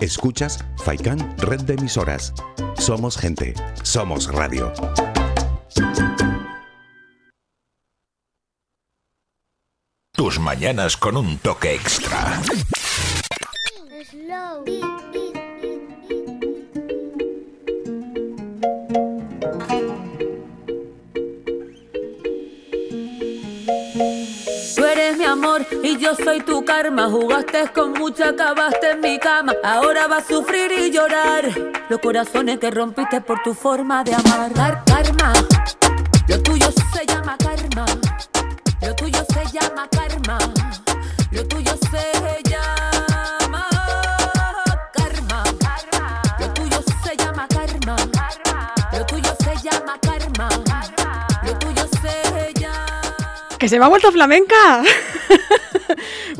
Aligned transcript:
Escuchas 0.00 0.64
Faikán 0.78 1.36
Red 1.38 1.62
de 1.62 1.74
Emisoras. 1.74 2.32
Somos 2.78 3.18
gente, 3.18 3.54
somos 3.82 4.32
radio. 4.32 4.72
Tus 10.12 10.38
mañanas 10.38 10.96
con 10.96 11.18
un 11.18 11.36
toque 11.38 11.74
extra. 11.74 12.40
Yo 26.00 26.14
soy 26.14 26.40
tu 26.40 26.64
karma. 26.64 27.08
Jugaste 27.08 27.68
con 27.74 27.92
mucha, 27.92 28.30
acabaste 28.30 28.92
en 28.92 29.00
mi 29.00 29.18
cama. 29.18 29.52
Ahora 29.62 30.06
vas 30.08 30.24
a 30.24 30.28
sufrir 30.28 30.72
y 30.72 30.90
llorar. 30.90 31.44
Los 31.88 32.00
corazones 32.00 32.58
que 32.58 32.70
rompiste 32.70 33.20
por 33.20 33.42
tu 33.42 33.54
forma 33.54 34.02
de 34.04 34.14
amar. 34.14 34.52
Car- 34.52 34.82
karma, 34.84 35.32
lo 36.28 36.42
tuyo 36.42 36.70
se 36.92 37.06
llama 37.06 37.36
karma. 37.38 37.84
Lo 38.82 38.94
tuyo 38.96 39.24
se 39.32 39.44
llama 39.52 39.88
karma. 39.90 40.38
Lo 41.32 41.46
tuyo 41.46 41.72
se 41.90 42.42
llama 42.48 43.66
karma. 44.94 46.22
Lo 46.38 46.52
tuyo 46.54 46.82
se 47.04 47.16
llama 47.16 47.46
karma. 47.48 47.96
Lo 48.92 49.06
tuyo 49.06 49.36
se 49.44 49.54
llama 49.62 49.98
karma. 50.00 50.48
Lo 51.44 51.58
tuyo 51.58 51.86
se 52.02 52.52
llama. 52.54 53.58
¡Que 53.58 53.68
se 53.68 53.78
me 53.78 53.84
ha 53.84 53.88
vuelto 53.88 54.10
flamenca! 54.10 54.82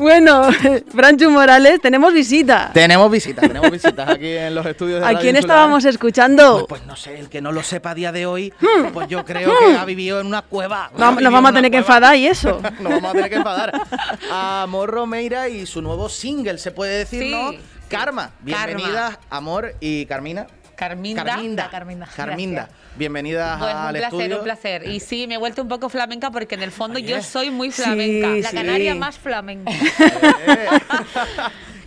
bueno, 0.01 0.49
Franchu 0.95 1.29
Morales, 1.29 1.79
tenemos 1.81 2.13
visita. 2.13 2.71
Tenemos 2.73 3.09
visitas, 3.11 3.47
tenemos 3.47 3.71
visitas 3.71 4.09
aquí 4.09 4.27
en 4.35 4.53
los 4.55 4.65
estudios 4.65 4.99
de 4.99 5.05
¿A 5.05 5.09
Radio 5.09 5.19
quién 5.21 5.35
Insular. 5.35 5.55
estábamos 5.57 5.85
escuchando? 5.85 6.65
Pues, 6.67 6.81
pues 6.81 6.85
no 6.87 6.95
sé, 6.95 7.19
el 7.19 7.29
que 7.29 7.41
no 7.41 7.51
lo 7.51 7.63
sepa 7.63 7.91
a 7.91 7.95
día 7.95 8.11
de 8.11 8.25
hoy, 8.25 8.53
pues 8.93 9.07
yo 9.07 9.23
creo 9.23 9.51
que 9.59 9.77
ha 9.77 9.85
vivido 9.85 10.19
en 10.19 10.27
una 10.27 10.41
cueva. 10.41 10.91
Hmm. 10.93 10.99
Nos 11.21 11.31
vamos 11.31 11.45
a 11.45 11.49
en 11.49 11.55
tener 11.55 11.71
que 11.71 11.77
cueva. 11.81 11.95
enfadar 11.95 12.15
y 12.17 12.27
eso. 12.27 12.61
Nos 12.79 12.91
vamos 12.93 13.11
a 13.11 13.13
tener 13.13 13.29
que 13.29 13.35
enfadar. 13.37 13.71
A 14.31 14.63
Amor 14.63 14.89
Romeira 14.89 15.47
y 15.49 15.65
su 15.65 15.81
nuevo 15.81 16.09
single, 16.09 16.57
se 16.57 16.71
puede 16.71 16.97
decir, 16.99 17.23
Sí, 17.23 17.31
¿no? 17.31 17.51
Karma. 17.87 18.31
Bienvenidas, 18.41 19.19
Amor 19.29 19.75
y 19.79 20.05
Carmina. 20.05 20.47
Carminda. 20.85 21.23
Carminda. 21.23 21.69
Carminda, 21.69 22.07
Carminda. 22.15 22.61
gracias. 22.63 22.97
Bienvenidas 22.97 23.59
Pues 23.59 23.71
un 23.71 23.77
al 23.81 23.93
placer, 23.95 24.13
estudio. 24.19 24.37
un 24.39 24.43
placer. 24.43 24.87
Y 24.89 24.99
sí, 24.99 25.27
me 25.27 25.35
he 25.35 25.37
vuelto 25.37 25.61
un 25.61 25.67
poco 25.67 25.89
flamenca 25.89 26.31
porque 26.31 26.55
en 26.55 26.63
el 26.63 26.71
fondo 26.71 26.97
Oye. 26.97 27.05
yo 27.07 27.21
soy 27.21 27.51
muy 27.51 27.71
Sí, 27.71 27.83
flamenca. 27.83 28.27
la 28.29 28.49
sí. 28.49 28.55
canaria 28.55 28.95
más 28.95 29.19
flamenca. 29.19 29.71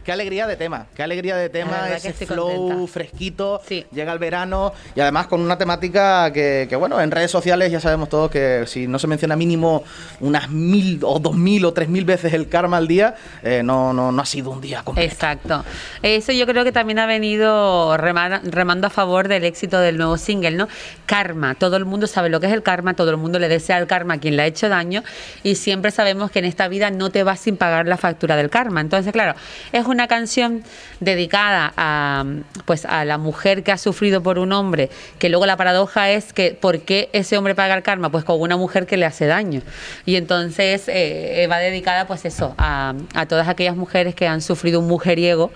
Qué 0.05 0.13
alegría 0.13 0.47
de 0.47 0.57
tema, 0.57 0.87
qué 0.95 1.03
alegría 1.03 1.35
de 1.37 1.49
tema, 1.49 1.89
ese 1.89 2.13
flow 2.27 2.69
contenta. 2.69 2.93
fresquito, 2.93 3.63
Sí. 3.67 3.87
llega 3.91 4.13
el 4.13 4.19
verano 4.19 4.73
y 4.95 5.01
además 5.01 5.29
con 5.29 5.41
una 5.41 5.57
temática 5.57 6.31
que, 6.31 6.67
que, 6.69 6.77
bueno, 6.77 7.01
en 7.01 7.11
redes 7.11 7.31
sociales 7.31 7.73
ya 7.73 7.81
sabemos 7.81 8.11
todos 8.11 8.31
que 8.31 8.65
si 8.67 8.87
no 8.87 8.99
se 8.99 9.07
menciona 9.07 9.35
mínimo 9.35 9.83
unas 10.21 10.51
mil 10.51 11.01
o 11.03 11.19
dos 11.19 11.35
mil 11.35 11.65
o 11.65 11.73
tres 11.73 11.89
mil 11.89 12.05
veces 12.05 12.35
el 12.35 12.51
karma 12.51 12.77
al 12.77 12.87
día, 12.87 13.15
eh, 13.43 13.63
no, 13.65 13.95
no, 13.95 14.13
no 14.13 14.21
ha 14.23 14.27
sido 14.27 14.51
un 14.51 14.61
día 14.61 14.83
completo. 14.83 15.11
Exacto. 15.11 15.65
Eso 16.03 16.33
yo 16.33 16.47
creo 16.47 16.65
que 16.65 16.73
también 16.73 16.99
ha 16.99 17.07
venido 17.07 17.97
remando 17.97 18.87
a 18.87 18.91
favor 18.91 19.29
del 19.29 19.45
éxito 19.45 19.81
del 19.81 19.97
nuevo 19.97 20.19
single, 20.19 20.51
¿no? 20.51 20.69
Karma. 21.07 21.55
Todo 21.55 21.79
el 21.79 21.87
mundo 21.87 22.07
sabe 22.07 22.29
lo 22.29 22.41
que 22.41 22.47
es 22.49 22.53
el 22.53 22.63
karma, 22.63 22.93
todo 22.93 23.11
el 23.11 23.17
mundo 23.17 23.39
le 23.39 23.49
desea 23.49 23.79
el 23.79 23.87
karma 23.87 24.15
a 24.15 24.19
quien 24.19 24.37
le 24.37 24.43
ha 24.43 24.47
hecho 24.47 24.69
daño 24.69 25.03
y 25.43 25.55
siempre 25.55 25.91
sabemos 25.91 26.31
que 26.31 26.41
en 26.41 26.45
esta 26.45 26.69
vida 26.69 26.91
no 26.91 27.09
te 27.09 27.23
vas 27.23 27.41
sin 27.41 27.57
pagar 27.57 27.87
la 27.87 27.97
factura 27.97 28.37
del 28.37 28.51
karma. 28.51 28.83
Entonces, 28.83 29.11
claro, 29.13 29.35
es 29.73 29.87
una 29.87 29.94
canción 30.09 30.63
dedicada 31.01 31.73
a 31.77 32.25
pues 32.65 32.85
a 32.85 33.05
la 33.05 33.19
mujer 33.19 33.63
que 33.63 33.73
ha 33.73 33.79
sufrido 33.79 34.23
por 34.23 34.39
un 34.39 34.53
hombre, 34.53 34.91
que 35.19 35.29
luego 35.29 35.47
la 35.47 35.57
paradoja 35.57 36.11
es 36.11 36.33
que 36.33 36.57
¿por 36.59 36.81
qué 36.81 37.09
ese 37.13 37.37
hombre 37.37 37.55
paga 37.55 37.75
el 37.75 37.83
karma? 37.83 38.11
Pues 38.11 38.25
con 38.25 38.41
una 38.41 38.57
mujer 38.57 38.87
que 38.87 38.97
le 38.97 39.07
hace 39.07 39.27
daño. 39.27 39.61
Y 40.07 40.17
entonces 40.17 40.85
eh, 40.89 41.47
va 41.51 41.59
dedicada 41.59 42.07
pues 42.07 42.25
eso, 42.25 42.55
a, 42.59 42.95
a 43.15 43.27
todas 43.27 43.49
aquellas 43.49 43.77
mujeres 43.77 44.15
que 44.15 44.27
han 44.27 44.41
sufrido 44.41 44.81
un 44.81 44.87
mujeriego 44.89 45.51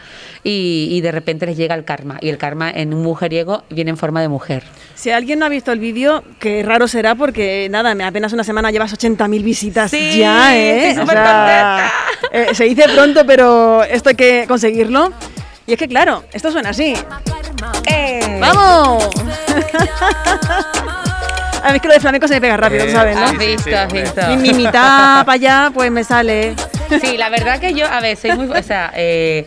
y, 0.44 0.88
y 0.90 1.00
de 1.00 1.12
repente 1.12 1.46
les 1.46 1.56
llega 1.56 1.74
el 1.74 1.84
karma. 1.84 2.18
Y 2.20 2.28
el 2.28 2.38
karma 2.38 2.70
en 2.70 2.92
un 2.94 3.02
mujeriego 3.02 3.64
viene 3.70 3.90
en 3.90 3.96
forma 3.96 4.20
de 4.20 4.28
mujer. 4.28 4.62
Si 4.94 5.10
alguien 5.10 5.38
no 5.38 5.46
ha 5.46 5.48
visto 5.48 5.70
el 5.72 5.78
vídeo, 5.78 6.24
que 6.40 6.62
raro 6.62 6.88
será 6.88 7.14
porque 7.14 7.68
nada, 7.70 7.94
apenas 8.06 8.32
una 8.32 8.44
semana 8.44 8.70
llevas 8.70 8.92
80.000 8.92 9.42
visitas 9.42 9.90
Sí, 9.90 10.18
ya, 10.18 10.56
¿eh? 10.56 10.88
estoy 10.90 11.02
supercontenta. 11.06 11.92
eh, 12.32 12.46
se 12.54 12.64
dice 12.64 12.84
pronto, 12.94 13.24
pero 13.26 13.84
esto 13.84 14.08
hay 14.10 14.14
que 14.16 14.27
conseguirlo. 14.48 15.12
Y 15.66 15.72
es 15.74 15.78
que 15.78 15.86
claro, 15.88 16.24
esto 16.32 16.50
suena 16.50 16.70
así. 16.70 16.94
¡Eh! 17.86 18.38
¡Vamos! 18.40 19.08
A 21.62 21.70
mí 21.70 21.76
es 21.76 21.82
que 21.82 21.88
lo 21.88 21.94
de 21.94 22.00
flamenco 22.00 22.28
se 22.28 22.34
me 22.34 22.40
pega 22.40 22.56
rápido, 22.56 22.84
Eh, 22.84 22.92
¿sabes? 22.92 23.16
¿no? 23.16 23.28
sí, 23.30 23.36
sí, 23.38 23.46
visto, 23.46 23.76
has 23.76 23.84
hombre. 23.86 24.02
visto. 24.02 24.26
Mi, 24.28 24.36
mi 24.36 24.52
mitad 24.54 25.24
para 25.26 25.32
allá, 25.32 25.70
pues 25.74 25.90
me 25.90 26.04
sale. 26.04 26.54
Sí, 27.00 27.16
la 27.18 27.28
verdad 27.28 27.58
que 27.60 27.74
yo, 27.74 27.86
a 27.86 28.00
ver, 28.00 28.16
soy 28.16 28.32
muy, 28.32 28.48
o 28.48 28.62
sea, 28.62 28.92
eh, 28.94 29.46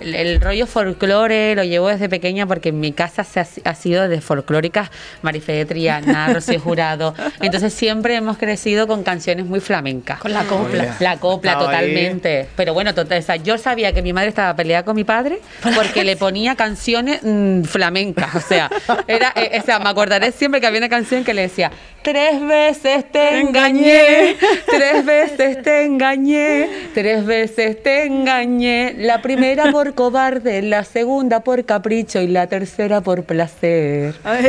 el, 0.00 0.14
el 0.14 0.40
rollo 0.40 0.66
folclore 0.66 1.54
lo 1.54 1.64
llevo 1.64 1.88
desde 1.88 2.08
pequeña 2.08 2.46
porque 2.46 2.70
en 2.70 2.80
mi 2.80 2.92
casa 2.92 3.24
se 3.24 3.40
ha, 3.40 3.46
ha 3.64 3.74
sido 3.74 4.08
de 4.08 4.20
folclóricas 4.20 4.90
Marifé 5.22 5.52
de 5.52 5.64
Triana, 5.64 6.28
Rocío 6.34 6.60
Jurado. 6.60 7.14
Entonces 7.40 7.72
siempre 7.72 8.14
hemos 8.14 8.38
crecido 8.38 8.86
con 8.86 9.02
canciones 9.02 9.46
muy 9.46 9.60
flamencas. 9.60 10.20
Con 10.20 10.32
la 10.32 10.44
copla. 10.44 10.96
La 11.00 11.16
copla, 11.18 11.52
Estaba 11.52 11.70
ahí. 11.70 11.76
totalmente. 11.88 12.48
Pero 12.56 12.74
bueno, 12.74 12.94
total, 12.94 13.18
o 13.18 13.22
sea, 13.22 13.36
yo 13.36 13.58
sabía 13.58 13.92
que 13.92 14.02
mi 14.02 14.12
madre 14.12 14.28
estaba 14.28 14.54
peleada 14.54 14.84
con 14.84 14.96
mi 14.96 15.04
padre 15.04 15.40
porque 15.74 16.04
le 16.04 16.16
ponía 16.16 16.54
canciones 16.56 17.20
mm, 17.22 17.62
flamencas. 17.62 18.34
O 18.34 18.40
sea, 18.40 18.70
era, 19.06 19.32
eh, 19.36 19.58
o 19.60 19.64
sea, 19.64 19.78
me 19.78 19.88
acordaré 19.88 20.32
siempre 20.32 20.60
que 20.60 20.66
había 20.66 20.78
una 20.78 20.88
canción 20.88 21.24
que 21.24 21.34
le 21.34 21.42
decía, 21.42 21.70
tres 22.02 22.40
veces 22.40 23.10
te 23.10 23.40
engañé, 23.40 24.36
tres 24.66 25.04
veces 25.04 25.62
te 25.62 25.84
engañé, 25.84 26.68
tres 26.94 27.24
veces 27.24 27.82
te 27.82 28.04
engañé. 28.06 28.94
La 28.98 29.20
primera 29.22 29.70
por 29.70 29.87
cobarde, 29.94 30.62
la 30.62 30.84
segunda 30.84 31.40
por 31.40 31.64
capricho 31.64 32.20
y 32.20 32.26
la 32.28 32.46
tercera 32.46 33.00
por 33.00 33.24
placer. 33.24 34.14
Bueno, 34.22 34.42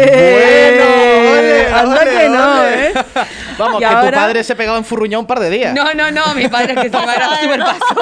ole, 1.39 1.67
anda 1.67 2.01
ole, 2.01 2.11
que 2.11 2.29
no, 2.29 2.59
ole. 2.61 2.88
¿eh? 2.88 2.94
Vamos, 3.57 3.75
Y 3.75 3.79
que 3.79 3.85
ahora- 3.85 4.11
tu 4.11 4.16
padre 4.16 4.44
se 4.44 4.55
pegaba 4.55 4.77
en 4.77 4.85
furruñón 4.85 5.22
un 5.22 5.27
par 5.27 5.39
de 5.39 5.50
días. 5.50 5.73
No, 5.73 5.94
no, 5.94 6.11
no, 6.11 6.33
mi 6.35 6.47
padre 6.47 6.73
es 6.73 6.79
que 6.79 6.89
se 6.89 7.05
me 7.05 7.13
era 7.13 7.29
súper 7.41 7.59
paso. 7.59 7.95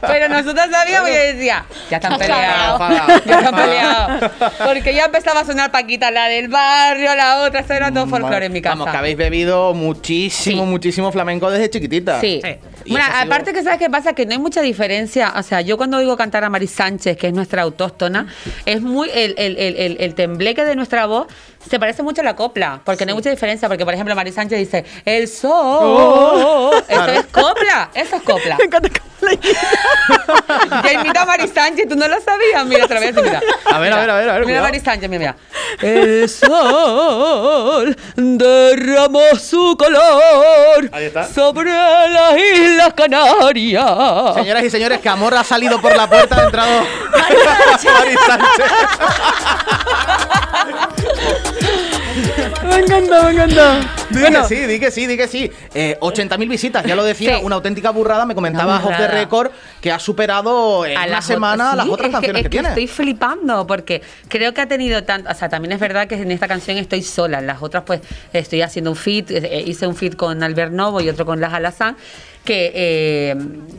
Pero 0.00 0.28
nosotros 0.28 0.66
sabíamos 0.70 1.10
y 1.10 1.12
decía, 1.12 1.64
ya 1.90 1.96
están 1.96 2.18
peleados, 2.18 2.80
ya 3.24 3.38
están 3.38 3.54
peleados. 3.54 4.30
Porque 4.64 4.94
ya 4.94 5.04
empezaba 5.06 5.40
a 5.40 5.44
sonar 5.44 5.70
Paquita, 5.70 6.10
la 6.10 6.28
del 6.28 6.48
barrio, 6.48 7.14
la 7.14 7.42
otra, 7.42 7.60
eso 7.60 7.72
era 7.72 7.90
todo 7.92 8.06
folclore 8.06 8.46
en 8.46 8.52
mi 8.52 8.60
casa. 8.62 8.76
Vamos, 8.76 8.90
que 8.90 8.96
habéis 8.96 9.16
bebido 9.16 9.74
muchísimo, 9.74 10.64
Sí. 10.64 10.68
muchísimo 10.70 11.10
flamenco 11.12 11.50
desde 11.50 11.70
chiquitita. 11.70 12.20
Sí. 12.20 12.40
Y 12.44 12.73
Bueno, 12.86 13.04
sido- 13.06 13.18
aparte 13.18 13.52
que 13.52 13.62
sabes 13.62 13.78
qué 13.78 13.88
pasa, 13.90 14.12
que 14.12 14.26
no 14.26 14.32
hay 14.32 14.38
mucha 14.38 14.60
diferencia. 14.62 15.32
O 15.36 15.42
sea, 15.42 15.60
yo 15.60 15.76
cuando 15.76 15.96
oigo 15.98 16.16
cantar 16.16 16.44
a 16.44 16.50
Mari 16.50 16.66
Sánchez, 16.66 17.16
que 17.16 17.28
es 17.28 17.32
nuestra 17.32 17.62
autóctona, 17.62 18.26
es 18.66 18.80
muy 18.82 19.08
el, 19.12 19.34
el, 19.38 19.96
el, 20.00 20.14
tembleque 20.14 20.64
de 20.64 20.76
nuestra 20.76 21.06
voz 21.06 21.26
se 21.68 21.78
parece 21.78 22.02
mucho 22.02 22.20
a 22.20 22.24
la 22.24 22.36
copla, 22.36 22.80
porque 22.84 23.06
no 23.06 23.12
hay 23.12 23.16
mucha 23.16 23.30
diferencia, 23.30 23.68
porque 23.68 23.86
por 23.86 23.94
ejemplo 23.94 24.14
Mari 24.14 24.32
Sánchez 24.32 24.58
dice 24.58 24.84
el 25.06 25.26
sol, 25.28 25.50
Oh. 25.96 26.70
eso 26.86 27.06
es 27.06 27.24
copla, 27.26 27.90
eso 27.94 28.16
es 28.16 28.22
copla. 28.22 28.56
Me 28.58 28.64
encanta 28.64 28.88
cómo 28.90 29.30
la- 29.32 30.82
Ya 30.82 30.92
imita 31.00 31.22
a 31.22 31.24
Mari 31.24 31.48
Sánchez, 31.48 31.88
tú 31.88 31.96
no 31.96 32.06
lo 32.06 32.20
sabías, 32.20 32.66
mira 32.66 32.84
otra 32.84 33.00
vez, 33.00 33.14
mira. 33.14 33.40
A 33.64 33.78
ver, 33.78 33.92
a 33.94 33.96
ver, 34.00 34.10
a 34.10 34.14
ver, 34.16 34.28
a 34.28 34.32
ver, 34.38 34.46
Mira 34.46 34.58
a 34.58 34.62
Mari 34.62 34.80
Sánchez, 34.80 35.08
mira, 35.08 35.18
mira. 35.20 35.36
El 35.80 36.28
sol 36.28 37.96
derramó 38.16 39.22
su 39.40 39.74
color 39.78 40.90
Ahí 40.92 41.04
está. 41.06 41.24
sobre 41.26 41.70
las 42.76 42.94
Canarias. 42.94 44.34
Señoras 44.34 44.64
y 44.64 44.70
señores, 44.70 45.00
que 45.00 45.08
Amor 45.08 45.34
ha 45.34 45.44
salido 45.44 45.80
por 45.80 45.96
la 45.96 46.08
puerta, 46.08 46.40
ha 46.40 46.44
entrado 46.44 46.70
Mari 47.12 48.14
Sánchez. 48.26 48.66
Me 52.64 52.76
encanta, 52.78 53.22
me 53.22 53.30
encanta. 53.32 53.80
Di 54.10 54.20
Bueno, 54.20 54.42
que 54.42 54.48
sí, 54.48 54.54
di 54.66 54.78
que 54.80 54.90
sí, 54.90 55.06
di 55.06 55.16
que 55.16 55.28
sí. 55.28 55.50
Eh, 55.74 55.96
80.000 56.00 56.48
visitas, 56.48 56.84
ya 56.84 56.94
lo 56.96 57.04
decía, 57.04 57.38
Sí. 57.38 57.44
una 57.44 57.56
auténtica 57.56 57.90
burrada. 57.90 58.24
Me 58.26 58.34
comentaba 58.34 58.76
Off 58.84 58.96
the. 58.96 59.08
Record 59.08 59.50
que 59.80 59.90
ha 59.92 59.98
superado 59.98 60.86
en 60.86 60.96
a 60.96 61.04
una 61.06 61.20
semana 61.22 61.64
otras- 61.72 61.76
las 61.76 61.86
sí, 61.86 61.92
otras 61.92 62.08
es 62.08 62.12
canciones 62.12 62.42
que, 62.42 62.46
es 62.46 62.50
tiene. 62.50 62.68
Estoy 62.68 62.86
flipando 62.86 63.66
porque 63.66 64.02
creo 64.28 64.54
que 64.54 64.60
ha 64.60 64.66
tenido 64.68 65.02
tanto, 65.04 65.30
o 65.30 65.34
sea, 65.34 65.48
también 65.48 65.72
es 65.72 65.80
verdad 65.80 66.06
que 66.06 66.14
en 66.14 66.30
esta 66.30 66.48
canción 66.48 66.76
estoy 66.78 67.02
sola, 67.02 67.38
en 67.40 67.46
las 67.46 67.62
otras 67.62 67.82
pues 67.84 68.00
estoy 68.32 68.62
haciendo 68.62 68.90
un 68.90 68.96
feat, 68.96 69.30
eh, 69.30 69.64
hice 69.66 69.86
un 69.86 69.94
feat 69.96 70.14
con 70.16 70.42
Albert 70.42 70.72
Novo 70.72 71.00
y 71.00 71.08
otro 71.08 71.26
con 71.26 71.40
Las 71.40 71.52
Alazán 71.52 71.96
que 72.44 72.70
eh, 72.74 73.34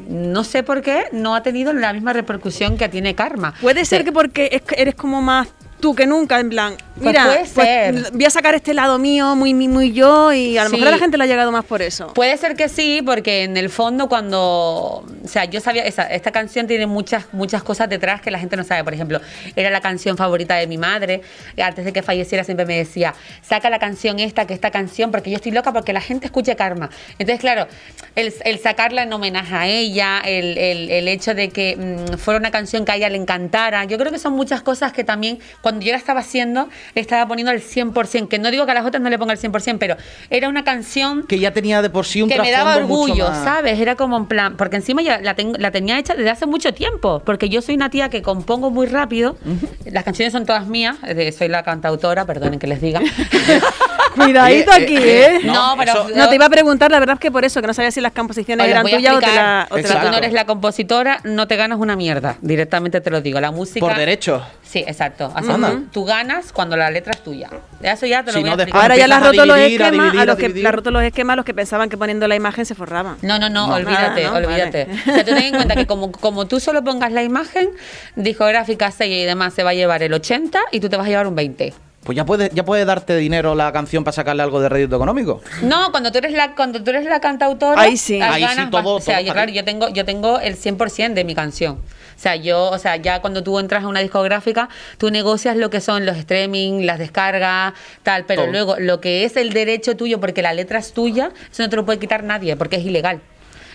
no 0.10 0.44
sé 0.44 0.64
por 0.64 0.82
qué 0.82 1.06
no 1.12 1.36
ha 1.36 1.44
tenido 1.44 1.72
la 1.74 1.94
misma 1.94 2.14
repercusión 2.14 2.78
que 2.78 2.90
tiene 2.90 3.16
Karma. 3.16 3.54
puede 3.62 3.86
ser 3.86 4.00
Sí. 4.00 4.06
que 4.06 4.12
porque 4.12 4.50
es 4.52 4.62
que 4.64 4.82
eres 4.82 4.96
como 4.96 5.22
más 5.22 5.48
tú 5.80 5.94
que 5.94 6.08
nunca, 6.08 6.40
en 6.40 6.50
plan, 6.50 6.76
Pues 6.96 7.06
mira, 7.08 7.38
pues, 7.54 8.12
voy 8.12 8.26
a 8.26 8.30
sacar 8.30 8.56
este 8.56 8.74
lado 8.74 8.98
mío, 8.98 9.36
muy, 9.36 9.54
muy, 9.54 9.68
muy 9.68 9.92
yo, 9.92 10.34
y 10.34 10.58
a 10.58 10.64
lo 10.64 10.70
Sí. 10.70 10.76
mejor 10.78 10.88
a 10.88 10.92
la 10.92 10.98
gente 10.98 11.18
le 11.18 11.26
ha 11.26 11.28
llegado 11.28 11.52
más 11.52 11.66
por 11.66 11.82
eso. 11.82 12.08
Puede 12.14 12.36
ser 12.38 12.56
que 12.56 12.70
sí, 12.70 13.02
porque 13.06 13.44
en 13.44 13.56
el 13.58 13.70
fondo 13.70 14.08
cuando, 14.08 14.40
o 14.44 15.28
sea, 15.28 15.46
yo 15.46 15.60
sabía, 15.62 15.84
esa, 15.86 16.04
esta 16.04 16.32
canción 16.32 16.66
tiene 16.68 16.88
muchas, 16.88 17.26
muchas 17.34 17.62
cosas 17.64 17.90
detrás 17.90 18.22
que 18.22 18.32
la 18.32 18.40
gente 18.40 18.56
no 18.58 18.64
sabe. 18.64 18.84
Por 18.84 18.94
ejemplo, 18.94 19.20
era 19.56 19.70
la 19.70 19.82
canción 19.82 20.18
favorita 20.18 20.56
de 20.56 20.68
mi 20.68 20.78
madre. 20.78 21.22
Antes 21.62 21.86
de 21.86 21.94
que 21.94 22.02
falleciera 22.02 22.44
siempre 22.44 22.66
me 22.66 22.78
decía, 22.78 23.14
saca 23.42 23.70
la 23.70 23.78
canción 23.80 24.20
esta, 24.20 24.48
que 24.48 24.54
esta 24.54 24.72
canción, 24.72 25.12
porque 25.12 25.30
yo 25.30 25.36
estoy 25.36 25.52
loca 25.52 25.72
porque 25.74 25.94
la 25.94 26.02
gente 26.02 26.26
escuche 26.28 26.56
Karma. 26.56 26.90
Entonces, 27.20 27.40
claro, 27.42 27.68
el, 28.16 28.34
el 28.46 28.60
sacarla 28.60 29.04
en 29.04 29.14
homenaje 29.14 29.54
a 29.56 29.68
ella, 29.68 30.22
el, 30.26 30.58
el- 30.58 30.90
el 30.90 31.08
hecho 31.10 31.34
de 31.36 31.50
que 31.50 31.76
mm, 31.76 32.18
fuera 32.18 32.40
una 32.40 32.52
canción 32.52 32.86
que 32.86 32.92
a 32.94 32.96
ella 32.96 33.10
le 33.10 33.18
encantara, 33.18 33.84
yo 33.86 33.98
creo 33.98 34.12
que 34.12 34.20
son 34.20 34.34
muchas 34.34 34.62
cosas 34.62 34.94
que 34.94 35.04
también 35.04 35.40
cuando 35.66 35.84
yo 35.84 35.94
la 35.94 35.98
estaba 35.98 36.20
haciendo, 36.20 36.70
le 36.94 37.02
estaba 37.02 37.28
poniendo 37.28 37.50
al 37.50 37.60
100%, 37.60 38.28
que 38.28 38.38
no 38.38 38.52
digo 38.52 38.66
que 38.68 38.72
a 38.72 38.76
las 38.76 38.86
otras 38.86 39.02
no 39.02 39.10
le 39.10 39.18
ponga 39.18 39.34
el 39.34 39.40
100%, 39.40 39.78
pero 39.80 39.98
era 40.30 40.48
una 40.48 40.64
canción 40.64 41.24
Que 41.26 41.40
ya 41.40 41.50
tenía 41.54 41.82
de 41.82 41.90
por 41.90 42.06
sí 42.06 42.22
un 42.22 42.30
que 42.30 42.40
me 42.40 42.52
daba 42.52 42.78
orgullo, 42.78 43.26
¿sabes? 43.44 43.80
Era 43.80 43.96
como 43.96 44.16
en 44.16 44.28
plan, 44.28 44.58
porque 44.58 44.76
encima 44.76 45.02
ya 45.02 45.18
la, 45.22 45.34
tengo- 45.34 45.58
la 45.58 45.72
tenía 45.72 45.98
hecha 45.98 46.14
desde 46.14 46.30
hace 46.30 46.46
mucho 46.46 46.72
tiempo, 46.76 47.24
porque 47.26 47.50
yo 47.50 47.64
soy 47.64 47.74
una 47.74 47.90
tía 47.90 48.10
que 48.10 48.22
compongo 48.22 48.70
muy 48.70 48.86
rápido, 48.86 49.38
las 49.86 50.04
canciones 50.04 50.32
son 50.34 50.46
todas 50.46 50.68
mías, 50.68 50.98
eh, 51.08 51.32
soy 51.32 51.48
la 51.48 51.64
cantautora, 51.64 52.26
perdonen 52.26 52.60
que 52.60 52.68
les 52.68 52.80
diga. 52.80 53.02
Cuidadito 54.16 54.72
Oye, 54.72 54.84
aquí, 54.84 54.98
eh, 54.98 55.26
¿eh? 55.26 55.36
eh, 55.36 55.40
No, 55.46 55.76
pero- 55.78 55.92
eso- 55.92 56.10
No, 56.16 56.30
te 56.30 56.36
iba 56.36 56.46
a 56.46 56.50
preguntar, 56.50 56.92
la 56.92 57.00
verdad 57.00 57.16
es 57.16 57.20
que 57.20 57.32
por 57.32 57.46
eso, 57.46 57.62
que 57.62 57.68
no 57.68 57.74
sabía 57.74 57.92
si 57.92 58.02
las 58.02 58.12
composiciones 58.14 58.68
eran 58.68 58.86
a 58.86 58.90
tuyas 58.90 59.16
o 59.16 59.20
te, 59.20 59.28
la, 59.28 59.68
o 59.70 59.76
te 59.76 59.84
Si 59.84 59.94
la- 59.94 60.02
tú 60.02 60.10
no 60.10 60.18
eres 60.18 60.34
la 60.34 60.46
compositora, 60.46 61.20
no 61.24 61.48
te 61.48 61.56
ganas 61.56 61.80
una 61.80 61.96
mierda, 61.96 62.38
directamente 62.42 63.02
te 63.02 63.10
lo 63.12 63.22
digo. 63.22 63.40
La 63.40 63.52
música... 63.52 63.86
Por 63.86 63.96
derecho. 63.96 64.46
Sí, 64.64 64.80
exacto. 64.80 65.32
Así 65.36 65.48
tú, 65.48 65.86
tú 65.92 66.06
ganas 66.06 66.52
cuando 66.52 66.76
la 66.76 66.90
letra 66.92 67.12
es 67.14 67.24
tuya. 67.24 67.50
Eso 67.82 68.06
ya 68.06 68.24
te 68.24 68.32
lo 68.32 68.38
Si 68.38 68.44
voy 68.44 68.50
no, 68.50 68.52
a 68.52 68.56
explicar. 68.56 68.82
Ahora 68.82 68.96
ya 68.98 69.06
a 69.06 69.20
roto 69.20 69.46
los 69.46 69.56
a 69.58 69.64
esquemas, 69.66 69.88
a, 69.88 69.92
dividir, 69.92 70.26
los 70.26 70.36
a 70.36 70.38
que 70.38 70.68
has 70.68 70.74
roto 70.76 70.92
los 70.92 71.04
esquemas, 71.04 71.36
los 71.38 71.46
que 71.46 71.54
pensaban 71.54 71.90
que 71.90 71.98
poniendo 71.98 72.28
la 72.28 72.36
imagen 72.36 72.66
se 72.66 72.76
forraban. 72.76 73.18
No, 73.22 73.38
no, 73.40 73.50
no, 73.50 73.68
No. 73.68 73.74
olvídate, 73.76 74.24
no, 74.24 74.34
olvídate. 74.34 74.86
vale. 74.86 75.02
O 75.02 75.14
sea, 75.16 75.24
tú 75.26 75.32
ten 75.34 75.44
en 75.44 75.56
cuenta 75.56 75.76
que 75.76 75.86
como, 75.86 76.12
como 76.12 76.46
tú 76.48 76.60
solo 76.60 76.84
pongas 76.84 77.12
la 77.12 77.24
imagen, 77.24 77.70
discográfica 78.16 78.92
6 78.92 79.24
y 79.24 79.26
demás 79.26 79.54
se 79.54 79.64
va 79.64 79.72
a 79.72 79.74
llevar 79.74 80.04
el 80.04 80.14
80 80.14 80.60
y 80.72 80.80
tú 80.80 80.90
te 80.90 80.98
vas 80.98 81.06
a 81.06 81.10
llevar 81.10 81.28
un 81.28 81.36
20. 81.36 81.74
Pues 82.06 82.16
ya 82.16 82.24
puede, 82.24 82.52
ya 82.54 82.64
puede 82.64 82.86
darte 82.86 83.18
dinero 83.18 83.56
la 83.56 83.72
canción 83.72 84.04
para 84.04 84.14
sacarle 84.14 84.44
algo 84.44 84.62
de 84.62 84.70
rédito 84.70 84.96
económico. 84.96 85.42
No, 85.64 85.90
cuando 85.90 86.12
tú 86.12 86.20
eres 86.20 86.34
la 86.34 86.54
cuando 86.54 86.84
tú 86.84 86.92
eres 86.92 87.04
la 87.06 87.20
cantautora, 87.20 87.82
Ahí 87.82 87.98
sí. 87.98 88.22
Ahí 88.22 88.46
sí, 88.48 88.62
todo- 88.70 88.98
o 88.98 89.02
sea, 89.02 89.16
todo 89.18 89.26
yo, 89.26 89.34
claro, 89.34 89.52
yo 89.52 89.66
tengo 89.66 89.90
yo 89.90 90.06
tengo 90.06 90.40
el 90.40 90.56
100% 90.56 91.16
de 91.16 91.24
mi 91.24 91.34
canción. 91.34 91.80
O 92.16 92.20
sea, 92.20 92.36
yo, 92.36 92.70
o 92.70 92.78
sea, 92.78 92.96
ya 92.98 93.22
cuando 93.22 93.42
tú 93.44 93.58
entras 93.58 93.84
a 93.84 93.88
una 93.88 94.02
discográfica, 94.02 94.70
tú 95.00 95.10
negocias 95.10 95.58
lo 95.58 95.72
que 95.72 95.82
son 95.82 96.06
los 96.06 96.16
streaming, 96.16 96.86
las 96.86 97.00
descargas, 97.00 97.74
tal, 98.04 98.26
pero 98.26 98.44
Todo. 98.44 98.52
luego 98.52 98.76
lo 98.78 99.02
que 99.02 99.26
es 99.26 99.36
el 99.36 99.52
derecho 99.52 99.98
tuyo 99.98 100.20
porque 100.20 100.44
la 100.44 100.54
letra 100.54 100.78
es 100.78 100.94
tuya, 100.94 101.32
eso 101.52 101.64
no 101.64 101.70
te 101.70 101.76
lo 101.76 101.86
puede 101.86 101.98
quitar 101.98 102.24
nadie 102.24 102.56
porque 102.56 102.76
es 102.76 102.86
ilegal. 102.86 103.20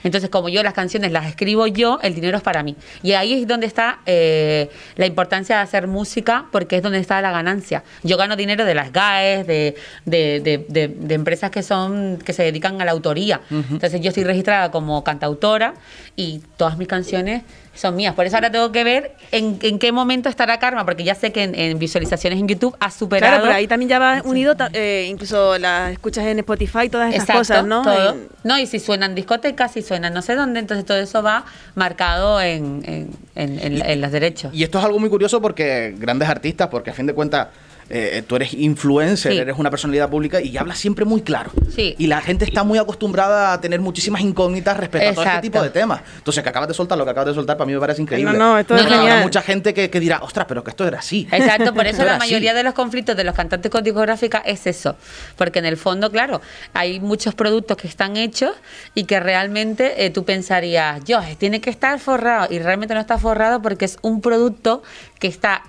Entonces, 0.04 0.30
como 0.30 0.48
yo 0.48 0.62
las 0.62 0.74
canciones 0.74 1.12
las 1.12 1.26
escribo 1.26 1.66
yo, 1.66 1.98
el 2.02 2.14
dinero 2.14 2.36
es 2.36 2.42
para 2.42 2.62
mí. 2.62 2.76
Y 3.02 3.12
ahí 3.12 3.34
es 3.42 3.46
donde 3.46 3.66
está 3.66 3.98
eh, 4.06 4.70
la 4.96 5.06
importancia 5.06 5.56
de 5.56 5.62
hacer 5.62 5.86
música, 5.86 6.46
porque 6.52 6.76
es 6.76 6.82
donde 6.82 6.98
está 6.98 7.20
la 7.20 7.30
ganancia. 7.30 7.84
Yo 8.02 8.16
gano 8.16 8.36
dinero 8.36 8.64
de 8.64 8.74
las 8.74 8.92
GAES, 8.92 9.46
de, 9.46 9.74
de, 10.04 10.40
de- 10.40 10.66
de- 10.68 10.88
de 10.88 11.14
empresas 11.14 11.50
que 11.50 11.62
son 11.62 12.18
que 12.24 12.32
se 12.32 12.42
dedican 12.42 12.80
a 12.80 12.84
la 12.84 12.92
autoría. 12.92 13.40
Entonces, 13.50 14.00
yo 14.00 14.08
estoy 14.08 14.24
registrada 14.24 14.70
como 14.70 15.02
cantautora 15.04 15.74
y 16.16 16.40
todas 16.56 16.76
mis 16.78 16.88
canciones 16.88 17.42
son 17.74 17.96
mías. 17.96 18.14
Por 18.14 18.26
eso 18.26 18.36
ahora 18.36 18.50
tengo 18.50 18.72
que 18.72 18.84
ver 18.84 19.12
en, 19.32 19.58
en 19.62 19.78
qué 19.78 19.92
momento 19.92 20.28
estará 20.28 20.58
Karma, 20.58 20.84
porque 20.84 21.04
ya 21.04 21.14
sé 21.14 21.32
que 21.32 21.44
en, 21.44 21.54
en 21.54 21.78
visualizaciones 21.78 22.38
en 22.38 22.48
YouTube 22.48 22.76
ha 22.80 22.90
superado. 22.90 23.32
Claro, 23.32 23.44
pero 23.44 23.54
ahí 23.56 23.66
también 23.66 23.88
ya 23.88 23.98
va 23.98 24.20
unido, 24.24 24.54
eh, 24.72 25.06
incluso 25.08 25.56
las 25.58 25.92
escuchas 25.92 26.26
en 26.26 26.38
Spotify, 26.40 26.88
todas 26.90 27.12
Exacto, 27.14 27.34
cosas, 27.38 27.64
¿no? 27.64 27.82
todo. 27.82 28.16
Y- 28.16 28.28
No, 28.42 28.58
y 28.58 28.66
si 28.66 28.80
suenan 28.80 29.14
discotecas, 29.14 29.72
si 29.72 29.82
suenan 29.82 30.12
no 30.12 30.20
sé 30.22 30.34
dónde, 30.34 30.60
entonces 30.60 30.84
todo 30.84 30.98
eso 30.98 31.22
va 31.22 31.44
marcado 31.74 32.40
en, 32.40 32.82
en, 32.84 33.10
en- 33.34 33.58
en- 33.58 33.86
en 33.86 34.00
los 34.00 34.10
derechos. 34.12 34.52
Y 34.54 34.62
esto 34.64 34.78
es 34.78 34.84
algo 34.84 34.98
muy 34.98 35.08
curioso 35.08 35.40
porque 35.40 35.94
grandes 35.96 36.28
artistas, 36.28 36.68
porque 36.68 36.90
a 36.90 36.94
fin 36.94 37.06
de 37.06 37.14
cuentas 37.14 37.48
eh, 37.90 38.22
tú 38.26 38.36
eres 38.36 38.54
influencer, 38.54 39.32
Sí. 39.32 39.38
eres 39.38 39.58
una 39.58 39.68
personalidad 39.70 40.08
pública 40.08 40.40
y 40.40 40.56
hablas 40.56 40.78
siempre 40.78 41.04
muy 41.04 41.22
claro. 41.22 41.50
Sí. 41.74 41.94
Y 41.98 42.06
la 42.06 42.20
gente 42.20 42.44
está 42.44 42.62
muy 42.64 42.78
acostumbrada 42.78 43.52
a 43.52 43.60
tener 43.60 43.80
muchísimas 43.80 44.20
incógnitas 44.22 44.76
respecto 44.76 45.08
a 45.10 45.12
todo 45.14 45.24
este 45.24 45.40
tipo 45.40 45.60
de 45.62 45.70
temas. 45.70 46.00
Entonces, 46.16 46.42
que 46.42 46.48
acabas 46.48 46.68
de 46.68 46.74
soltar 46.74 46.96
lo 46.96 47.04
que 47.04 47.10
acabas 47.10 47.26
de 47.28 47.34
soltar, 47.34 47.56
para 47.56 47.66
mí 47.66 47.72
me 47.74 47.80
parece 47.80 48.00
increíble. 48.00 48.32
No, 48.32 48.38
no, 48.52 48.58
esto 48.58 48.76
es 48.76 48.82
Habrá 48.84 48.96
genial. 48.98 49.22
mucha 49.22 49.42
gente 49.42 49.74
que, 49.74 49.90
que 49.90 50.00
dirá, 50.00 50.18
ostras, 50.22 50.46
pero 50.48 50.62
que 50.62 50.70
esto 50.70 50.86
era 50.86 51.00
así. 51.00 51.26
Exacto, 51.32 51.74
por 51.74 51.86
eso 51.88 51.98
la 51.98 52.04
era 52.04 52.12
así". 52.16 52.28
mayoría 52.28 52.54
de 52.54 52.62
los 52.62 52.74
conflictos 52.74 53.16
de 53.16 53.24
los 53.24 53.34
cantantes 53.34 53.70
con 53.70 53.82
discográfica 53.82 54.38
es 54.46 54.66
eso. 54.66 54.96
Porque 55.36 55.58
en 55.58 55.66
el 55.66 55.76
fondo, 55.76 56.10
claro, 56.10 56.40
hay 56.74 57.00
muchos 57.00 57.34
productos 57.34 57.76
que 57.76 57.88
están 57.88 58.16
hechos 58.16 58.52
y 58.94 59.04
que 59.04 59.18
realmente 59.20 60.04
eh, 60.04 60.10
tú 60.10 60.24
pensarías, 60.24 61.02
yo, 61.04 61.20
tiene 61.38 61.60
que 61.60 61.70
estar 61.70 61.98
forrado. 61.98 62.46
Y 62.52 62.58
realmente 62.60 62.94
no 62.94 63.00
está 63.00 63.18
forrado 63.18 63.60
porque 63.62 63.84
es 63.84 63.98
un 64.02 64.20
producto 64.20 64.82
que 65.18 65.26
está 65.26 65.62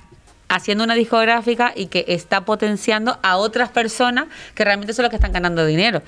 haciendo 0.52 0.84
una 0.84 0.96
discográfica 0.96 1.72
y 1.76 1.88
que 1.88 2.06
está 2.08 2.44
potenciando 2.44 3.18
a 3.22 3.38
otras 3.38 3.70
personas 3.70 4.26
que 4.54 4.66
realmente 4.66 4.94
son 4.94 5.04
los 5.04 5.10
que 5.10 5.16
están 5.16 5.32
ganando 5.32 5.66
dinero. 5.66 6.02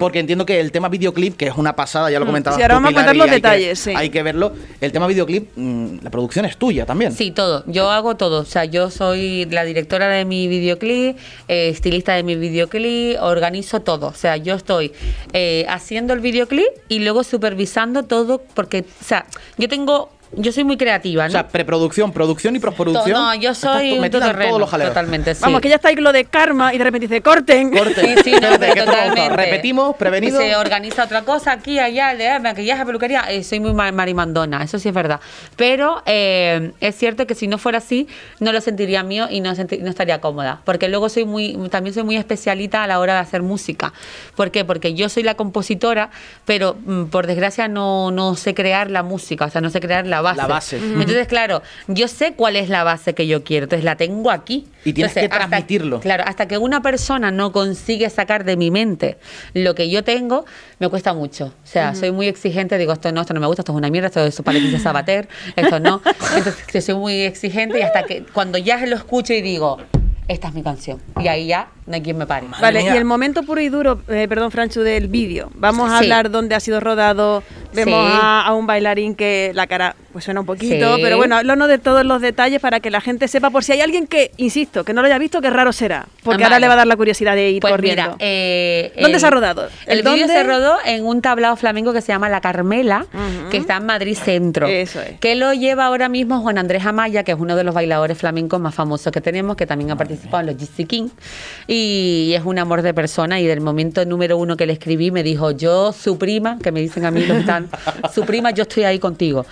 Porque 0.00 0.18
entiendo 0.18 0.44
que 0.44 0.60
el 0.60 0.72
tema 0.72 0.88
videoclip, 0.88 1.36
que 1.36 1.46
es 1.46 1.56
una 1.56 1.76
pasada, 1.76 2.10
ya 2.10 2.18
lo 2.18 2.26
comentaba. 2.26 2.56
Sí, 2.56 2.62
ahora 2.62 2.74
vamos 2.74 2.90
a 2.90 2.94
contar 2.94 3.16
los 3.16 3.30
detalles, 3.30 3.78
sí. 3.78 3.92
Hay 3.96 4.10
que 4.10 4.22
verlo. 4.22 4.52
El 4.80 4.92
tema 4.92 5.06
videoclip, 5.06 5.50
mm, 5.56 5.98
la 6.02 6.10
producción 6.10 6.44
es 6.44 6.56
tuya 6.56 6.84
también. 6.84 7.12
Sí, 7.12 7.30
todo. 7.30 7.64
Yo 7.66 7.90
hago 7.90 8.16
todo. 8.16 8.40
O 8.40 8.44
sea, 8.44 8.64
yo 8.64 8.90
soy 8.90 9.46
la 9.46 9.64
directora 9.64 10.08
de 10.08 10.24
mi 10.24 10.48
videoclip, 10.48 11.16
eh, 11.48 11.68
estilista 11.68 12.14
de 12.14 12.24
mi 12.24 12.34
videoclip, 12.34 13.16
organizo 13.20 13.80
todo. 13.80 14.08
O 14.08 14.14
sea, 14.14 14.36
yo 14.36 14.54
estoy 14.54 14.92
eh, 15.32 15.66
haciendo 15.68 16.12
el 16.14 16.20
videoclip 16.20 16.66
y 16.88 16.98
luego 16.98 17.22
supervisando 17.22 18.02
todo 18.02 18.42
porque, 18.54 18.84
o 19.00 19.04
sea, 19.04 19.26
yo 19.56 19.68
tengo, 19.68 20.10
yo 20.36 20.52
soy 20.52 20.64
muy 20.64 20.76
creativa, 20.76 21.24
O 21.24 21.26
¿no? 21.26 21.32
sea, 21.32 21.48
preproducción, 21.48 22.12
producción 22.12 22.56
y 22.56 22.58
postproducción. 22.58 23.12
no, 23.20 23.34
yo 23.34 23.54
soy 23.54 23.90
tú 23.96 24.02
un 24.02 24.10
todos 24.10 24.60
los 24.60 24.70
jaleos. 24.70 24.90
totalmente, 24.90 25.34
sí. 25.34 25.40
Vamos, 25.42 25.60
que 25.60 25.68
ya 25.68 25.76
está 25.76 25.88
ahí 25.88 25.96
lo 25.96 26.12
de 26.12 26.24
karma 26.26 26.74
y 26.74 26.78
de 26.78 26.84
repente 26.84 27.08
dice, 27.08 27.20
corten. 27.22 27.70
Corte. 27.70 28.00
Sí, 28.00 28.14
sí, 28.24 28.32
no, 28.32 28.50
totalmente. 28.50 29.28
Repetimos, 29.36 29.96
prevenido. 29.96 30.40
Se 30.40 30.54
organiza 30.56 31.04
otra 31.04 31.22
cosa 31.22 31.52
aquí, 31.52 31.78
allá, 31.78 32.14
de 32.14 32.38
maquillaje, 32.40 32.84
peluquería. 32.84 33.22
Eh, 33.30 33.42
soy 33.44 33.60
muy 33.60 33.72
ma- 33.74 33.92
marimandona, 33.92 34.62
eso 34.62 34.78
sí 34.78 34.88
es 34.88 34.94
verdad. 34.94 35.20
Pero 35.56 36.02
eh, 36.06 36.72
es 36.80 36.96
cierto 36.96 37.26
que 37.26 37.34
si 37.34 37.46
no 37.48 37.58
fuera 37.58 37.78
así, 37.78 38.08
no 38.40 38.52
lo 38.52 38.60
sentiría 38.60 39.02
mío 39.02 39.26
y 39.30 39.40
no, 39.40 39.54
senti- 39.54 39.78
no 39.78 39.88
estaría 39.90 40.20
cómoda. 40.20 40.60
Porque 40.64 40.88
luego 40.88 41.08
soy 41.08 41.24
muy, 41.24 41.56
también 41.70 41.94
soy 41.94 42.02
muy 42.02 42.16
especialita 42.16 42.82
a 42.82 42.86
la 42.86 42.98
hora 43.00 43.14
de 43.14 43.20
hacer 43.20 43.42
música. 43.42 43.92
¿Por 44.36 44.50
qué? 44.50 44.64
Porque 44.64 44.94
yo 44.94 45.08
soy 45.08 45.22
la 45.22 45.34
compositora, 45.34 46.10
pero 46.44 46.76
mm, 46.84 47.04
por 47.06 47.26
desgracia 47.26 47.68
no, 47.68 48.10
no 48.10 48.34
sé 48.36 48.54
crear 48.54 48.90
la 48.90 49.02
música, 49.02 49.44
o 49.46 49.50
sea, 49.50 49.60
no 49.60 49.70
sé 49.70 49.80
crear 49.80 50.06
la 50.06 50.20
base. 50.24 50.36
La 50.36 50.46
base. 50.48 50.76
Entonces, 50.78 51.28
claro, 51.28 51.62
yo 51.86 52.08
sé 52.08 52.32
cuál 52.34 52.56
es 52.56 52.68
la 52.68 52.82
base 52.82 53.14
que 53.14 53.28
yo 53.28 53.44
quiero, 53.44 53.64
entonces 53.64 53.84
la 53.84 53.94
tengo 53.96 54.32
aquí. 54.32 54.66
Y 54.84 54.92
tienes 54.92 55.14
que 55.14 55.20
hasta- 55.20 55.36
transmitirlo. 55.46 56.00
Claro, 56.00 56.24
hasta 56.26 56.48
que 56.48 56.58
una 56.58 56.82
persona 56.82 57.30
no 57.30 57.52
consigue 57.52 58.10
sacar 58.10 58.44
de 58.44 58.56
mi 58.56 58.70
mente 58.72 59.16
lo 59.54 59.74
que 59.76 59.88
yo 59.88 60.02
tengo, 60.04 60.44
me 60.80 60.88
cuesta 60.88 61.14
mucho. 61.14 61.46
O 61.46 61.66
sea, 61.66 61.94
soy 61.94 62.10
muy 62.10 62.26
exigente, 62.26 62.76
digo, 62.76 62.92
esto 62.92 63.12
no, 63.12 63.20
esto 63.20 63.32
no 63.34 63.40
me 63.40 63.46
gusta, 63.46 63.62
esto 63.62 63.72
es 63.72 63.76
una 63.78 63.88
mierda, 63.90 64.08
esto 64.08 64.24
es 64.26 64.42
para 64.42 64.58
Leticia 64.58 64.80
Sabater, 64.80 65.28
esto 65.56 65.78
no. 65.78 66.02
Entonces, 66.36 66.64
yo 66.72 66.80
soy 66.80 66.94
muy 66.96 67.20
exigente 67.20 67.78
y 67.78 67.82
hasta 67.82 68.02
que 68.02 68.24
cuando 68.32 68.58
ya 68.58 68.84
lo 68.84 68.96
escucho 68.96 69.32
y 69.32 69.40
digo, 69.40 69.78
esta 70.26 70.48
es 70.48 70.54
mi 70.54 70.62
canción. 70.62 71.00
Y 71.20 71.28
ahí 71.28 71.46
ya 71.48 71.68
no 71.86 71.94
hay 71.94 72.00
quien 72.02 72.16
me 72.16 72.26
pare. 72.26 72.46
Vale, 72.60 72.82
y 72.82 72.86
el 72.88 73.04
momento 73.04 73.42
puro 73.42 73.60
y 73.60 73.68
duro, 73.68 74.00
eh, 74.08 74.26
perdón, 74.26 74.50
Franchu, 74.50 74.80
del 74.80 75.08
vídeo. 75.08 75.50
Vamos 75.54 75.90
a 75.90 75.98
Sí. 75.98 76.04
hablar 76.04 76.30
dónde 76.30 76.54
ha 76.54 76.60
sido 76.60 76.80
rodado. 76.80 77.42
Vemos 77.74 78.10
Sí. 78.10 78.18
a, 78.22 78.42
a 78.46 78.54
un 78.54 78.66
bailarín 78.66 79.14
que 79.14 79.50
la 79.54 79.66
cara 79.66 79.96
pues 80.14 80.24
suena 80.24 80.40
un 80.40 80.46
poquito, 80.46 80.94
Sí. 80.96 81.02
pero 81.02 81.16
bueno, 81.16 81.36
háblanos 81.36 81.66
de 81.68 81.78
todos 81.78 82.06
los 82.06 82.22
detalles 82.22 82.60
para 82.60 82.78
que 82.78 82.88
la 82.88 83.00
gente 83.00 83.26
sepa, 83.28 83.50
por 83.50 83.64
si 83.64 83.72
hay 83.72 83.80
alguien 83.80 84.06
que, 84.06 84.30
insisto, 84.36 84.84
que 84.84 84.94
no 84.94 85.02
lo 85.02 85.06
haya 85.08 85.18
visto, 85.18 85.40
qué 85.42 85.50
raro 85.50 85.72
será. 85.72 86.06
Porque 86.22 86.44
ahora 86.44 86.54
Vale. 86.56 86.60
le 86.64 86.68
va 86.68 86.74
a 86.74 86.76
dar 86.76 86.86
la 86.86 86.96
curiosidad 86.96 87.34
de 87.34 87.50
ir 87.50 87.60
Pues 87.60 87.72
corriendo. 87.72 88.02
mira, 88.02 88.16
eh, 88.20 88.92
¿Dónde 88.94 89.14
el- 89.14 89.20
se 89.20 89.26
ha 89.26 89.30
rodado? 89.30 89.68
El, 89.86 89.98
¿El 89.98 90.04
vídeo 90.04 90.28
se 90.28 90.42
rodó 90.44 90.76
en 90.86 91.04
un 91.04 91.20
tablado 91.20 91.56
flamenco 91.56 91.92
que 91.92 92.00
se 92.00 92.08
llama 92.12 92.28
La 92.28 92.40
Carmela, 92.40 93.06
que 93.50 93.56
está 93.56 93.76
en 93.78 93.86
Madrid 93.86 94.16
Centro. 94.16 94.66
Eso 94.68 95.00
es. 95.02 95.18
Que 95.18 95.34
lo 95.34 95.52
lleva 95.52 95.86
ahora 95.86 96.08
mismo 96.08 96.40
Juan 96.40 96.58
Andrés 96.58 96.86
Amaya, 96.86 97.24
que 97.24 97.32
es 97.32 97.38
uno 97.38 97.56
de 97.56 97.64
los 97.64 97.74
bailadores 97.74 98.16
flamencos 98.16 98.60
más 98.60 98.74
famosos 98.74 99.12
que 99.12 99.20
tenemos, 99.20 99.56
que 99.56 99.66
también 99.66 99.90
ha 99.90 99.96
participado 99.96 100.40
en 100.42 100.46
los 100.46 100.56
GC 100.56 100.86
King. 100.86 101.08
Y 101.66 102.32
es 102.36 102.44
un 102.44 102.58
amor 102.58 102.82
de 102.82 102.94
persona. 102.94 103.40
Y 103.40 103.46
del 103.46 103.60
momento 103.60 104.04
número 104.04 104.36
uno 104.38 104.56
que 104.56 104.66
le 104.66 104.74
escribí, 104.74 105.10
me 105.10 105.22
dijo: 105.24 105.50
Yo, 105.50 105.92
su 105.92 106.18
prima, 106.18 106.58
que 106.62 106.70
me 106.72 106.80
dicen 106.80 107.04
a 107.04 107.10
mí 107.10 107.20
los 107.20 107.34
que 107.36 107.40
están, 107.40 107.68
su 108.14 108.24
prima, 108.24 108.50
yo 108.52 108.62
estoy 108.62 108.84
ahí 108.84 108.98
contigo. 108.98 109.44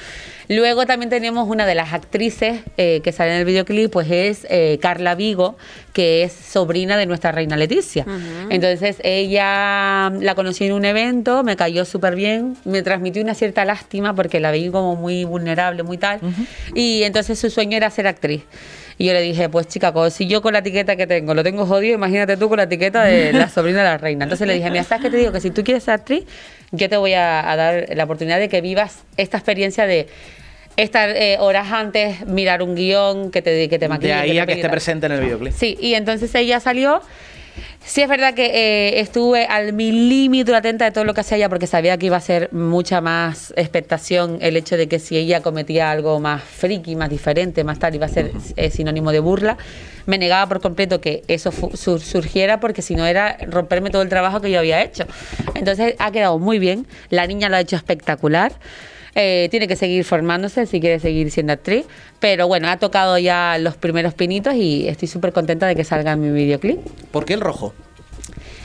Luego 0.53 0.85
también 0.85 1.09
tenemos 1.09 1.49
una 1.49 1.65
de 1.65 1.75
las 1.75 1.95
actrices 1.95 2.61
eh, 2.77 3.01
que 3.03 3.11
sale 3.11 3.33
en 3.33 3.39
el 3.39 3.47
videoclip, 3.47 3.91
pues 3.91 4.11
es 4.11 4.47
eh, 4.51 4.79
Carla 4.83 5.15
Vigo, 5.15 5.57
que 5.95 6.25
es 6.25 6.33
sobrina 6.33 6.99
de 6.99 7.07
nuestra 7.07 7.33
reina 7.33 7.57
Leticia. 7.57 8.05
Entonces 8.51 8.99
ella 9.03 10.11
la 10.11 10.35
conocí 10.35 10.67
en 10.67 10.73
un 10.73 10.85
evento, 10.85 11.43
me 11.43 11.57
cayó 11.57 11.87
súper 11.87 12.17
bien, 12.17 12.59
me 12.67 12.83
transmitió 12.83 13.23
una 13.23 13.35
cierta 13.35 13.65
lástima 13.65 14.15
porque 14.15 14.41
la 14.41 14.51
vi 14.51 14.69
como 14.69 14.95
muy 14.95 15.25
vulnerable, 15.25 15.85
muy 15.85 15.97
tal. 15.97 16.21
Y 16.75 17.03
entonces 17.05 17.39
su 17.39 17.49
sueño 17.49 17.79
era 17.79 17.89
ser 17.89 18.07
actriz. 18.07 18.43
Y 18.99 19.07
yo 19.07 19.15
le 19.15 19.23
dije, 19.23 19.49
pues 19.49 19.69
chica, 19.69 19.95
si 20.11 20.27
yo 20.27 20.43
con 20.43 20.53
la 20.53 20.59
etiqueta 20.59 20.97
que 20.97 21.07
tengo 21.07 21.33
lo 21.33 21.43
tengo 21.43 21.65
jodido, 21.65 21.95
imagínate 21.95 22.37
tú 22.37 22.51
con 22.51 22.59
la 22.59 22.65
etiqueta 22.65 23.05
de 23.05 23.33
la 23.33 23.49
sobrina 23.49 23.79
de 23.79 23.85
la 23.85 23.97
reina. 23.97 24.25
Entonces 24.25 24.47
le 24.47 24.53
dije, 24.53 24.71
mira, 24.71 24.85
¿sabes 24.85 25.05
qué 25.05 25.11
te 25.11 25.17
digo? 25.17 25.33
Que 25.33 25.41
si 25.41 25.51
tú 25.51 25.65
quieres 25.65 25.85
ser 25.85 25.95
actriz, 25.95 26.25
yo 26.73 26.91
te 26.91 26.99
voy 26.99 27.15
a, 27.15 27.51
a 27.51 27.57
dar 27.57 27.87
la 27.95 28.05
oportunidad 28.05 28.39
de 28.39 28.51
que 28.51 28.61
vivas 28.61 28.99
esta 29.17 29.39
experiencia 29.39 29.87
de 29.87 30.09
estar 30.77 31.11
eh, 31.11 31.37
horas 31.41 31.71
antes, 31.73 32.27
mirar 32.27 32.63
un 32.63 32.75
guion, 32.75 33.31
que 33.31 33.43
te, 33.43 33.69
que 33.69 33.79
te 33.79 33.85
De 33.85 33.89
maquillen, 33.89 34.17
ahí 34.19 34.33
te 34.33 34.41
a 34.41 34.47
que 34.47 34.53
esté 34.55 34.69
presente 34.69 35.07
en 35.07 35.13
el 35.13 35.21
videoclip. 35.21 35.53
Sí, 35.53 35.77
y 35.81 35.95
entonces 35.95 36.35
ella 36.35 36.61
salió. 36.61 37.01
Sí, 37.85 38.01
es 38.01 38.09
verdad 38.09 38.33
que 38.33 38.47
eh, 38.47 39.01
estuve 39.01 39.45
al 39.45 39.73
milímetro 39.75 40.57
atenta 40.57 40.85
de 40.87 40.91
todo 40.93 41.05
lo 41.05 41.13
que 41.15 41.21
hacía 41.21 41.37
ella 41.37 41.49
porque 41.51 41.67
sabía 41.67 41.99
que 41.99 42.07
iba 42.07 42.17
a 42.17 42.21
ser 42.21 42.51
mucha 42.53 43.01
más 43.03 43.53
expectación 43.57 44.39
el 44.41 44.57
hecho 44.57 44.77
de 44.77 44.87
que 44.89 44.99
si 45.01 45.19
ella 45.19 45.43
cometía 45.43 45.91
algo 45.91 46.19
más 46.21 46.43
friki, 46.43 46.97
más 46.97 47.11
diferente, 47.11 47.65
más 47.65 47.79
tal, 47.79 47.95
iba 47.95 48.07
a 48.07 48.09
ser 48.09 48.31
eh, 48.57 48.71
sinónimo 48.71 49.11
de 49.13 49.19
burla. 49.19 49.59
Me 50.07 50.17
negaba 50.17 50.47
por 50.47 50.61
completo 50.63 51.01
que 51.01 51.25
eso 51.29 51.51
sur- 51.53 52.01
surgiera 52.01 52.59
porque 52.61 52.81
si 52.83 52.95
no 52.95 53.05
era 53.05 53.37
romperme 53.49 53.91
todo 53.91 54.03
el 54.03 54.09
trabajo 54.09 54.41
que 54.41 54.51
yo 54.51 54.61
había 54.61 54.81
hecho. 54.83 55.05
Entonces 55.55 55.95
ha 55.99 56.11
quedado 56.13 56.39
muy 56.39 56.59
bien. 56.59 56.87
La 57.11 57.27
niña 57.27 57.49
lo 57.51 57.57
ha 57.57 57.61
hecho 57.61 57.77
espectacular. 57.77 58.53
Eh, 59.15 59.49
tiene 59.51 59.69
que 59.69 59.77
seguir 59.77 60.05
formándose 60.05 60.65
si 60.67 60.81
quiere 60.81 60.99
seguir 60.99 61.31
siendo 61.31 61.53
actriz. 61.53 61.85
Pero 62.19 62.47
bueno, 62.49 62.69
ha 62.71 62.79
tocado 62.79 63.19
ya 63.19 63.59
los 63.59 63.77
primeros 63.77 64.15
pinitos 64.15 64.55
y 64.55 64.89
estoy 64.89 65.09
súper 65.09 65.33
contenta 65.33 65.67
de 65.67 65.77
que 65.77 65.85
salga 65.85 66.17
mi 66.17 66.31
videoclip. 66.31 66.79
¿Por 67.11 67.25
qué 67.25 67.35
el 67.35 67.41
rojo? 67.41 67.75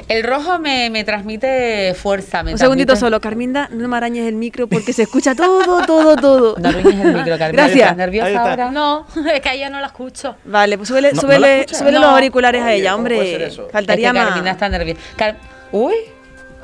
El 0.08 0.24
rojo 0.24 0.58
me, 0.58 0.90
me 0.90 1.04
transmite 1.04 1.94
fuerza. 1.94 2.42
Me 2.42 2.54
Un 2.54 2.58
segundito 2.58 2.96
solo, 2.96 3.20
Carminda, 3.20 3.68
no 3.74 3.90
me 3.90 3.98
arañes 3.98 4.26
el 4.26 4.36
micro 4.36 4.68
porque 4.68 4.94
se 4.94 5.04
escucha 5.04 5.36
todo, 5.36 5.86
todo, 5.86 6.16
todo. 6.16 6.56
No 6.60 6.70
arruines 6.70 7.06
el 7.06 7.14
micro, 7.14 7.38
Carmen. 7.38 7.52
Gracias. 7.58 7.82
¿Estás 7.82 7.98
nerviosa 7.98 8.30
está. 8.30 8.50
ahora? 8.52 8.72
No, 8.72 9.06
es 9.34 9.42
que 9.42 9.50
a 9.50 9.54
ella 9.54 9.70
no 9.70 9.82
la 9.82 9.88
escucho. 9.88 10.38
Vale, 10.46 10.78
pues 10.78 10.88
súbele, 10.88 11.10
¿No- 11.12 11.22
la 11.22 11.68
súbele 11.68 12.00
los 12.00 12.06
auriculares 12.06 12.64
a 12.64 12.72
ella, 12.74 12.94
¿cómo 12.94 13.04
puede 13.04 13.20
ser 13.26 13.34
hombre. 13.34 13.48
eso? 13.48 13.68
Faltaría 13.70 14.08
es 14.08 14.14
que 14.14 14.20
más. 14.20 14.30
Carmina 14.30 14.52
está 14.52 14.70
nerviosa. 14.70 15.02
Car- 15.18 15.38
Uy, 15.74 15.94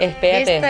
espérate. 0.03 0.61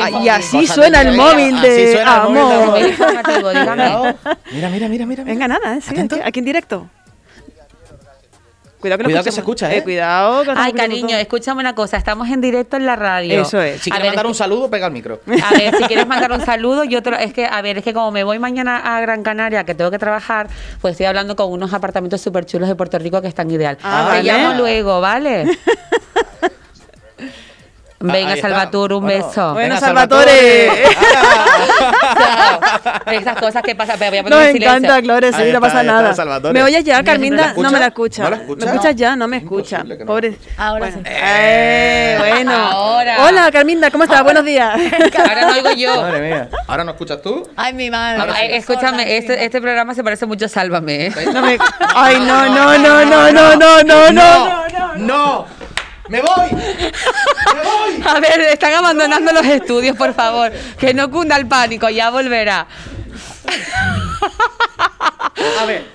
Ah, 0.00 0.10
y 0.22 0.28
así 0.28 0.66
suena 0.66 1.00
el 1.02 1.16
móvil 1.16 1.56
Así 1.58 1.66
de 1.68 1.92
suena 1.92 2.16
el 2.26 2.32
móvil 2.32 2.96
de 2.96 3.84
amor. 3.84 4.14
Mira, 4.52 4.68
mira, 4.68 4.88
mira, 4.88 5.06
mira. 5.06 5.24
Venga, 5.24 5.48
nada, 5.48 5.76
¿eh? 5.76 5.80
sí, 5.80 5.98
aquí, 5.98 6.20
aquí 6.22 6.38
en 6.40 6.44
directo. 6.44 6.88
Cuidado 8.80 8.98
que, 8.98 9.04
Cuidado 9.04 9.24
que 9.24 9.30
se 9.30 9.38
escucha, 9.38 9.72
¿eh? 9.72 9.84
cuidado 9.84 10.42
que 10.42 10.50
Ay, 10.56 10.72
cariño, 10.72 11.10
todo. 11.10 11.18
escúchame 11.18 11.60
una 11.60 11.72
cosa. 11.72 11.96
Estamos 11.96 12.28
en 12.30 12.40
directo 12.40 12.76
en 12.76 12.84
la 12.84 12.96
radio. 12.96 13.40
Eso 13.42 13.62
es. 13.62 13.80
Si 13.80 13.90
A 13.90 13.94
quieres 13.94 14.00
ver, 14.02 14.06
mandar 14.10 14.24
es 14.26 14.28
un 14.30 14.34
saludo, 14.34 14.68
pega 14.68 14.88
el 14.88 14.92
micro. 14.92 15.20
A 15.24 15.56
ver, 15.56 15.76
si 15.76 15.84
quieres 15.84 16.04
mandar 16.08 16.32
un 16.32 16.44
saludo, 16.44 16.82
yo 16.82 17.00
te 17.00 17.12
lo- 17.12 17.16
es 17.16 17.32
que, 17.32 17.46
a 17.46 17.62
ver, 17.62 17.78
es 17.78 17.84
que 17.84 17.94
como 17.94 18.10
me 18.10 18.24
voy 18.24 18.40
mañana 18.40 18.96
a 18.96 19.00
Gran 19.00 19.22
Canaria, 19.22 19.62
que 19.62 19.76
tengo 19.76 19.92
que 19.92 20.00
trabajar, 20.00 20.48
pues 20.80 20.92
estoy 20.92 21.06
hablando 21.06 21.36
con 21.36 21.52
unos 21.52 21.72
apartamentos 21.72 22.20
súper 22.20 22.44
chulos 22.44 22.68
de 22.68 22.74
Puerto 22.74 22.98
Rico 22.98 23.22
que 23.22 23.28
están 23.28 23.48
ideal. 23.52 23.78
Ah, 23.84 24.08
te 24.10 24.16
vale. 24.16 24.22
llamo 24.24 24.54
luego, 24.58 25.00
¿vale? 25.00 25.44
Venga. 28.02 28.36
Salvatore, 28.36 28.94
un 28.94 29.02
Bueno, 29.04 29.26
beso. 29.28 29.52
Bueno, 29.54 29.78
Salvatore. 29.78 30.70
Esas 33.06 33.36
cosas 33.36 33.62
que 33.62 33.74
pasan, 33.74 33.96
pero 33.98 34.10
voy 34.10 34.18
a 34.18 34.22
poner 34.22 34.38
Nos 34.38 34.46
en 34.48 34.52
silencio. 34.54 34.78
encanta, 34.96 35.36
sí, 35.38 35.52
no 35.52 35.60
pasa 35.60 35.82
nada. 35.82 36.14
Salvatore. 36.14 36.52
¿Me 36.54 36.62
oyes 36.62 36.84
ya, 36.84 36.98
¿La 36.98 37.04
Carminda? 37.04 37.54
No 37.56 37.70
me 37.70 37.78
la 37.78 37.86
escucha. 37.86 38.22
¿No 38.24 38.30
la 38.30 38.36
escucha? 38.36 38.64
¿Me 38.66 38.72
escuchas 38.72 38.96
ya? 38.96 39.16
No 39.16 39.28
me 39.28 39.36
escucha. 39.38 39.84
No 39.84 40.06
Pobre. 40.06 40.30
me. 40.30 40.36
Ahora 40.56 40.78
Bueno. 40.86 40.96
sí. 40.98 41.02
Eh, 41.06 42.16
bueno. 42.18 42.52
Ahora. 42.52 43.16
Hola, 43.26 43.50
Carminda, 43.52 43.90
¿cómo 43.90 44.04
estás? 44.04 44.22
Buenos 44.22 44.44
días. 44.44 44.74
Ahora 45.18 45.42
no 45.46 45.52
oigo 45.54 45.70
yo. 45.72 46.00
Madre 46.02 46.20
mía. 46.20 46.48
¿Ahora 46.66 46.84
no 46.84 46.90
escuchas 46.92 47.20
tú? 47.22 47.48
Ay, 47.56 47.72
mi 47.74 47.90
madre. 47.90 48.32
Ay, 48.34 48.54
escúchame, 48.54 49.16
este, 49.16 49.44
este 49.44 49.60
programa 49.60 49.94
se 49.94 50.02
parece 50.04 50.26
mucho 50.26 50.46
a 50.46 50.48
Sálvame. 50.48 51.06
¿eh? 51.06 51.12
No 51.32 51.42
me- 51.42 51.58
Ay, 51.94 52.16
no, 52.20 52.46
no, 52.46 52.78
no, 52.78 53.04
no, 53.04 53.32
no, 53.32 53.54
no, 53.56 53.82
no, 53.82 54.12
no. 54.12 54.12
no, 54.12 54.96
no. 54.96 55.46
¡Me 56.12 56.20
voy! 56.20 56.50
¡Me 56.52 57.62
voy! 57.62 58.02
A 58.06 58.20
ver, 58.20 58.38
están 58.42 58.74
abandonando 58.74 59.32
los 59.32 59.46
estudios, 59.46 59.96
por 59.96 60.12
favor. 60.12 60.52
Que 60.78 60.92
no 60.92 61.10
cunda 61.10 61.36
el 61.36 61.46
pánico, 61.46 61.88
ya 61.88 62.10
volverá. 62.10 62.66
A 65.58 65.64
ver, 65.64 65.86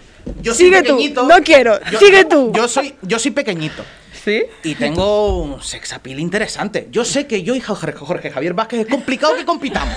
yo 0.42 0.56
soy 0.56 0.66
Sigue 0.66 0.82
tú, 0.82 0.96
pequeñito. 0.96 1.24
no 1.24 1.36
quiero, 1.44 1.80
sigue 2.00 2.26
tú. 2.26 2.52
Yo 2.56 2.68
soy, 2.68 2.96
yo 3.04 3.20
soy 3.20 3.30
pequeñito. 3.30 3.86
¿Sí? 4.26 4.44
Y 4.64 4.74
tengo 4.74 5.38
un 5.38 5.62
sex 5.62 5.94
appeal 5.94 6.20
interesante. 6.20 6.88
Yo 6.90 7.06
sé 7.06 7.28
que 7.28 7.44
yo 7.44 7.54
y 7.54 7.62
Jorge, 7.62 7.92
Jorge 7.92 8.32
Javier 8.32 8.56
Vázquez 8.56 8.80
es 8.82 8.88
complicado 8.88 9.36
que 9.36 9.46
compitamos. 9.46 9.96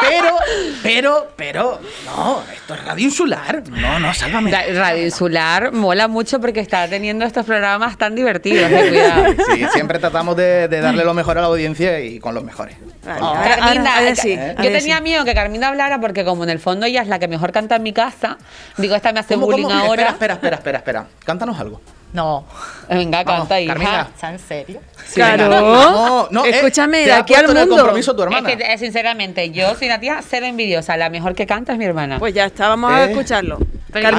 Pero, 0.00 0.36
pero, 0.82 1.28
pero, 1.36 1.80
no, 2.06 2.42
esto 2.52 2.74
es 2.74 2.84
radio 2.84 3.04
insular. 3.04 3.62
No, 3.68 3.98
no, 3.98 4.14
sálvame. 4.14 4.50
La- 4.50 4.64
Radio 4.72 5.04
Insular 5.04 5.72
mola 5.72 6.08
mucho 6.08 6.40
porque 6.40 6.60
está 6.60 6.88
teniendo 6.88 7.24
estos 7.24 7.44
programas 7.46 7.96
tan 7.98 8.14
divertidos, 8.14 8.70
de 8.70 8.88
cuidado. 8.88 9.24
Sí, 9.54 9.66
siempre 9.72 9.98
tratamos 9.98 10.36
de, 10.36 10.68
de 10.68 10.80
darle 10.80 11.04
lo 11.04 11.14
mejor 11.14 11.38
a 11.38 11.40
la 11.42 11.46
audiencia 11.48 12.00
y 12.00 12.18
con 12.20 12.34
los 12.34 12.44
mejores. 12.44 12.76
Vale, 13.04 13.20
Oh. 13.20 13.24
ahora- 13.26 13.56
Carminda, 13.56 13.90
ahora- 13.94 13.98
ahora 13.98 14.14
sí, 14.16 14.36
yo 14.62 14.72
tenía 14.72 15.00
miedo 15.00 15.24
que 15.24 15.34
Carminda 15.34 15.68
hablara 15.68 16.00
porque 16.00 16.24
como 16.24 16.44
en 16.44 16.50
el 16.50 16.58
fondo 16.60 16.86
ella 16.86 17.02
es 17.02 17.08
la 17.08 17.18
que 17.18 17.28
mejor 17.28 17.52
canta 17.52 17.76
en 17.76 17.82
mi 17.82 17.92
casa, 17.92 18.38
digo, 18.76 18.94
esta 18.94 19.12
me 19.12 19.20
hace 19.20 19.34
¿Cómo, 19.34 19.46
bullying 19.46 19.64
cómo? 19.64 19.74
ahora. 19.78 20.08
Espera, 20.10 20.34
espera, 20.34 20.56
espera, 20.56 20.56
espera, 20.56 20.78
espera. 20.78 21.06
Cántanos 21.24 21.58
algo. 21.60 21.80
No. 22.12 22.44
Venga, 22.88 23.22
Vamos, 23.22 23.40
canta, 23.42 23.60
hija. 23.60 23.74
Carminda. 23.74 24.08
¿Está 24.14 24.30
en 24.32 24.38
serio? 24.40 24.80
Claro. 25.14 25.48
No, 25.48 26.28
no, 26.30 26.44
eh, 26.44 26.50
Escúchame, 26.50 26.98
te 27.04 27.04
de 27.06 27.12
aquí 27.12 27.34
al 27.34 27.44
el 27.50 27.54
mundo. 27.54 27.76
compromiso 27.76 28.14
tu 28.16 28.22
Es 28.22 28.26
hermana. 28.26 28.56
que, 28.56 28.72
eh, 28.72 28.78
sinceramente, 28.78 29.50
yo 29.50 29.74
soy 29.76 29.86
una 29.88 30.00
tía 30.00 30.20
cero 30.28 30.46
envidiosa. 30.46 30.96
La 30.96 31.08
mejor 31.10 31.34
que 31.34 31.46
canta 31.46 31.72
es 31.72 31.78
mi 31.78 31.84
hermana. 31.84 32.18
Pues 32.18 32.34
ya 32.34 32.46
está, 32.46 32.68
vamos 32.68 32.92
a 32.92 33.04
Eh. 33.06 33.10
escucharlo. 33.12 33.58
Pero. 33.92 34.10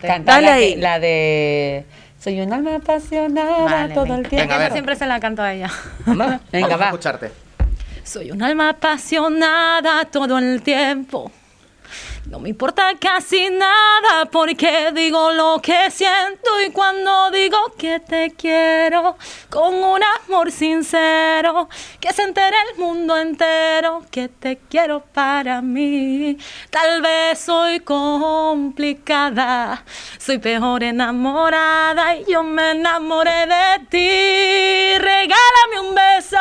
Canta 0.00 0.40
la, 0.40 0.54
ahí. 0.54 0.74
que- 0.74 0.80
la 0.80 0.98
de... 1.00 1.84
Soy 2.22 2.40
un 2.40 2.52
alma 2.52 2.76
apasionada 2.76 3.64
Vale, 3.64 3.94
todo 3.94 4.02
venga. 4.04 4.16
el 4.16 4.28
tiempo. 4.28 4.42
Venga, 4.42 4.54
a 4.54 4.56
Esa 4.56 4.64
ver. 4.64 4.72
siempre 4.72 4.96
se 4.96 5.06
la 5.06 5.20
canto 5.20 5.42
a 5.42 5.52
ella. 5.52 5.70
Venga, 6.06 6.38
vamos 6.68 6.80
va. 6.80 6.84
a 6.84 6.88
escucharte. 6.88 7.30
Soy 8.02 8.30
un 8.32 8.42
alma 8.42 8.70
apasionada 8.70 10.04
todo 10.06 10.38
el 10.38 10.62
tiempo. 10.62 11.30
No 12.28 12.40
me 12.40 12.48
importa 12.48 12.90
casi 12.98 13.50
nada 13.50 14.24
porque 14.32 14.90
digo 14.92 15.30
lo 15.30 15.60
que 15.62 15.92
siento 15.92 16.60
y 16.66 16.72
cuando 16.72 17.30
digo 17.30 17.56
que 17.78 18.00
te 18.00 18.32
quiero 18.32 19.16
con 19.48 19.74
un 19.74 20.00
amor 20.02 20.50
sincero, 20.50 21.68
que 22.00 22.12
se 22.12 22.24
entere 22.24 22.56
el 22.72 22.80
mundo 22.80 23.16
entero 23.16 24.04
que 24.10 24.28
te 24.28 24.58
quiero 24.68 25.04
para 25.12 25.62
mí. 25.62 26.36
Tal 26.68 27.00
vez 27.00 27.38
soy 27.38 27.78
complicada, 27.80 29.84
soy 30.18 30.38
peor 30.38 30.82
enamorada 30.82 32.16
y 32.16 32.24
yo 32.24 32.42
me 32.42 32.72
enamoré 32.72 33.46
de 33.46 33.86
ti. 33.88 34.98
Regálame 34.98 35.80
un 35.80 35.94
beso, 35.94 36.36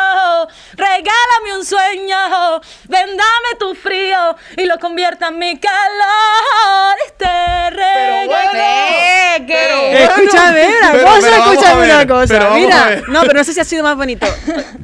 regálame 0.74 1.58
un 1.58 1.64
sueño, 1.64 2.60
vendame 2.90 3.56
tu 3.60 3.76
frío 3.76 4.36
y 4.58 4.66
lo 4.66 4.80
convierta 4.80 5.28
en 5.28 5.38
mi 5.38 5.60
calor. 5.76 6.96
Te 7.18 7.70
regalo. 7.72 8.60
Eh, 8.60 9.44
¿qué? 9.48 10.04
Escúchame 10.04 10.68
una 10.68 10.92
Pero- 10.92 11.06
cosa, 11.06 11.20
pero 11.22 11.32
vamos 11.38 11.48
a 11.48 11.52
escúchame 11.54 11.82
ver, 11.82 11.96
una 11.96 12.08
cosa. 12.08 12.28
pero 12.40 12.54
mira, 12.56 13.02
no, 13.08 13.22
pero 13.22 13.34
no 13.34 13.44
sé 13.44 13.54
si 13.54 13.60
ha 13.60 13.66
sido 13.66 13.84
más 13.84 13.96
bonito. 13.96 14.28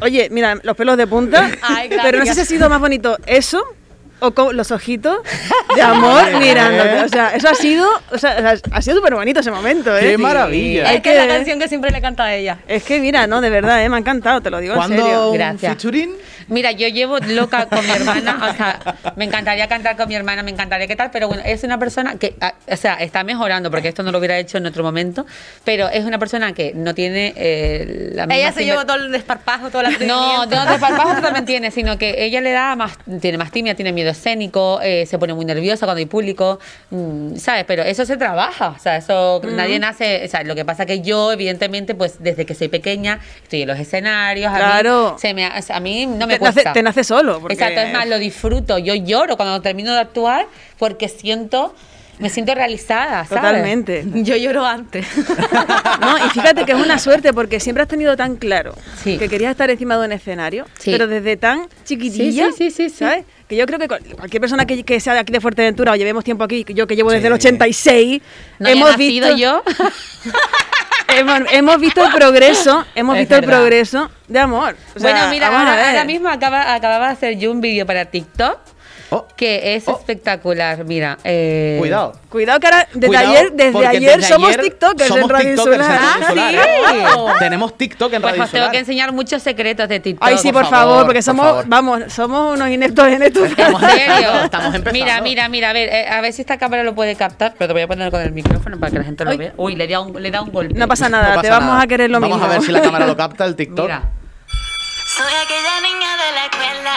Oye, 0.02 0.28
mira, 0.32 0.58
los 0.64 0.76
pelos 0.76 0.98
de 0.98 1.08
punta. 1.08 1.50
Ay, 1.62 1.88
gracias. 1.90 2.02
pero 2.04 2.18
no 2.20 2.26
sé 2.26 2.34
si 2.36 2.42
ha 2.42 2.46
sido 2.46 2.70
más 2.70 2.80
bonito 2.80 3.18
eso 3.26 3.64
o 4.22 4.32
con 4.32 4.56
los 4.56 4.72
ojitos 4.72 5.18
de 5.76 5.82
amor 5.82 6.24
mirándote. 6.40 7.04
O 7.04 7.10
sea, 7.10 7.36
eso 7.36 7.50
ha 7.50 7.56
sido, 7.56 7.88
o 8.12 8.18
sea, 8.18 8.56
ha 8.72 8.82
sido 8.82 8.98
súper 8.98 9.16
bonito 9.16 9.40
ese 9.42 9.52
momento, 9.52 9.96
¿eh? 9.98 10.02
¡Qué 10.12 10.18
maravilla! 10.18 10.94
Es 10.94 11.02
que 11.02 11.14
es 11.14 11.20
que- 11.20 11.28
la 11.28 11.34
canción 11.36 11.60
que 11.60 11.68
siempre 11.68 11.92
le 11.92 12.02
canta 12.02 12.24
a 12.26 12.36
ella. 12.36 12.60
Es 12.68 12.84
que 12.84 13.00
mira, 13.00 13.28
no, 13.28 13.42
de 13.42 13.50
verdad, 13.50 13.84
¿eh? 13.84 13.90
me 13.90 13.96
ha 13.98 14.00
encantado, 14.00 14.42
te 14.42 14.50
lo 14.50 14.60
digo 14.60 14.76
en 14.76 14.82
serio. 14.88 15.04
¿Cuándo 15.04 15.30
un 15.32 15.38
Gracias. 15.38 15.74
featuring? 15.74 16.16
Mira, 16.48 16.72
yo 16.72 16.88
llevo 16.90 17.18
loca 17.20 17.68
con 17.68 17.86
mi 17.86 17.92
hermana, 17.92 18.38
o 18.52 18.56
sea, 18.58 18.80
me 19.16 19.26
encantaría 19.26 19.68
cantar 19.68 19.96
con 19.96 20.08
mi 20.10 20.16
hermana, 20.16 20.44
me 20.44 20.52
encantaría 20.52 20.86
qué 20.88 20.96
tal, 20.96 21.10
pero 21.12 21.28
bueno, 21.28 21.44
es 21.46 21.64
una 21.64 21.78
persona 21.78 22.16
que, 22.16 22.36
ah, 22.42 22.54
o 22.68 22.76
sea, 22.76 22.96
está 22.96 23.24
mejorando, 23.24 23.72
porque 23.72 23.88
esto 23.88 24.04
no 24.04 24.12
lo 24.12 24.18
hubiera 24.20 24.38
hecho 24.38 24.58
en 24.58 24.66
otro 24.66 24.84
momento, 24.84 25.26
pero 25.64 25.88
es 25.90 26.04
una 26.04 26.20
persona 26.20 26.52
que 26.54 26.74
no 26.76 26.94
tiene 26.94 27.34
eh, 27.38 28.10
la 28.14 28.26
misma 28.28 28.36
Ella 28.36 28.52
se 28.52 28.66
llevó 28.66 28.86
todo 28.86 28.98
el 28.98 29.12
desparpajo, 29.12 29.70
todo 29.70 29.82
el 29.84 30.06
No, 30.08 30.46
no, 30.46 30.66
desparpajo 30.66 31.22
también 31.22 31.46
tiene, 31.46 31.72
sino 31.72 31.98
que 31.98 32.24
ella 32.26 32.42
le 32.42 32.52
da 32.52 32.76
más, 32.76 32.98
tiene 33.22 33.38
más 33.38 33.52
timia, 33.52 33.74
tiene 33.76 33.94
miedo 33.94 34.11
escénico, 34.12 34.80
eh, 34.84 35.06
se 35.06 35.18
pone 35.18 35.34
muy 35.34 35.46
nerviosa 35.46 35.86
cuando 35.86 36.00
hay 36.00 36.06
público, 36.06 36.60
mm, 36.92 37.36
¿sabes? 37.38 37.66
Pero 37.66 37.84
eso 37.84 38.06
se 38.06 38.18
trabaja, 38.18 38.70
o 38.70 38.80
sea, 38.80 38.98
eso 38.98 39.42
nadie 39.44 39.80
nace, 39.80 40.24
o 40.26 40.28
sea, 40.28 40.44
lo 40.44 40.56
que 40.56 40.64
pasa 40.66 40.86
que 40.86 41.02
yo, 41.02 41.32
evidentemente, 41.32 41.96
pues 41.96 42.16
desde 42.20 42.46
que 42.46 42.54
soy 42.56 42.68
pequeña, 42.68 43.20
estoy 43.44 43.64
en 43.64 43.68
los 43.70 43.80
escenarios, 43.80 44.52
a, 44.54 44.58
Claro. 44.58 45.14
mí, 45.14 45.20
se 45.20 45.34
me, 45.34 45.46
a 45.46 45.80
mí 45.80 46.06
no 46.06 46.28
me 46.28 46.38
te, 46.38 46.44
nace, 46.44 46.54
cuesta. 46.54 46.74
te 46.74 46.84
nace 46.84 47.04
solo. 47.04 47.40
Porque... 47.40 47.54
Exacto, 47.56 47.80
es 47.82 47.92
más, 47.94 48.08
lo 48.08 48.20
disfruto, 48.20 48.78
yo 48.78 48.94
lloro 48.96 49.38
cuando 49.38 49.62
termino 49.62 49.94
de 49.94 50.00
actuar 50.00 50.46
porque 50.78 51.08
siento, 51.10 51.74
me 52.20 52.30
siento 52.30 52.54
realizada, 52.54 53.26
¿sabes? 53.26 53.30
Totalmente. 53.44 54.06
Yo 54.16 54.36
lloro 54.38 54.66
antes. 54.66 55.06
No, 56.02 56.18
y 56.18 56.30
fíjate 56.32 56.66
que 56.66 56.72
es 56.72 56.78
una 56.80 56.98
suerte 56.98 57.32
porque 57.32 57.60
siempre 57.60 57.84
has 57.84 57.88
tenido 57.88 58.18
tan 58.18 58.36
claro 58.36 58.74
Sí. 59.04 59.18
que 59.20 59.30
querías 59.30 59.52
estar 59.52 59.70
encima 59.70 59.98
de 59.98 60.06
un 60.06 60.12
escenario, 60.12 60.66
Sí. 60.80 60.92
pero 60.92 61.06
desde 61.08 61.38
tan 61.38 61.68
chiquitilla, 61.86 62.48
Sí, 62.48 62.52
sí, 62.58 62.72
sí, 62.72 62.72
sí, 62.72 62.90
sí. 62.90 62.96
¿sabes? 63.06 63.26
Que 63.52 63.58
yo 63.58 63.66
creo 63.66 63.78
que 63.80 63.88
cual- 63.90 64.02
cualquier 64.16 64.40
persona 64.40 64.66
que, 64.66 64.82
que 64.84 65.00
sea 65.02 65.14
de 65.14 65.20
aquí 65.20 65.34
de 65.34 65.42
Fuerteventura 65.42 65.92
o 65.92 65.96
llevemos 65.98 66.24
tiempo 66.24 66.46
aquí, 66.46 66.66
yo 66.70 66.88
que 66.88 66.96
llevo 66.96 67.12
desde 67.12 67.28
el 67.28 67.34
86, 67.34 68.22
No 68.60 68.68
haya 68.70 68.76
hemos 68.78 68.96
visto 68.96 69.36
yo. 69.36 69.62
hemos, 71.10 71.40
hemos 71.52 71.80
visto 71.80 72.06
el 72.06 72.14
progreso, 72.14 72.86
hemos 72.96 73.16
Es 73.16 73.22
visto 73.24 73.36
el 73.36 73.44
progreso 73.44 74.10
de 74.30 74.40
amor. 74.40 74.76
O 74.96 75.00
sea, 75.00 75.12
bueno, 75.12 75.30
mira, 75.30 75.48
ahora 75.48 76.06
mismo 76.06 76.30
acaba, 76.30 76.74
acababa 76.74 77.08
de 77.08 77.14
hacer 77.14 77.38
yo 77.38 77.52
un 77.52 77.60
vídeo 77.60 77.86
para 77.86 78.06
TikTok 78.06 78.58
Oh, 79.14 79.28
que 79.36 79.76
es 79.76 79.86
Oh. 79.90 79.98
espectacular. 80.00 80.86
Mira, 80.86 81.18
eh, 81.26 81.76
cuidado. 81.80 82.14
Cuidado 82.30 82.60
que 82.62 82.68
ahora, 82.68 82.88
desde 82.94 83.08
Cuidado, 83.08 83.30
ayer, 83.30 83.52
desde 83.52 83.86
ayer 83.88 84.16
desde 84.18 84.34
somos 84.34 84.48
ayer 84.50 84.62
TikTokers 84.62 85.08
somos 85.10 85.24
en 85.24 85.30
Radio 85.30 85.50
tiktokers 85.56 85.86
en 85.86 85.92
Ah, 85.92 86.18
¿eh? 86.30 87.06
sí. 87.34 87.34
Tenemos 87.40 87.78
TikTok 87.78 88.14
en 88.14 88.22
Pues 88.22 88.32
Radio 88.32 88.44
os 88.46 88.52
tengo 88.52 88.72
que 88.72 88.78
enseñar 88.78 89.12
muchos 89.12 89.44
secretos 89.44 89.90
de 89.90 90.00
TikTok. 90.00 90.26
Ay, 90.26 90.38
sí, 90.38 90.54
por, 90.54 90.62
por 90.62 90.72
favor, 90.72 90.88
favor, 90.94 91.06
porque 91.08 91.20
por 91.20 91.24
somos, 91.26 91.46
favor. 91.46 91.66
vamos, 91.68 92.02
somos 92.14 92.56
unos 92.56 92.70
ineptos 92.70 93.06
en 93.08 93.22
esto. 93.24 93.44
Estamos- 93.44 93.84
¿En 93.84 93.90
serio? 93.90 94.44
Estamos 94.46 94.76
empezando. 94.76 94.92
Mira, 94.94 95.22
mira, 95.22 95.50
mira, 95.50 95.70
a 95.72 95.74
ver, 95.74 95.90
eh, 95.90 96.08
a 96.08 96.22
ver 96.22 96.32
si 96.32 96.42
esta 96.42 96.58
cámara 96.58 96.84
lo 96.84 96.96
puede 96.96 97.16
captar, 97.18 97.54
pero 97.58 97.68
te 97.68 97.74
voy 97.74 97.82
a 97.82 97.88
poner 97.88 98.10
con 98.12 98.22
el 98.22 98.32
micrófono 98.32 98.80
para 98.80 98.92
que 98.94 98.98
la 99.00 99.04
gente 99.04 99.26
lo 99.26 99.32
Ay. 99.32 99.38
vea. 99.38 99.54
Uy, 99.58 99.76
le 99.76 99.88
da 99.90 100.00
un, 100.00 100.22
le 100.24 100.32
da 100.32 100.42
un 100.42 100.54
golpe. 100.54 100.74
No 100.74 100.88
pasa 100.88 101.10
No 101.10 101.18
nada, 101.18 101.30
pasa 101.36 101.42
te 101.42 101.50
vamos 101.50 101.72
nada. 101.72 101.82
a 101.82 101.88
querer 101.88 102.10
lo 102.10 102.22
Vamos 102.22 102.38
mismo. 102.38 102.50
a 102.50 102.56
ver 102.56 102.62
si 102.66 102.72
la 102.72 102.82
cámara 102.82 103.06
lo 103.08 103.18
capta, 103.18 103.44
el 103.44 103.58
TikTok. 103.58 103.88
Mira. 103.88 104.04
Soy 105.18 105.34
aquella 105.44 105.82
niña 105.82 106.12
de 106.16 106.32
la 106.32 106.46
escuela, 106.46 106.94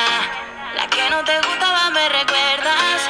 me 2.04 2.18
recuerdas. 2.18 3.00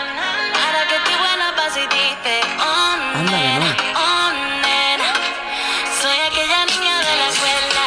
Ahora 0.63 0.87
que 0.89 0.97
estoy 0.97 1.17
buena, 1.17 1.53
vas 1.57 1.77
y 1.77 1.87
dices, 1.87 2.45
oh, 2.61 3.19
Ándale, 3.19 3.59
oh, 3.97 4.33
nena. 4.63 5.11
Soy 6.01 6.17
aquella 6.29 6.65
niña 6.67 6.99
de 6.99 7.17
la 7.21 7.29
escuela, 7.33 7.85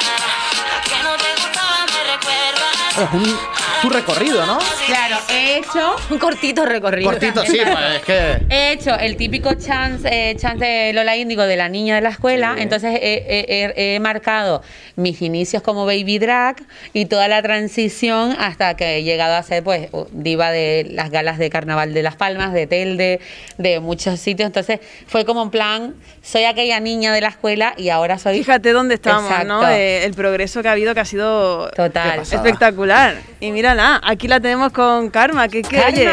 la 0.71 0.81
que 0.89 1.03
no 1.03 1.15
te 1.15 1.31
gustaba, 1.41 1.85
me 1.93 2.01
recuerdas. 2.13 2.97
Es 3.03 3.09
un, 3.13 3.56
tu 3.81 3.89
recorrido, 3.89 4.45
¿no? 4.45 4.57
Claro, 4.85 5.17
he 5.29 5.57
hecho 5.57 5.95
Un 6.09 6.17
cortito 6.19 6.65
recorrido. 6.65 7.09
Cortito, 7.11 7.43
sí, 7.45 7.57
pues 7.63 7.95
es 7.95 8.01
que. 8.03 8.37
He 8.49 8.71
hecho 8.73 8.97
el 8.97 9.15
típico 9.17 9.53
chance, 9.53 10.07
eh, 10.11 10.35
chance 10.37 10.63
de 10.65 10.93
Lola 10.93 11.15
Índigo 11.15 11.43
de 11.43 11.55
la 11.57 11.69
niña 11.69 11.95
de 11.95 12.01
la 12.01 12.09
escuela, 12.09 12.53
Sí. 12.55 12.63
entonces 12.63 12.99
he, 13.01 13.23
he- 13.27 13.73
he- 13.77 13.95
he 13.95 13.99
marcado 13.99 14.61
mis 14.95 15.21
inicios 15.21 15.61
como 15.61 15.85
baby 15.85 16.17
drag 16.19 16.57
y 16.93 17.05
toda 17.05 17.27
la 17.27 17.41
transición 17.41 18.35
hasta 18.39 18.75
que 18.75 18.97
he 18.97 19.03
llegado 19.03 19.35
a 19.35 19.43
ser 19.43 19.63
pues 19.63 19.89
diva 20.11 20.51
de 20.51 20.87
las 20.91 21.11
galas 21.11 21.37
de 21.37 21.49
carnaval 21.49 21.93
de 21.93 22.01
Las 22.03 22.15
Palmas, 22.15 22.53
de 22.53 22.65
Telde, 22.67 23.19
de 23.57 23.79
muchos 23.79 24.19
sitios, 24.19 24.47
entonces 24.47 24.79
fue 25.07 25.23
como 25.25 25.43
en 25.43 25.49
plan, 25.51 25.95
soy 26.23 26.45
aquella 26.45 26.79
niña 26.79 27.13
de 27.13 27.21
la 27.21 27.27
escuela 27.29 27.73
y 27.77 27.89
ahora 27.89 28.17
soy... 28.17 28.39
Fíjate 28.39 28.71
dónde 28.71 28.95
estamos, 28.95 29.29
¿no? 29.45 29.59
Exacto. 29.61 29.67
Eh, 29.69 30.05
el 30.05 30.13
progreso 30.13 30.61
que 30.61 30.67
ha 30.67 30.71
habido 30.71 30.93
que 30.93 30.99
ha 31.01 31.05
sido 31.05 31.69
Total. 31.71 32.21
espectacular. 32.21 33.15
Y 33.39 33.51
mírala, 33.73 33.99
aquí 34.03 34.27
la 34.29 34.39
tenemos 34.39 34.71
con 34.71 35.09
Karma, 35.09 35.47
que, 35.49 35.61
que 35.61 35.79
oye, 35.83 36.09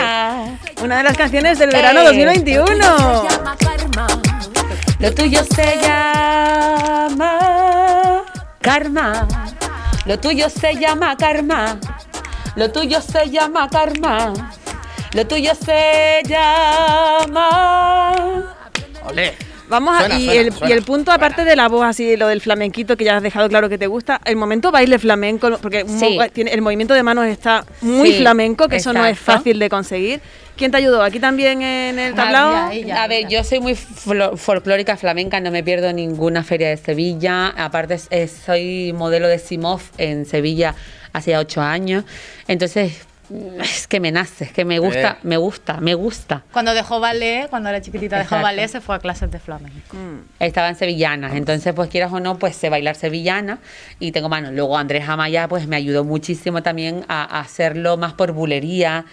una 0.82 0.96
de 0.99 1.04
las 1.04 1.16
canciones 1.16 1.56
del 1.58 1.70
verano 1.70 2.00
Eh. 2.00 2.04
2021. 2.04 2.75
llama 3.28 3.56
karma. 3.56 4.06
Lo 4.99 5.14
tuyo 5.14 5.44
se 5.44 5.78
llama 5.80 7.38
karma. 8.61 9.28
Lo 10.06 10.18
tuyo 10.18 10.50
se 10.50 10.75
llama 10.75 11.16
karma. 11.16 11.78
Lo 12.56 12.73
tuyo 12.73 13.00
se 13.00 13.30
llama 13.30 13.68
karma. 13.70 14.32
Lo 15.12 15.25
tuyo 15.26 15.54
se 15.54 16.23
llama. 16.26 17.50
Olé. 19.06 19.37
Vamos 19.68 19.94
a, 19.97 20.00
Suena, 20.00 20.18
y, 20.18 20.25
suena, 20.26 20.40
el, 20.42 20.52
suena. 20.52 20.68
y 20.68 20.73
el 20.78 20.85
punto, 20.85 21.11
aparte 21.11 21.44
de 21.44 21.56
la 21.56 21.68
voz, 21.68 21.85
así, 21.87 22.16
lo 22.16 22.28
del 22.28 22.40
flamenquito, 22.42 22.97
que 22.97 23.04
ya 23.04 23.16
has 23.16 23.23
dejado 23.23 23.49
claro 23.49 23.68
que 23.68 23.78
te 23.78 23.87
gusta, 23.87 24.21
el 24.25 24.37
momento 24.37 24.71
baile 24.71 24.99
flamenco, 24.99 25.59
porque 25.62 25.85
un 25.85 25.99
Sí. 25.99 26.18
mo- 26.18 26.28
tiene, 26.28 26.52
el 26.52 26.61
movimiento 26.61 26.92
de 26.94 27.02
manos 27.02 27.25
está 27.26 27.64
muy 27.80 28.12
Sí, 28.12 28.18
flamenco, 28.18 28.68
que 28.68 28.76
eso 28.76 28.92
no 28.92 29.06
es 29.06 29.18
fácil 29.18 29.59
de 29.59 29.68
conseguir. 29.71 30.21
¿Quién 30.56 30.71
te 30.71 30.76
ayudó? 30.76 31.02
¿Aquí 31.02 31.18
también 31.18 31.62
en 31.62 31.99
el 31.99 32.14
tablao? 32.14 32.68
Ahí. 32.68 32.83
Ella, 32.83 33.02
a 33.02 33.09
ver, 33.09 33.26
yo 33.26 33.42
soy 33.42 33.59
muy 33.59 33.75
folclórica 33.75 34.97
flamenca, 34.97 35.40
no 35.40 35.50
me 35.50 35.62
pierdo 35.64 35.92
ninguna 35.92 36.44
feria 36.44 36.68
de 36.68 36.76
Sevilla. 36.76 37.49
Aparte, 37.49 37.99
soy 38.28 38.92
modelo 38.92 39.26
de 39.28 39.38
Simov 39.38 39.80
en 39.99 40.26
Sevilla 40.26 40.75
hace 41.12 41.37
ocho 41.37 41.61
años. 41.61 42.04
Entonces, 42.49 42.99
es 43.61 43.87
que 43.87 44.00
me 44.00 44.11
nace, 44.12 44.45
es 44.45 44.52
que 44.52 44.64
me 44.64 44.78
gusta, 44.78 45.12
Eh. 45.12 45.16
me 45.23 45.37
gusta, 45.37 45.78
me 45.81 45.95
gusta. 45.95 46.43
Cuando 46.52 46.75
dejó 46.75 47.00
ballet, 47.00 47.49
cuando 47.49 47.69
era 47.69 47.81
chiquitita 47.81 48.16
dejó 48.16 48.37
Exacto. 48.37 48.43
ballet, 48.45 48.69
se 48.69 48.81
fue 48.81 48.95
a 48.97 48.99
clases 48.99 49.31
de 49.31 49.38
flamenco. 49.38 49.97
Estaban 50.39 50.76
sevillanas, 50.76 51.34
entonces 51.34 51.73
pues 51.75 51.89
quieras 51.91 52.13
o 52.13 52.21
no, 52.21 52.39
pues 52.39 52.56
sé 52.56 52.69
bailar 52.71 52.95
sevillana 52.97 53.58
y 53.99 54.13
tengo 54.13 54.28
manos. 54.28 54.52
Luego 54.52 54.76
Andrés 54.76 55.08
Amaya 55.08 55.49
pues 55.49 55.67
me 55.67 55.76
ayudó 55.76 56.04
muchísimo 56.04 56.63
también 56.63 57.04
a, 57.08 57.23
a 57.25 57.41
hacerlo 57.41 57.97
más 57.97 58.13
por 58.15 58.32
bulería, 58.32 59.04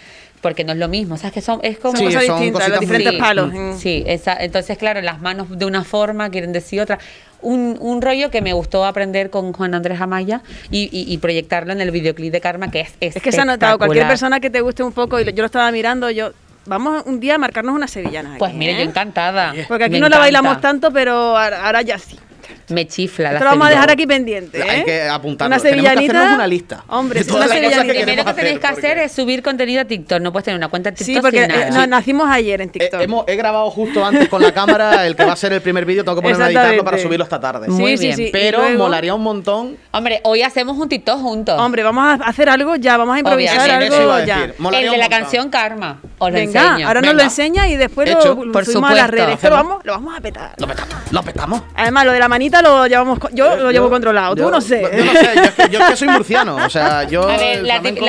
porque 0.41 0.63
no 0.63 0.71
es 0.73 0.79
lo 0.79 0.87
mismo, 0.87 1.17
¿sabes? 1.17 1.33
Que 1.33 1.41
son, 1.41 1.59
es 1.63 1.77
como... 1.77 1.91
Son 1.95 1.99
Sí, 1.99 2.05
cosas 2.13 2.25
son 2.25 2.35
distintas, 2.39 2.69
los 2.69 2.79
diferentes 2.79 3.13
Sí, 3.13 3.19
palos. 3.19 3.53
mm, 3.53 3.57
Mm. 3.71 3.77
Sí, 3.77 4.03
esa- 4.07 4.37
entonces 4.39 4.77
claro, 4.77 5.01
las 5.01 5.21
manos 5.21 5.47
de 5.57 5.65
una 5.65 5.83
forma 5.83 6.29
quieren 6.29 6.51
decir 6.51 6.81
otra. 6.81 6.97
Un, 7.43 7.77
un 7.79 8.01
rollo 8.01 8.29
que 8.31 8.41
me 8.41 8.53
gustó 8.53 8.85
aprender 8.85 9.29
con 9.29 9.53
Juan 9.53 9.73
Andrés 9.73 9.99
Amaya 10.01 10.41
y, 10.69 10.89
y- 10.91 11.11
y 11.13 11.17
proyectarlo 11.19 11.73
en 11.73 11.81
el 11.81 11.91
videoclip 11.91 12.31
de 12.31 12.41
Karma, 12.41 12.69
que 12.71 12.81
es 12.81 12.93
Es 12.99 13.21
que 13.21 13.31
se 13.31 13.41
ha 13.41 13.45
notado, 13.45 13.77
cualquier 13.77 14.07
persona 14.07 14.39
que 14.39 14.49
te 14.49 14.61
guste 14.61 14.83
un 14.83 14.91
poco, 14.93 15.19
y 15.19 15.25
yo 15.25 15.31
lo 15.37 15.45
estaba 15.45 15.71
mirando, 15.71 16.09
yo, 16.11 16.31
vamos 16.65 17.03
un 17.05 17.19
día 17.19 17.35
a 17.35 17.37
marcarnos 17.37 17.73
unas 17.75 17.89
sevillanas. 17.91 18.37
Pues 18.37 18.49
aquí, 18.49 18.57
mire, 18.59 18.73
¿eh? 18.73 18.77
yo 18.77 18.81
encantada. 18.89 19.53
Porque 19.67 19.85
aquí 19.85 19.93
Me 19.93 19.99
no 20.01 20.09
la 20.09 20.17
bailamos 20.19 20.59
tanto, 20.61 20.91
pero 20.91 21.13
ahora, 21.37 21.65
ahora 21.65 21.81
ya 21.81 21.97
sí. 21.97 22.17
Me 22.69 22.87
chifla. 22.87 23.29
la 23.31 23.37
Esto 23.37 23.43
lo 23.45 23.49
vamos 23.51 23.67
a 23.67 23.69
dejar 23.71 23.91
aquí 23.91 24.05
pendiente. 24.07 24.59
¿eh? 24.59 24.69
Hay 24.69 24.83
que 24.83 25.03
apuntarlo. 25.03 25.55
Una 25.55 25.61
Tenemos 25.61 25.83
que 25.91 25.95
sevillanita. 25.97 26.35
una 26.35 26.47
lista 26.47 26.83
Hombre, 26.87 27.21
una 27.21 27.31
cosas 27.31 27.47
Lo 27.47 27.53
que 27.53 27.59
sevillanita. 27.61 27.93
primero 28.03 28.25
que 28.25 28.33
tenéis 28.33 28.59
que 28.59 28.67
hacer, 28.67 28.97
es 28.99 29.11
subir 29.11 29.41
contenido 29.43 29.81
a 29.81 29.85
TikTok. 29.85 30.19
No 30.21 30.31
puedes 30.31 30.45
tener 30.45 30.57
una 30.57 30.67
cuenta 30.69 30.91
de 30.91 30.97
TikTok 30.97 31.15
Sí, 31.15 31.21
porque 31.21 31.39
sin 31.39 31.47
nada. 31.49 31.67
eh, 31.67 31.71
no, 31.71 31.87
nacimos 31.87 32.29
ayer 32.29 32.61
en 32.61 32.69
Eh, 32.69 32.71
TikTok. 32.71 33.01
hemos- 33.01 33.25
he 33.27 33.35
grabado 33.35 33.69
justo 33.71 34.03
antes 34.05 34.29
con 34.29 34.41
la 34.41 34.51
cámara 34.53 35.05
el 35.07 35.15
que 35.15 35.25
va 35.25 35.33
a 35.33 35.35
ser 35.35 35.53
el 35.53 35.61
primer 35.61 35.85
vídeo. 35.85 36.03
Tengo 36.03 36.15
que 36.17 36.21
ponerme 36.21 36.43
a 36.43 36.47
editarlo 36.47 36.83
para 36.83 36.97
subirlo 36.97 37.23
esta 37.23 37.39
tarde. 37.39 37.65
Sí, 37.67 37.71
Muy 37.73 37.95
bien. 37.97 38.15
sí. 38.15 38.29
Pero 38.31 38.59
luego- 38.59 38.77
molaría 38.77 39.13
un 39.13 39.23
montón. 39.23 39.77
Hombre, 39.91 40.21
hoy 40.23 40.41
hacemos 40.43 40.77
un 40.77 40.87
TikTok 40.89 41.19
juntos. 41.19 41.59
Hombre, 41.59 41.83
vamos 41.83 42.19
a 42.21 42.23
hacer 42.25 42.49
algo 42.49 42.75
ya, 42.75 42.97
vamos 42.97 43.15
a 43.15 43.19
improvisar 43.19 43.59
Obviamente, 43.61 43.85
eso 43.95 44.03
iba 44.03 44.15
algo 44.17 44.23
a 44.23 44.25
ya. 44.25 44.79
el 44.79 44.91
de 44.91 44.97
la 44.97 45.09
canción 45.09 45.49
Karma. 45.49 45.99
Os 46.17 46.29
lo 46.31 46.35
Venga, 46.35 46.61
enseño. 46.71 46.87
ahora 46.87 47.01
nos 47.01 47.13
lo 47.15 47.21
enseña 47.23 47.67
y 47.67 47.75
después 47.75 48.09
lo, 48.11 48.21
subimos 48.21 48.91
a 48.91 48.93
las 48.95 49.09
redes. 49.09 49.41
Lo 49.43 49.49
vamos, 49.51 49.83
lo 49.83 49.93
vamos 49.93 50.17
a 50.17 50.21
petar. 50.21 50.53
Lo 50.57 50.67
petamos. 50.67 50.95
Lo 51.11 51.23
petamos. 51.23 51.61
Además, 51.75 52.05
lo 52.05 52.11
de 52.13 52.19
la 52.19 52.27
lo 52.49 52.87
llevamos, 52.87 53.19
yo 53.33 53.55
lo 53.57 53.71
llevo 53.71 53.89
controlado, 53.89 54.35
tú 54.35 54.49
no 54.49 54.61
sé. 54.61 54.81
Yo 54.81 55.05
no 55.05 55.11
sé, 55.13 55.29
yo 55.35 55.41
es, 55.43 55.51
que, 55.51 55.69
yo 55.69 55.79
es 55.79 55.85
que 55.89 55.95
soy 55.97 56.07
murciano. 56.07 56.55
O 56.55 56.69
sea, 56.69 57.03
yo. 57.03 57.23
A 57.23 57.37
ver, 57.37 57.59
el 57.59 57.67
la, 57.67 57.81
tip- 57.81 57.99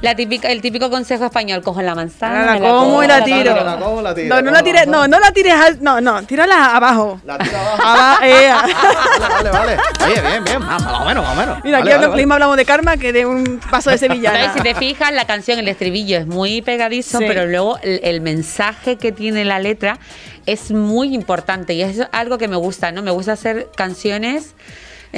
la, 0.00 0.14
típica, 0.14 0.48
el 0.48 0.60
típico 0.60 0.90
consejo 0.90 1.24
español, 1.24 1.62
cojo 1.62 1.82
la 1.82 1.94
manzana, 1.94 2.54
me 2.54 2.60
la 2.60 2.68
como 2.68 3.02
y 3.02 3.06
la 3.06 3.24
tiro. 3.24 3.54
me 3.54 3.64
la 3.64 3.76
como, 3.76 4.02
la 4.02 4.14
tiro. 4.14 4.34
No, 4.34 4.42
no 4.42 4.50
la 4.50 4.62
tires, 4.62 4.86
no, 4.86 5.08
no 5.08 5.18
la 5.18 5.30
tires 5.32 5.54
al, 5.54 5.82
no, 5.82 6.00
no, 6.00 6.22
tírala 6.24 6.76
abajo. 6.76 7.20
La 7.24 7.38
tiro 7.38 7.56
abajo. 7.58 7.82
Aba- 7.86 8.18
eh, 8.26 8.48
ah. 8.50 8.66
Vale, 9.18 9.50
vale, 9.50 9.50
vale. 9.50 9.76
Oye, 10.04 10.20
bien, 10.20 10.44
bien. 10.44 10.58
Más, 10.60 10.82
o 10.82 11.04
menos, 11.04 11.24
más 11.24 11.32
o 11.32 11.40
menos. 11.40 11.58
Mira, 11.64 11.78
Vale, 11.78 11.94
aquí 11.94 12.04
vale, 12.06 12.16
mismo 12.16 12.34
hablamos 12.34 12.56
de 12.56 12.64
karma 12.64 12.96
que 12.96 13.12
de 13.12 13.26
un 13.26 13.60
paso 13.70 13.90
de 13.90 13.98
sevillana. 13.98 14.52
Si 14.54 14.60
te 14.60 14.74
fijas, 14.74 15.12
la 15.12 15.24
canción, 15.26 15.58
el 15.58 15.68
estribillo 15.68 16.18
es 16.18 16.26
muy 16.26 16.62
pegadizo, 16.62 17.18
Sí. 17.18 17.24
pero 17.26 17.46
luego 17.46 17.78
el, 17.82 18.00
el 18.02 18.20
mensaje 18.20 18.96
que 18.96 19.12
tiene 19.12 19.44
la 19.44 19.58
letra 19.58 19.98
es 20.46 20.70
muy 20.70 21.14
importante 21.14 21.74
y 21.74 21.82
es 21.82 22.00
algo 22.12 22.38
que 22.38 22.48
me 22.48 22.56
gusta, 22.56 22.92
¿no? 22.92 23.02
Me 23.02 23.10
gusta 23.10 23.32
hacer 23.32 23.68
canciones 23.76 24.54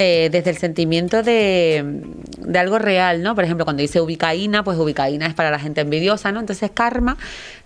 eh, 0.00 0.28
desde 0.30 0.50
el 0.50 0.58
sentimiento 0.58 1.24
de, 1.24 2.02
de 2.38 2.58
algo 2.61 2.78
real, 2.78 3.20
¿no? 3.20 3.34
Por 3.34 3.42
ejemplo, 3.42 3.64
cuando 3.64 3.80
dice 3.80 4.00
ubicaína, 4.00 4.62
pues 4.62 4.78
ubicaína 4.78 5.26
es 5.26 5.34
para 5.34 5.50
la 5.50 5.58
gente 5.58 5.80
envidiosa, 5.80 6.30
¿no? 6.30 6.38
Entonces, 6.38 6.70
karma 6.72 7.16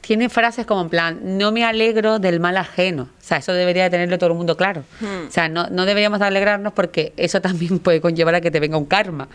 tiene 0.00 0.30
frases 0.30 0.64
como 0.64 0.80
en 0.80 0.88
plan, 0.88 1.20
no 1.22 1.52
me 1.52 1.62
alegro 1.62 2.18
del 2.18 2.40
mal 2.40 2.56
ajeno. 2.56 3.02
O 3.02 3.24
sea, 3.24 3.36
eso 3.36 3.52
debería 3.52 3.82
de 3.84 3.90
tenerlo 3.90 4.16
todo 4.16 4.30
el 4.30 4.36
mundo 4.36 4.56
claro. 4.56 4.82
Hmm. 5.00 5.28
O 5.28 5.30
sea, 5.30 5.50
no, 5.50 5.68
no 5.68 5.84
deberíamos 5.84 6.20
de 6.20 6.24
alegrarnos 6.24 6.72
porque 6.72 7.12
eso 7.18 7.42
también 7.42 7.78
puede 7.78 8.00
conllevar 8.00 8.36
a 8.36 8.40
que 8.40 8.50
te 8.50 8.60
venga 8.60 8.78
un 8.78 8.86
karma. 8.86 9.28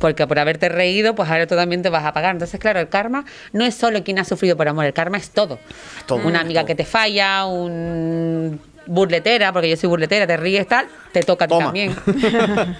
Porque 0.00 0.26
por 0.26 0.40
haberte 0.40 0.68
reído, 0.68 1.14
pues 1.14 1.30
ahora 1.30 1.46
tú 1.46 1.54
también 1.54 1.82
te 1.82 1.88
vas 1.88 2.04
a 2.04 2.12
pagar. 2.12 2.34
Entonces, 2.34 2.58
claro, 2.58 2.80
el 2.80 2.88
karma 2.88 3.26
no 3.52 3.64
es 3.64 3.76
solo 3.76 4.02
quien 4.02 4.18
ha 4.18 4.24
sufrido 4.24 4.56
por 4.56 4.66
amor, 4.66 4.86
el 4.86 4.92
karma 4.92 5.18
es 5.18 5.30
todo. 5.30 5.60
todo, 6.06 6.26
Una 6.26 6.40
amiga 6.40 6.62
todo. 6.62 6.66
que 6.66 6.74
te 6.74 6.84
falla, 6.84 7.46
un 7.46 8.60
burletera, 8.90 9.52
porque 9.52 9.70
yo 9.70 9.76
soy 9.76 9.88
burletera, 9.88 10.26
te 10.26 10.36
ríes 10.36 10.66
tal, 10.66 10.86
te 11.12 11.22
toca 11.22 11.44
a 11.44 11.48
ti 11.48 11.54
Toma. 11.54 11.64
también. 11.66 11.96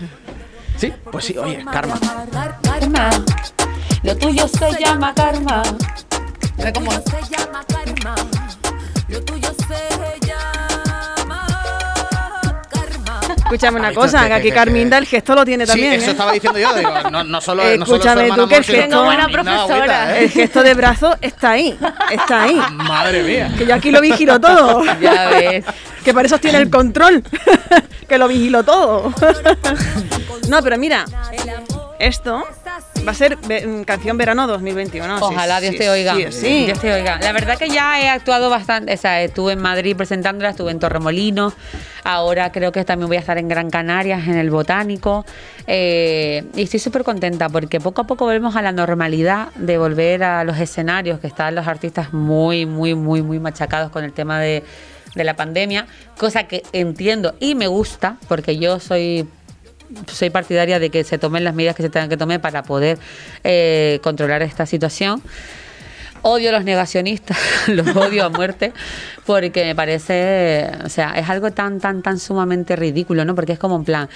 Sí, 0.77 0.91
pues 1.13 1.27
sí, 1.27 1.37
oye, 1.37 1.63
karma. 1.71 1.95
karma. 2.63 3.11
Lo 4.03 4.17
tuyo 4.17 4.49
se 4.49 4.83
llama 4.83 5.13
karma. 5.15 5.63
Ve 6.57 6.73
cómo- 6.73 6.91
se 6.91 7.21
llama 7.37 7.63
karma. 7.69 8.15
Lo 9.09 9.23
tuyo 9.23 9.51
se 9.69 10.27
llama 10.27 11.47
karma. 12.73 13.33
Escúchame 13.37 13.79
una 13.81 13.93
cosa, 13.93 14.27
que- 14.27 14.33
aquí 14.33 14.51
Carminda 14.51 14.97
el 14.97 15.05
gesto 15.05 15.35
lo 15.35 15.45
tiene 15.45 15.67
también. 15.67 15.91
sí, 15.93 15.97
eso 15.99 16.09
¿eh? 16.09 16.13
estaba 16.13 16.33
diciendo 16.33 16.59
yo. 16.59 16.73
Digo, 16.73 16.91
no, 17.11 17.25
no 17.25 17.41
solo, 17.43 17.63
no 17.77 17.85
solo 17.85 17.97
Escúchame 17.99 18.15
su 18.15 18.21
hermana 18.33 18.43
tú, 18.43 18.49
que 18.49 18.55
el 18.55 18.61
Monse, 18.61 18.73
gesto- 18.73 18.89
no, 18.97 19.05
buena 19.05 19.29
profesora. 19.29 19.75
agüita, 19.75 20.17
¿eh? 20.19 20.25
El 20.25 20.31
gesto 20.31 20.63
de 20.63 20.75
brazo 20.75 21.19
está 21.21 21.51
ahí, 21.51 21.79
está 22.11 22.43
ahí. 22.45 22.57
Madre 22.73 23.23
mía. 23.23 23.53
Que 23.59 23.67
yo 23.67 23.75
aquí 23.75 23.91
lo 23.91 24.01
vigilo 24.01 24.41
todo. 24.41 24.83
Ya 24.99 25.29
ves. 25.29 25.65
Que 26.05 26.15
para 26.15 26.27
eso 26.27 26.39
tiene 26.39 26.59
el 26.59 26.71
control. 26.71 27.23
que 28.09 28.19
lo 28.19 28.27
vigilo 28.29 28.63
todo. 28.65 29.13
no, 30.49 30.63
pero 30.63 30.79
mira, 30.79 31.05
esto 31.99 32.43
va 33.07 33.13
a 33.13 33.15
ser 33.15 33.37
ve- 33.47 33.67
mm, 33.67 33.85
canción 33.85 34.17
verano 34.19 34.47
2021. 34.47 35.19
sí, 35.19 35.25
Ojalá 35.25 35.61
Dios 35.61 35.73
sí, 35.73 35.79
te 35.79 35.91
oiga. 35.91 36.15
Sí, 36.15 36.27
sí. 36.33 36.67
Dios 36.67 36.81
te 36.81 36.93
oiga. 36.93 37.19
La 37.23 37.33
verdad 37.33 37.57
que 37.59 37.69
ya 37.69 38.01
he 38.01 38.09
actuado 38.09 38.51
bastante. 38.51 38.93
O 38.93 38.97
sea, 38.97 39.23
estuve 39.23 39.53
en 39.53 39.61
Madrid 39.61 39.97
presentándola, 39.97 40.51
estuve 40.51 40.71
en 40.71 40.79
Torremolinos. 40.79 41.55
Ahora 42.03 42.51
creo 42.51 42.73
que 42.73 42.83
también 42.85 43.09
voy 43.09 43.19
a 43.19 43.21
estar 43.21 43.37
en 43.39 43.47
Gran 43.49 43.69
Canarias, 43.71 44.27
en 44.27 44.37
el 44.39 44.51
Botánico. 44.51 45.25
Eh, 45.67 46.45
y 46.57 46.63
estoy 46.63 46.81
súper 46.81 47.05
contenta 47.05 47.49
porque 47.49 47.79
poco 47.79 48.03
a 48.03 48.07
poco 48.07 48.25
volvemos 48.25 48.57
a 48.57 48.63
la 48.63 48.73
normalidad 48.73 49.49
de 49.55 49.77
volver 49.79 50.25
a 50.25 50.43
los 50.45 50.59
escenarios, 50.59 51.21
que 51.21 51.27
están 51.27 51.55
los 51.55 51.67
artistas 51.67 52.13
muy, 52.13 52.65
muy, 52.67 52.95
muy, 52.95 53.23
muy 53.23 53.39
machacados 53.39 53.91
con 53.91 54.03
el 54.05 54.13
tema 54.13 54.41
de, 54.41 54.65
de 55.15 55.25
la 55.25 55.35
pandemia. 55.35 55.87
Cosa 56.19 56.45
que 56.45 56.63
entiendo 56.73 57.35
y 57.41 57.55
me 57.55 57.67
gusta 57.67 58.17
porque 58.29 58.59
yo 58.59 58.81
soy 58.81 59.27
soy 60.07 60.31
partidaria 60.31 60.79
de 60.79 60.91
que 60.91 61.03
se 61.05 61.19
tomen 61.19 61.45
las 61.45 61.55
medidas 61.55 61.75
que 61.75 61.83
se 61.83 61.91
tengan 61.91 62.09
que 62.09 62.17
tomar 62.17 62.41
para 62.41 62.63
poder 62.63 62.99
eh, 63.45 63.99
controlar 64.03 64.43
esta 64.43 64.67
situación. 64.67 65.23
Odio 66.23 66.51
a 66.51 66.53
los 66.53 66.65
negacionistas, 66.65 67.39
los 67.69 67.97
odio 67.97 68.25
a 68.25 68.29
muerte, 68.29 68.73
porque 69.27 69.65
me 69.65 69.75
parece, 69.75 70.69
o 70.85 70.89
sea, 70.89 71.13
es 71.17 71.29
algo 71.29 71.51
tan, 71.51 71.81
tan, 71.81 72.03
tan 72.03 72.19
sumamente 72.19 72.77
ridículo, 72.77 73.25
¿no? 73.25 73.35
Porque 73.35 73.53
es 73.53 73.59
como 73.59 73.77
en 73.77 73.85
plan, 73.85 74.09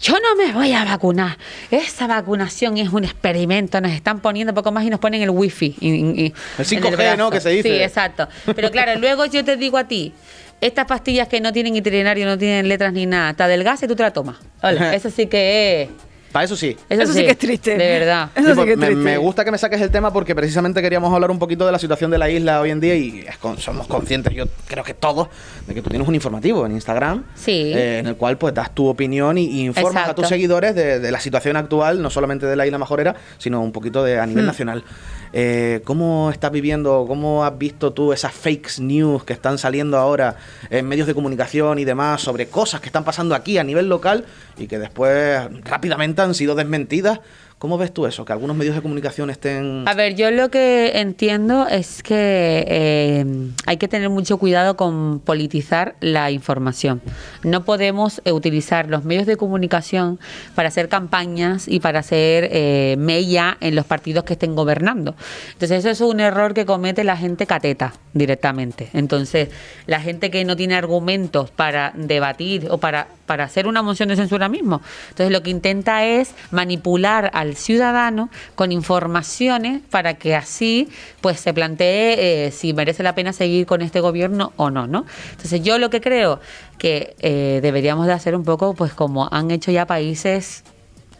yo 0.00 0.14
no 0.20 0.36
me 0.36 0.52
voy 0.52 0.72
a 0.72 0.84
vacunar, 0.84 1.36
esa 1.70 2.06
vacunación 2.06 2.78
es 2.78 2.88
un 2.90 3.04
experimento, 3.04 3.80
nos 3.80 3.92
están 3.92 4.20
poniendo 4.20 4.54
poco 4.54 4.72
más 4.72 4.84
y 4.84 4.90
nos 4.90 5.00
ponen 5.00 5.22
el 5.22 5.30
wifi. 5.30 5.76
y- 5.80 5.88
y- 5.88 5.92
y- 5.94 6.24
El 6.26 6.32
en 6.58 6.82
5G, 6.82 6.96
brazo. 6.96 7.16
¿no? 7.18 7.30
Que 7.30 7.40
se 7.40 7.50
dice. 7.50 7.68
Sí, 7.68 7.74
exacto. 7.82 8.28
Pero 8.56 8.70
claro, 8.70 8.98
luego 8.98 9.26
yo 9.26 9.44
te 9.44 9.56
digo 9.56 9.76
a 9.78 9.84
ti, 9.84 10.12
estas 10.60 10.86
pastillas 10.86 11.28
que 11.28 11.40
no 11.42 11.52
tienen 11.52 11.76
itinerario, 11.76 12.24
no 12.26 12.38
tienen 12.38 12.68
letras 12.68 12.92
ni 12.92 13.04
nada, 13.06 13.34
te 13.34 13.42
adelgaza 13.42 13.84
y 13.84 13.88
tú 13.88 13.96
te 13.96 14.02
la 14.02 14.12
tomas. 14.12 14.36
Hola, 14.62 14.94
eso 14.94 15.10
sí 15.10 15.26
que 15.26 15.82
es... 15.82 15.88
Para 16.34 16.46
eso 16.46 16.56
sí. 16.56 16.76
Eso 16.88 17.12
sí 17.12 17.22
que 17.24 17.30
es 17.30 17.38
triste. 17.38 17.76
De 17.76 17.98
verdad. 18.00 18.28
Eso 18.34 18.48
Sí, 18.56 18.60
sí 18.60 18.66
que 18.66 18.72
es 18.72 18.76
me, 18.78 18.86
triste. 18.86 19.04
me 19.04 19.16
gusta 19.18 19.44
que 19.44 19.52
me 19.52 19.56
saques 19.58 19.80
el 19.80 19.90
tema 19.92 20.12
porque 20.12 20.34
precisamente 20.34 20.82
queríamos 20.82 21.14
hablar 21.14 21.30
un 21.30 21.38
poquito 21.38 21.64
de 21.64 21.70
la 21.70 21.78
situación 21.78 22.10
de 22.10 22.18
la 22.18 22.28
isla 22.28 22.60
hoy 22.60 22.70
en 22.72 22.80
día 22.80 22.96
y 22.96 23.20
es 23.28 23.38
con- 23.38 23.56
somos 23.58 23.86
conscientes, 23.86 24.34
yo 24.34 24.46
creo 24.66 24.82
que 24.82 24.94
todos, 24.94 25.28
de 25.68 25.74
que 25.74 25.80
tú 25.80 25.90
tienes 25.90 26.08
un 26.08 26.14
informativo 26.16 26.66
en 26.66 26.72
Instagram 26.72 27.22
Sí. 27.36 27.70
eh, 27.72 28.00
en 28.00 28.08
el 28.08 28.16
cual 28.16 28.36
pues 28.36 28.52
das 28.52 28.74
tu 28.74 28.88
opinión 28.88 29.38
y, 29.38 29.44
y 29.44 29.60
informas 29.64 30.08
a 30.08 30.14
tus 30.16 30.26
seguidores 30.26 30.74
de, 30.74 30.98
de 30.98 31.12
la 31.12 31.20
situación 31.20 31.56
actual, 31.56 32.02
no 32.02 32.10
solamente 32.10 32.46
de 32.46 32.56
la 32.56 32.66
isla 32.66 32.78
Majorera, 32.78 33.14
sino 33.38 33.62
un 33.62 33.70
poquito 33.70 34.02
de 34.02 34.18
a 34.18 34.24
Hmm. 34.26 34.28
nivel 34.30 34.46
nacional. 34.46 34.82
Eh, 35.36 35.80
¿Cómo 35.82 36.30
estás 36.30 36.52
viviendo, 36.52 37.06
cómo 37.08 37.44
has 37.44 37.58
visto 37.58 37.92
tú 37.92 38.12
esas 38.12 38.32
fake 38.32 38.78
news 38.78 39.24
que 39.24 39.32
están 39.32 39.58
saliendo 39.58 39.98
ahora 39.98 40.36
en 40.70 40.86
medios 40.86 41.08
de 41.08 41.14
comunicación 41.14 41.80
y 41.80 41.84
demás 41.84 42.20
sobre 42.20 42.46
cosas 42.46 42.80
que 42.80 42.86
están 42.86 43.02
pasando 43.02 43.34
aquí 43.34 43.58
a 43.58 43.64
nivel 43.64 43.88
local 43.88 44.26
y 44.56 44.68
que 44.68 44.78
después 44.78 45.40
rápidamente 45.64 46.22
han 46.22 46.34
sido 46.34 46.54
desmentidas? 46.54 47.18
¿Cómo 47.64 47.78
ves 47.78 47.94
tú 47.94 48.04
eso? 48.04 48.26
Que 48.26 48.34
algunos 48.34 48.54
medios 48.58 48.74
de 48.74 48.82
comunicación 48.82 49.30
estén... 49.30 49.88
A 49.88 49.94
ver, 49.94 50.16
yo 50.16 50.30
lo 50.30 50.50
que 50.50 50.98
entiendo 50.98 51.66
es 51.66 52.02
que 52.02 52.62
eh, 52.68 53.24
hay 53.64 53.78
que 53.78 53.88
tener 53.88 54.10
mucho 54.10 54.36
cuidado 54.36 54.76
con 54.76 55.18
politizar 55.20 55.96
la 56.00 56.30
información. 56.30 57.00
No 57.42 57.64
podemos 57.64 58.20
eh, 58.26 58.32
utilizar 58.32 58.90
los 58.90 59.04
medios 59.04 59.24
de 59.24 59.38
comunicación 59.38 60.20
para 60.54 60.68
hacer 60.68 60.90
campañas 60.90 61.66
y 61.66 61.80
para 61.80 62.00
hacer 62.00 62.50
eh, 62.52 62.96
mella 62.98 63.56
en 63.62 63.76
los 63.76 63.86
partidos 63.86 64.24
que 64.24 64.34
estén 64.34 64.54
gobernando. 64.54 65.14
Entonces 65.54 65.86
eso 65.86 65.88
es 65.88 66.02
un 66.02 66.20
error 66.20 66.52
que 66.52 66.66
comete 66.66 67.02
la 67.02 67.16
gente 67.16 67.46
cateta 67.46 67.94
directamente. 68.12 68.90
Entonces 68.92 69.48
la 69.86 70.00
gente 70.00 70.30
que 70.30 70.44
no 70.44 70.54
tiene 70.54 70.74
argumentos 70.74 71.50
para 71.50 71.92
debatir 71.96 72.66
o 72.68 72.76
para, 72.76 73.08
para 73.26 73.44
hacer 73.44 73.66
una 73.66 73.82
moción 73.82 74.08
de 74.08 74.16
censura 74.16 74.48
mismo. 74.48 74.82
Entonces 75.10 75.30
lo 75.30 75.42
que 75.42 75.50
intenta 75.50 76.04
es 76.04 76.34
manipular 76.50 77.30
al 77.34 77.56
ciudadano 77.56 78.30
con 78.54 78.72
informaciones 78.72 79.82
para 79.90 80.14
que 80.14 80.34
así 80.34 80.88
pues 81.20 81.40
se 81.40 81.54
plantee 81.54 82.46
eh, 82.46 82.50
si 82.50 82.72
merece 82.74 83.02
la 83.02 83.14
pena 83.14 83.32
seguir 83.32 83.66
con 83.66 83.82
este 83.82 84.00
gobierno 84.00 84.52
o 84.56 84.70
no, 84.70 84.86
¿no? 84.86 85.06
Entonces 85.30 85.62
yo 85.62 85.78
lo 85.78 85.90
que 85.90 86.00
creo 86.00 86.40
que 86.78 87.16
eh, 87.20 87.60
deberíamos 87.62 88.06
de 88.06 88.12
hacer 88.12 88.34
un 88.36 88.44
poco 88.44 88.74
pues 88.74 88.92
como 88.92 89.28
han 89.32 89.50
hecho 89.50 89.70
ya 89.70 89.86
países 89.86 90.64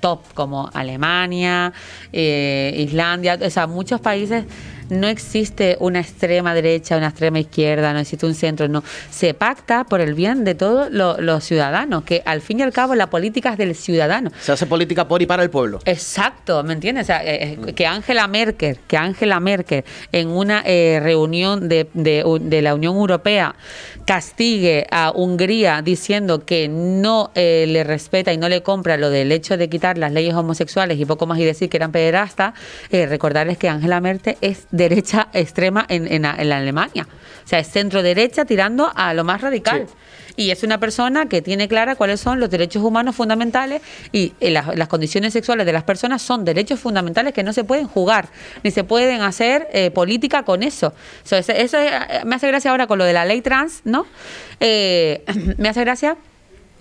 top 0.01 0.21
como 0.35 0.69
Alemania, 0.75 1.73
eh, 2.13 2.75
Islandia, 2.77 3.39
o 3.41 3.49
sea, 3.49 3.67
muchos 3.67 4.03
países 4.03 4.45
no 4.91 5.07
existe 5.09 5.77
una 5.81 6.01
extrema 6.01 6.55
derecha, 6.55 6.97
una 6.97 7.09
extrema 7.09 7.39
izquierda, 7.41 7.93
no 7.93 7.99
existe 8.01 8.27
un 8.27 8.35
centro, 8.35 8.69
no. 8.69 8.83
Se 9.11 9.35
pacta 9.35 9.85
por 9.85 10.01
el 10.01 10.15
bien 10.15 10.45
de 10.45 10.55
todos 10.55 10.91
lo- 10.91 11.21
los 11.21 11.45
ciudadanos, 11.45 12.05
que 12.05 12.23
al 12.25 12.41
fin 12.41 12.61
y 12.61 12.63
al 12.63 12.73
cabo 12.73 12.95
la 12.95 13.09
política 13.11 13.51
es 13.53 13.59
del 13.59 13.75
ciudadano. 13.75 14.31
Se 14.41 14.53
hace 14.53 14.67
política 14.67 15.07
por 15.09 15.23
y 15.23 15.27
para 15.27 15.43
el 15.43 15.51
pueblo. 15.51 15.81
Exacto, 15.85 16.63
¿me 16.65 16.73
entiendes? 16.75 17.05
O 17.05 17.07
sea, 17.07 17.25
eh, 17.25 17.59
eh, 17.67 17.73
que 17.75 17.87
Angela 17.87 18.27
Merkel, 18.29 18.79
que 18.87 18.97
Angela 18.97 19.41
Merkel 19.41 19.85
en 20.13 20.29
una 20.29 20.63
eh, 20.65 21.01
reunión 21.03 21.69
de, 21.69 21.89
de, 21.95 22.25
de 22.41 22.63
la 22.63 22.75
Unión 22.75 22.95
Europea 22.97 23.55
castigue 24.05 24.87
a 24.91 25.11
Hungría 25.15 25.81
diciendo 25.83 26.45
que 26.45 26.69
no 26.69 27.31
eh, 27.35 27.65
le 27.69 27.85
respeta 27.85 28.33
y 28.33 28.37
no 28.37 28.49
le 28.49 28.63
compra 28.63 28.97
lo 28.97 29.11
del 29.11 29.33
hecho 29.33 29.57
de 29.57 29.69
quitar 29.69 29.99
las 29.99 30.13
leyes 30.13 30.35
homosexuales 30.35 30.99
y 31.01 31.05
poco 31.05 31.27
más 31.27 31.39
y 31.39 31.45
decir 31.45 31.69
que 31.69 31.79
eran 31.79 31.91
pederastas, 31.91 32.55
eh, 32.91 33.07
recordarles 33.07 33.57
que 33.59 33.69
Angela 33.69 34.01
Merkel 34.01 34.37
es 34.41 34.67
derecha 34.77 35.29
extrema 35.33 35.87
en, 35.89 36.07
en, 36.13 36.25
en 36.25 36.49
la 36.49 36.57
Alemania. 36.59 37.07
O 37.45 37.49
sea, 37.49 37.59
es 37.59 37.69
centro 37.69 38.03
derecha 38.03 38.45
tirando 38.45 38.91
a 38.95 39.15
lo 39.15 39.23
más 39.25 39.41
radical. 39.41 39.87
Y 40.37 40.51
es 40.51 40.65
una 40.65 40.79
persona 40.81 41.27
que 41.27 41.43
tiene 41.43 41.69
clara 41.69 41.95
cuáles 41.95 42.19
son 42.21 42.41
los 42.41 42.51
derechos 42.51 42.83
humanos 42.83 43.15
fundamentales 43.15 43.83
y 44.11 44.33
eh, 44.41 44.51
las, 44.51 44.77
las 44.77 44.89
condiciones 44.89 45.33
sexuales 45.33 45.65
de 45.65 45.73
las 45.73 45.85
personas 45.85 46.23
son 46.23 46.45
derechos 46.45 46.81
fundamentales 46.81 47.33
que 47.33 47.45
no 47.45 47.53
se 47.53 47.63
pueden 47.63 47.87
jugar, 47.87 48.29
ni 48.65 48.73
se 48.73 48.83
pueden 48.83 49.21
hacer 49.23 49.69
eh, 49.73 49.93
política 49.93 50.43
con 50.43 50.65
eso. 50.65 50.93
So, 51.23 51.37
eso 51.37 51.53
eso 51.53 51.79
es- 51.79 51.93
eh, 51.93 52.23
me 52.25 52.35
hace 52.35 52.49
gracia 52.49 52.73
ahora 52.73 52.89
con 52.89 52.99
lo 52.99 53.05
de 53.05 53.13
la 53.13 53.25
ley 53.25 53.43
trans, 53.43 53.83
¿no? 53.85 54.07
Eh, 54.59 55.23
me 55.59 55.69
hace 55.69 55.81
gracia 55.83 56.17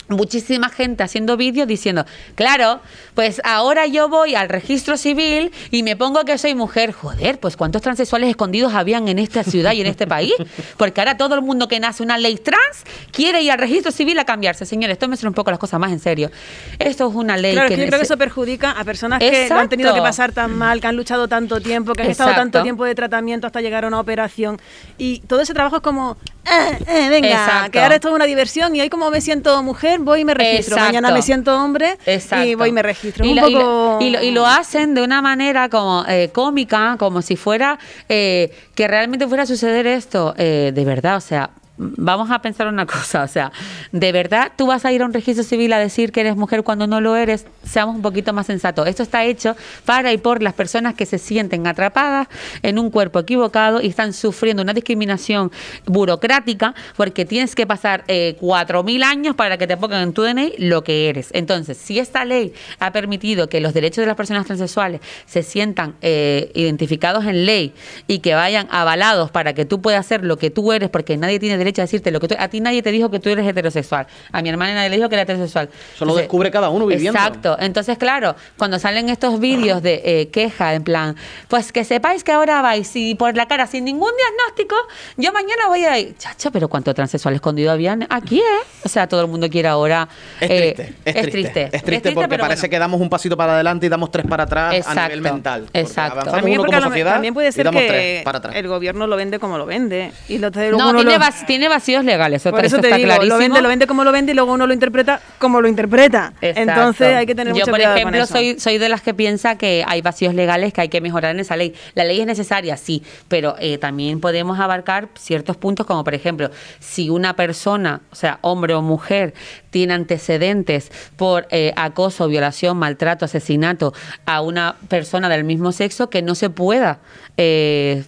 muchísima 0.09 0.69
gente 0.69 1.03
haciendo 1.03 1.37
vídeos 1.37 1.67
diciendo, 1.67 2.05
claro, 2.35 2.81
pues 3.15 3.41
ahora 3.43 3.87
yo 3.87 4.09
voy 4.09 4.35
al 4.35 4.49
registro 4.49 4.97
civil 4.97 5.51
y 5.71 5.83
me 5.83 5.95
pongo 5.95 6.23
que 6.25 6.37
soy 6.37 6.55
mujer. 6.55 6.91
Joder, 6.91 7.39
pues 7.39 7.57
cuántos 7.57 7.81
transexuales 7.81 8.29
escondidos 8.29 8.73
habían 8.73 9.07
en 9.07 9.19
esta 9.19 9.43
ciudad 9.43 9.73
y 9.73 9.81
en 9.81 9.87
este 9.87 10.07
país. 10.07 10.33
Porque 10.77 11.01
ahora 11.01 11.17
todo 11.17 11.35
el 11.35 11.41
mundo 11.41 11.67
que 11.67 11.79
nace 11.79 12.03
una 12.03 12.17
ley 12.17 12.37
trans 12.37 12.83
quiere 13.11 13.41
ir 13.41 13.51
al 13.51 13.59
registro 13.59 13.91
civil 13.91 14.17
a 14.19 14.25
cambiarse. 14.25 14.65
Señores, 14.65 14.97
tómense 14.99 15.27
un 15.27 15.33
poco 15.33 15.51
las 15.51 15.59
cosas 15.59 15.79
más 15.79 15.91
en 15.91 15.99
serio. 15.99 16.31
Esto 16.79 17.07
es 17.09 17.15
una 17.15 17.37
ley 17.37 17.53
Claro, 17.53 17.67
que... 17.67 17.75
es 17.75 17.79
yo 17.79 17.85
creo 17.87 17.99
que 17.99 18.05
eso 18.05 18.17
perjudica 18.17 18.71
a 18.71 18.83
personas 18.83 19.19
que 19.19 19.47
lo 19.49 19.59
han 19.59 19.69
tenido 19.69 19.93
que 19.93 20.01
pasar 20.01 20.31
tan 20.31 20.55
mal, 20.57 20.81
que 20.81 20.87
han 20.87 20.95
luchado 20.95 21.27
tanto 21.27 21.61
tiempo, 21.61 21.93
que 21.93 22.03
han 22.03 22.09
estado 22.09 22.33
tanto 22.33 22.61
tiempo 22.63 22.85
de 22.85 22.95
tratamiento 22.95 23.47
hasta 23.47 23.61
llegar 23.61 23.85
a 23.85 23.87
una 23.87 23.99
operación. 23.99 24.59
Y 24.97 25.19
todo 25.21 25.41
ese 25.41 25.53
trabajo 25.53 25.77
es 25.77 25.81
como, 25.81 26.17
eh, 26.45 26.77
eh, 26.87 27.09
venga, 27.09 27.29
Exacto. 27.29 27.71
que 27.71 27.79
ahora 27.79 27.95
es 27.95 28.01
toda 28.01 28.15
una 28.15 28.25
diversión 28.25 28.75
y 28.75 28.81
hoy 28.81 28.89
como 28.89 29.09
me 29.09 29.21
siento 29.21 29.61
mujer, 29.63 29.92
voy 29.99 30.21
y 30.21 30.25
me 30.25 30.33
registro. 30.33 30.75
Exacto. 30.75 30.85
Mañana 30.85 31.11
me 31.13 31.21
siento 31.21 31.55
hombre 31.61 31.97
Exacto. 32.05 32.45
y 32.47 32.55
voy 32.55 32.69
y 32.69 32.71
me 32.71 32.81
registro. 32.83 33.25
Y 33.25 33.29
un 33.31 33.35
lo, 33.37 33.47
y 33.49 33.53
lo- 33.53 33.59
poco... 33.59 33.97
y 34.01 34.09
lo- 34.09 34.23
y 34.23 34.31
lo 34.31 34.45
hacen 34.45 34.93
de 34.93 35.03
una 35.03 35.21
manera 35.21 35.69
como 35.69 36.05
eh, 36.07 36.29
cómica, 36.33 36.95
como 36.99 37.21
si 37.21 37.35
fuera 37.35 37.77
eh, 38.09 38.51
que 38.75 38.87
realmente 38.87 39.27
fuera 39.27 39.43
a 39.43 39.45
suceder 39.45 39.87
esto. 39.87 40.33
eh, 40.37 40.71
de 40.73 40.85
verdad, 40.85 41.17
o 41.17 41.21
sea, 41.21 41.49
vamos 41.77 42.29
a 42.29 42.39
pensar 42.39 42.67
una 42.67 42.85
cosa, 42.85 43.23
o 43.23 43.27
sea, 43.27 43.51
de 43.91 44.11
verdad 44.11 44.51
tú 44.55 44.67
vas 44.67 44.85
a 44.85 44.91
ir 44.91 45.01
a 45.01 45.05
un 45.05 45.13
registro 45.13 45.43
civil 45.43 45.73
a 45.73 45.79
decir 45.79 46.11
que 46.11 46.21
eres 46.21 46.35
mujer 46.35 46.63
cuando 46.63 46.85
no 46.85 47.01
lo 47.01 47.15
eres, 47.15 47.47
seamos 47.63 47.95
un 47.95 48.01
poquito 48.01 48.31
más 48.33 48.45
sensatos. 48.45 48.87
Esto 48.87 49.03
está 49.03 49.23
hecho 49.25 49.55
para 49.85 50.13
y 50.13 50.17
por 50.17 50.43
las 50.43 50.53
personas 50.53 50.93
que 50.93 51.05
se 51.05 51.17
sienten 51.17 51.65
atrapadas 51.65 52.27
en 52.61 52.77
un 52.77 52.91
cuerpo 52.91 53.19
equivocado 53.19 53.81
y 53.81 53.87
están 53.87 54.13
sufriendo 54.13 54.61
una 54.61 54.73
discriminación 54.73 55.51
burocrática 55.85 56.75
porque 56.95 57.25
tienes 57.25 57.55
que 57.55 57.65
pasar 57.65 58.03
eh, 58.07 58.37
4.000 58.39 59.03
años 59.03 59.35
para 59.35 59.57
que 59.57 59.65
te 59.65 59.77
pongan 59.77 60.03
en 60.03 60.13
tu 60.13 60.21
DNI 60.21 60.55
lo 60.59 60.83
que 60.83 61.09
eres. 61.09 61.29
Entonces, 61.33 61.77
si 61.77 61.97
esta 61.99 62.23
ley 62.25 62.53
ha 62.79 62.91
permitido 62.91 63.49
que 63.49 63.61
los 63.61 63.73
derechos 63.73 64.03
de 64.03 64.07
las 64.07 64.15
personas 64.15 64.45
transexuales 64.45 65.01
se 65.25 65.41
sientan 65.41 65.95
eh, 66.01 66.51
identificados 66.53 67.25
en 67.25 67.45
ley 67.45 67.73
y 68.07 68.19
que 68.19 68.35
vayan 68.35 68.67
avalados 68.69 69.31
para 69.31 69.53
que 69.53 69.65
tú 69.65 69.81
puedas 69.81 70.05
hacer 70.05 70.23
lo 70.23 70.37
que 70.37 70.51
tú 70.51 70.71
eres, 70.71 70.89
porque 70.89 71.17
nadie 71.17 71.39
tiene 71.39 71.62
derecho 71.63 71.81
a 71.81 71.85
decirte 71.85 72.11
lo 72.11 72.19
que 72.19 72.27
tú... 72.27 72.35
A 72.37 72.47
ti 72.47 72.59
nadie 72.61 72.81
te 72.81 72.91
dijo 72.91 73.09
que 73.09 73.19
tú 73.19 73.29
eres 73.29 73.47
heterosexual. 73.47 74.07
A 74.31 74.41
mi 74.41 74.49
hermana 74.49 74.73
nadie 74.73 74.89
le 74.89 74.97
dijo 74.97 75.09
que 75.09 75.15
era 75.15 75.23
heterosexual. 75.23 75.69
Eso 75.95 76.05
lo 76.05 76.15
descubre 76.15 76.51
cada 76.51 76.69
uno 76.69 76.85
viviendo. 76.85 77.17
Exacto. 77.17 77.57
Entonces, 77.59 77.97
claro, 77.97 78.35
cuando 78.57 78.79
salen 78.79 79.09
estos 79.09 79.39
vídeos 79.39 79.81
de 79.81 80.01
eh, 80.03 80.29
queja, 80.29 80.73
en 80.73 80.83
plan, 80.83 81.15
pues 81.47 81.71
que 81.71 81.83
sepáis 81.83 82.23
que 82.23 82.31
ahora 82.31 82.61
vais 82.61 82.91
y 82.95 83.15
por 83.15 83.35
la 83.35 83.47
cara 83.47 83.67
sin 83.67 83.85
ningún 83.85 84.11
diagnóstico, 84.17 84.75
yo 85.17 85.31
mañana 85.33 85.67
voy 85.67 85.83
a 85.85 85.97
ir. 85.99 86.15
Chacho, 86.17 86.51
pero 86.51 86.67
cuánto 86.67 86.93
transexual 86.93 87.35
escondido 87.35 87.71
habían 87.71 88.05
aquí, 88.09 88.39
¿eh? 88.39 88.43
O 88.83 88.89
sea, 88.89 89.07
todo 89.07 89.21
el 89.21 89.27
mundo 89.27 89.49
quiere 89.49 89.67
ahora. 89.67 90.07
Es 90.39 90.49
eh, 90.49 90.73
triste, 90.75 90.93
es, 91.05 91.13
triste, 91.31 91.61
Es 91.63 91.69
triste 91.71 91.81
triste, 91.83 92.11
porque 92.13 92.37
parece 92.37 92.61
bueno. 92.61 92.69
que 92.71 92.79
damos 92.79 93.01
un 93.01 93.09
pasito 93.09 93.37
para 93.37 93.53
adelante 93.55 93.85
y 93.85 93.89
damos 93.89 94.11
tres 94.11 94.25
para 94.27 94.43
atrás 94.43 94.85
a 94.87 94.95
nivel 95.03 95.21
mental. 95.21 95.67
Exacto. 95.73 96.13
avanzamos 96.13 96.39
También, 96.41 96.59
uno 96.59 96.67
como 96.67 96.79
lo 96.79 96.85
sociedad 96.87 97.13
también 97.13 97.33
puede 97.33 97.49
y 97.49 97.51
ser 97.51 97.65
damos 97.65 97.81
que 97.81 97.87
tres 97.87 98.23
para 98.23 98.37
atrás. 98.39 98.55
el 98.55 98.67
gobierno 98.67 99.07
lo 99.07 99.15
vende 99.15 99.39
como 99.39 99.57
lo 99.57 99.65
vende. 99.65 100.11
Y 100.27 100.37
lo, 100.37 100.49
No, 100.49 100.89
uno 100.89 100.95
tiene, 101.01 101.13
lo- 101.13 101.19
bas- 101.19 101.45
tiene 101.53 101.69
vacíos 101.69 102.03
legales, 102.03 102.41
eso, 102.41 102.49
Por 102.51 102.65
eso 102.65 102.75
eso 102.77 102.81
te 102.81 102.87
está 102.87 102.97
digo, 102.97 103.07
clarísimo. 103.09 103.35
lo 103.35 103.39
vende, 103.39 103.61
lo 103.61 103.67
vende 103.69 103.87
como 103.87 104.03
lo 104.03 104.11
vende 104.11 104.31
y 104.31 104.35
luego 104.35 104.53
uno 104.53 104.65
lo 104.65 104.73
interpreta 104.73 105.21
como 105.37 105.61
lo 105.61 105.67
interpreta. 105.67 106.33
Exacto. 106.41 106.71
Entonces 106.71 107.15
hay 107.15 107.25
que 107.25 107.35
tener 107.35 107.53
Yo, 107.53 107.59
mucho 107.59 107.65
por 107.65 107.75
cuidado 107.75 107.93
con 107.93 107.99
ejemplo, 107.99 108.23
eso. 108.23 108.33
soy, 108.33 108.59
soy 108.59 108.77
de 108.79 108.89
las 108.89 109.01
que 109.01 109.13
piensa 109.13 109.57
que 109.57 109.83
hay 109.87 110.01
vacíos 110.01 110.33
legales 110.33 110.73
que 110.73 110.81
hay 110.81 110.89
que 110.89 110.99
mejorar 111.01 111.31
en 111.31 111.39
esa 111.41 111.55
ley. 111.55 111.73
La 111.93 112.03
ley 112.05 112.19
es 112.19 112.25
necesaria, 112.25 112.75
sí, 112.77 113.03
pero 113.27 113.55
eh, 113.59 113.77
también 113.77 114.19
podemos 114.19 114.59
abarcar 114.59 115.09
ciertos 115.17 115.55
puntos, 115.57 115.85
como 115.85 116.03
por 116.03 116.13
ejemplo, 116.15 116.49
si 116.79 117.09
una 117.09 117.35
persona, 117.35 118.01
o 118.11 118.15
sea, 118.15 118.39
hombre 118.41 118.73
o 118.73 118.81
mujer, 118.81 119.33
tiene 119.69 119.93
antecedentes 119.93 120.91
por 121.15 121.47
eh, 121.51 121.73
acoso, 121.75 122.27
violación, 122.27 122.77
maltrato, 122.77 123.25
asesinato 123.25 123.93
a 124.25 124.41
una 124.41 124.75
persona 124.87 125.29
del 125.29 125.43
mismo 125.43 125.71
sexo, 125.71 126.09
que 126.09 126.21
no 126.21 126.35
se 126.35 126.49
pueda. 126.49 126.99
eh, 127.37 128.03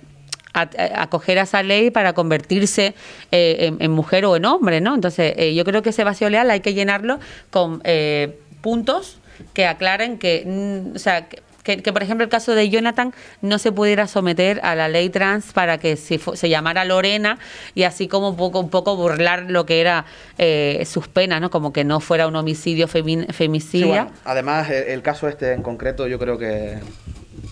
a- 0.56 0.62
a- 0.78 1.02
acoger 1.04 1.38
a 1.40 1.44
esa 1.44 1.62
ley 1.62 1.92
para 1.92 2.14
convertirse 2.14 2.96
eh, 3.32 3.58
en, 3.68 3.78
en 3.80 3.92
mujer 3.92 4.26
o 4.26 4.36
en 4.36 4.46
hombre, 4.46 4.82
¿no? 4.82 4.96
Entonces, 4.96 5.34
eh, 5.38 5.54
yo 5.54 5.64
creo 5.66 5.82
que 5.82 5.90
ese 5.90 6.04
vacío 6.04 6.30
legal 6.30 6.50
hay 6.50 6.62
que 6.62 6.74
llenarlo 6.74 7.20
con 7.52 7.82
eh, 7.84 8.40
puntos 8.62 9.20
que 9.54 9.66
aclaren 9.68 10.18
que, 10.18 10.44
mm, 10.46 10.96
o 10.96 11.00
sea, 11.00 11.28
que, 11.28 11.42
que- 11.64 11.82
que, 11.82 11.92
por 11.92 12.04
ejemplo 12.04 12.24
el 12.24 12.30
caso 12.30 12.54
de 12.54 12.70
Jonathan 12.70 13.12
no 13.42 13.58
se 13.58 13.72
pudiera 13.72 14.06
someter 14.08 14.60
a 14.64 14.76
la 14.76 14.88
ley 14.88 15.10
trans 15.10 15.52
para 15.52 15.80
que 15.80 15.96
se, 15.98 16.20
se 16.36 16.48
llamara 16.48 16.86
Lorena 16.86 17.40
y 17.74 17.84
así 17.84 18.08
como 18.08 18.30
un 18.30 18.38
poco, 18.38 18.60
un 18.60 18.70
poco 18.70 18.96
burlar 18.96 19.46
lo 19.50 19.66
que 19.66 19.82
era 19.82 20.06
eh, 20.38 20.84
sus 20.86 21.08
penas, 21.08 21.42
¿no? 21.42 21.50
Como 21.50 21.74
que 21.74 21.84
no 21.84 22.00
fuera 22.00 22.28
un 22.28 22.36
homicidio 22.36 22.88
Sí, 22.88 23.02
femicidio. 23.34 23.88
bueno, 23.88 24.12
además, 24.26 24.70
el, 24.70 24.84
el 24.90 25.02
caso 25.02 25.28
este 25.28 25.54
en 25.54 25.64
concreto, 25.64 26.06
yo 26.08 26.20
creo 26.20 26.38
que, 26.38 26.78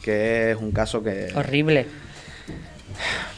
que 0.04 0.52
es 0.52 0.58
un 0.58 0.72
caso 0.72 1.04
que, 1.04 1.30
Horrible. 1.36 1.88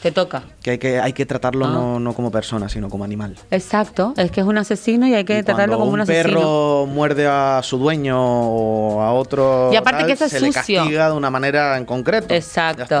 Te 0.02 0.12
toca. 0.12 0.42
que 0.62 0.70
hay 0.72 0.78
que 0.78 1.00
hay 1.00 1.12
que 1.12 1.26
tratarlo 1.26 1.66
Ah. 1.66 1.70
no, 1.70 2.00
no 2.00 2.12
como 2.14 2.30
persona, 2.30 2.68
sino 2.68 2.88
como 2.88 3.04
animal. 3.04 3.36
Exacto, 3.50 4.14
es 4.16 4.30
que 4.30 4.40
es 4.40 4.46
un 4.46 4.58
asesino 4.58 5.06
y 5.06 5.14
hay 5.14 5.24
que 5.24 5.38
Y 5.38 5.42
tratarlo 5.42 5.78
como 5.78 5.88
un, 5.90 5.94
un 5.94 6.00
asesino. 6.02 6.24
perro 6.38 6.86
muerde 6.86 7.26
a 7.26 7.60
su 7.62 7.78
dueño 7.78 8.16
o 8.20 9.00
a 9.02 9.12
otro, 9.12 9.70
Y 9.72 9.76
aparte 9.76 10.06
que 10.06 10.12
eso 10.12 10.24
es 10.26 10.30
se 10.32 10.40
le 10.40 10.46
sucio. 10.52 10.80
castiga 10.80 11.10
de 11.10 11.16
una 11.16 11.30
manera 11.30 11.76
en 11.76 11.84
concreto. 11.84 12.32
Exacto, 12.34 13.00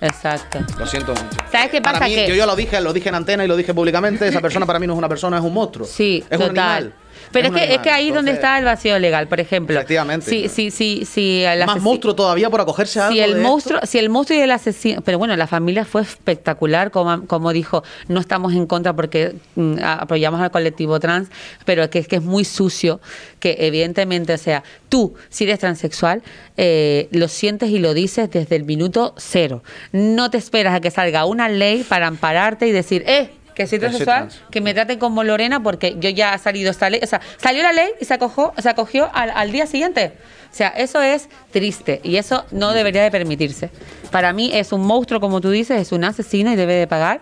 exacto. 0.00 0.58
Lo 0.78 0.86
siento 0.86 1.12
mucho. 1.12 1.36
¿Sabes 1.50 1.70
qué 1.70 1.80
Para 1.80 1.98
pasa? 1.98 2.08
mí, 2.08 2.14
que 2.14 2.28
yo 2.28 2.34
ya 2.34 2.46
lo 2.46 2.56
dije, 2.56 2.80
lo 2.80 2.92
dije 2.92 3.08
en 3.08 3.14
antena 3.16 3.44
y 3.44 3.48
lo 3.48 3.56
dije 3.56 3.74
públicamente, 3.74 4.26
esa 4.28 4.40
persona 4.40 4.66
para 4.66 4.78
mí 4.78 4.86
no 4.86 4.92
es 4.94 4.98
una 4.98 5.08
persona, 5.08 5.38
es 5.38 5.44
un 5.44 5.52
monstruo. 5.54 5.86
Sí, 5.86 6.24
es 6.30 6.38
un 6.38 6.48
total. 6.48 6.58
animal. 6.76 6.94
Pero 7.32 7.48
es, 7.48 7.54
que, 7.54 7.74
es 7.74 7.78
que 7.80 7.90
ahí 7.90 8.08
es 8.08 8.14
donde 8.14 8.32
está 8.32 8.58
el 8.58 8.64
vacío 8.64 8.98
legal, 8.98 9.28
por 9.28 9.40
ejemplo. 9.40 9.76
Efectivamente. 9.76 10.28
Sí, 10.28 10.48
sí, 10.70 11.04
sí. 11.04 11.42
el 11.44 11.66
Más 11.66 11.80
monstruo 11.80 12.14
todavía 12.14 12.50
por 12.50 12.60
acogerse 12.60 13.00
a 13.00 13.06
algo 13.06 13.14
Si 13.14 13.20
el 13.20 13.34
de 13.34 13.40
monstruo, 13.40 13.80
si 13.84 13.98
el 13.98 14.08
monstruo 14.08 14.38
y 14.38 14.42
el 14.42 14.50
asesino, 14.50 15.02
pero 15.02 15.18
bueno, 15.18 15.36
la 15.36 15.46
familia 15.46 15.84
fue 15.84 16.02
espectacular, 16.02 16.90
como, 16.90 17.26
como 17.26 17.52
dijo, 17.52 17.82
no 18.08 18.20
estamos 18.20 18.52
en 18.54 18.66
contra 18.66 18.94
porque 18.94 19.34
mm, 19.54 19.76
apoyamos 19.82 20.40
al 20.40 20.50
colectivo 20.50 20.98
trans, 21.00 21.28
pero 21.64 21.88
que 21.90 21.98
es 21.98 22.08
que 22.08 22.16
es 22.16 22.22
muy 22.22 22.44
sucio, 22.44 23.00
que 23.40 23.56
evidentemente, 23.60 24.32
o 24.32 24.38
sea, 24.38 24.62
tú, 24.88 25.14
si 25.28 25.44
eres 25.44 25.58
transexual, 25.58 26.22
eh, 26.56 27.08
lo 27.12 27.28
sientes 27.28 27.70
y 27.70 27.78
lo 27.78 27.94
dices 27.94 28.30
desde 28.30 28.56
el 28.56 28.64
minuto 28.64 29.14
cero. 29.16 29.62
No 29.92 30.30
te 30.30 30.38
esperas 30.38 30.74
a 30.74 30.80
que 30.80 30.90
salga 30.90 31.24
una 31.24 31.48
ley 31.48 31.84
para 31.84 32.06
ampararte 32.06 32.66
y 32.66 32.72
decir, 32.72 33.04
eh, 33.06 33.30
que 33.58 33.66
soy 33.66 33.80
transexual, 33.80 34.28
trans. 34.28 34.40
que 34.52 34.60
me 34.60 34.72
traten 34.72 35.00
como 35.00 35.24
Lorena 35.24 35.60
porque 35.60 35.96
yo 35.98 36.10
ya 36.10 36.32
ha 36.32 36.38
salido 36.38 36.70
esta 36.70 36.88
ley, 36.88 37.00
o 37.02 37.06
sea, 37.08 37.20
salió 37.38 37.60
la 37.64 37.72
ley 37.72 37.88
y 38.00 38.04
se 38.04 38.14
acogió, 38.14 38.52
se 38.56 38.68
acogió 38.68 39.10
al, 39.12 39.30
al 39.30 39.50
día 39.50 39.66
siguiente. 39.66 40.12
O 40.52 40.54
sea, 40.54 40.68
eso 40.68 41.02
es 41.02 41.28
triste 41.50 42.00
y 42.04 42.18
eso 42.18 42.46
no 42.52 42.72
debería 42.72 43.02
de 43.02 43.10
permitirse. 43.10 43.70
Para 44.12 44.32
mí 44.32 44.52
es 44.54 44.70
un 44.72 44.82
monstruo, 44.82 45.20
como 45.20 45.40
tú 45.40 45.50
dices, 45.50 45.80
es 45.80 45.90
un 45.90 46.04
asesino 46.04 46.52
y 46.52 46.56
debe 46.56 46.74
de 46.74 46.86
pagar. 46.86 47.20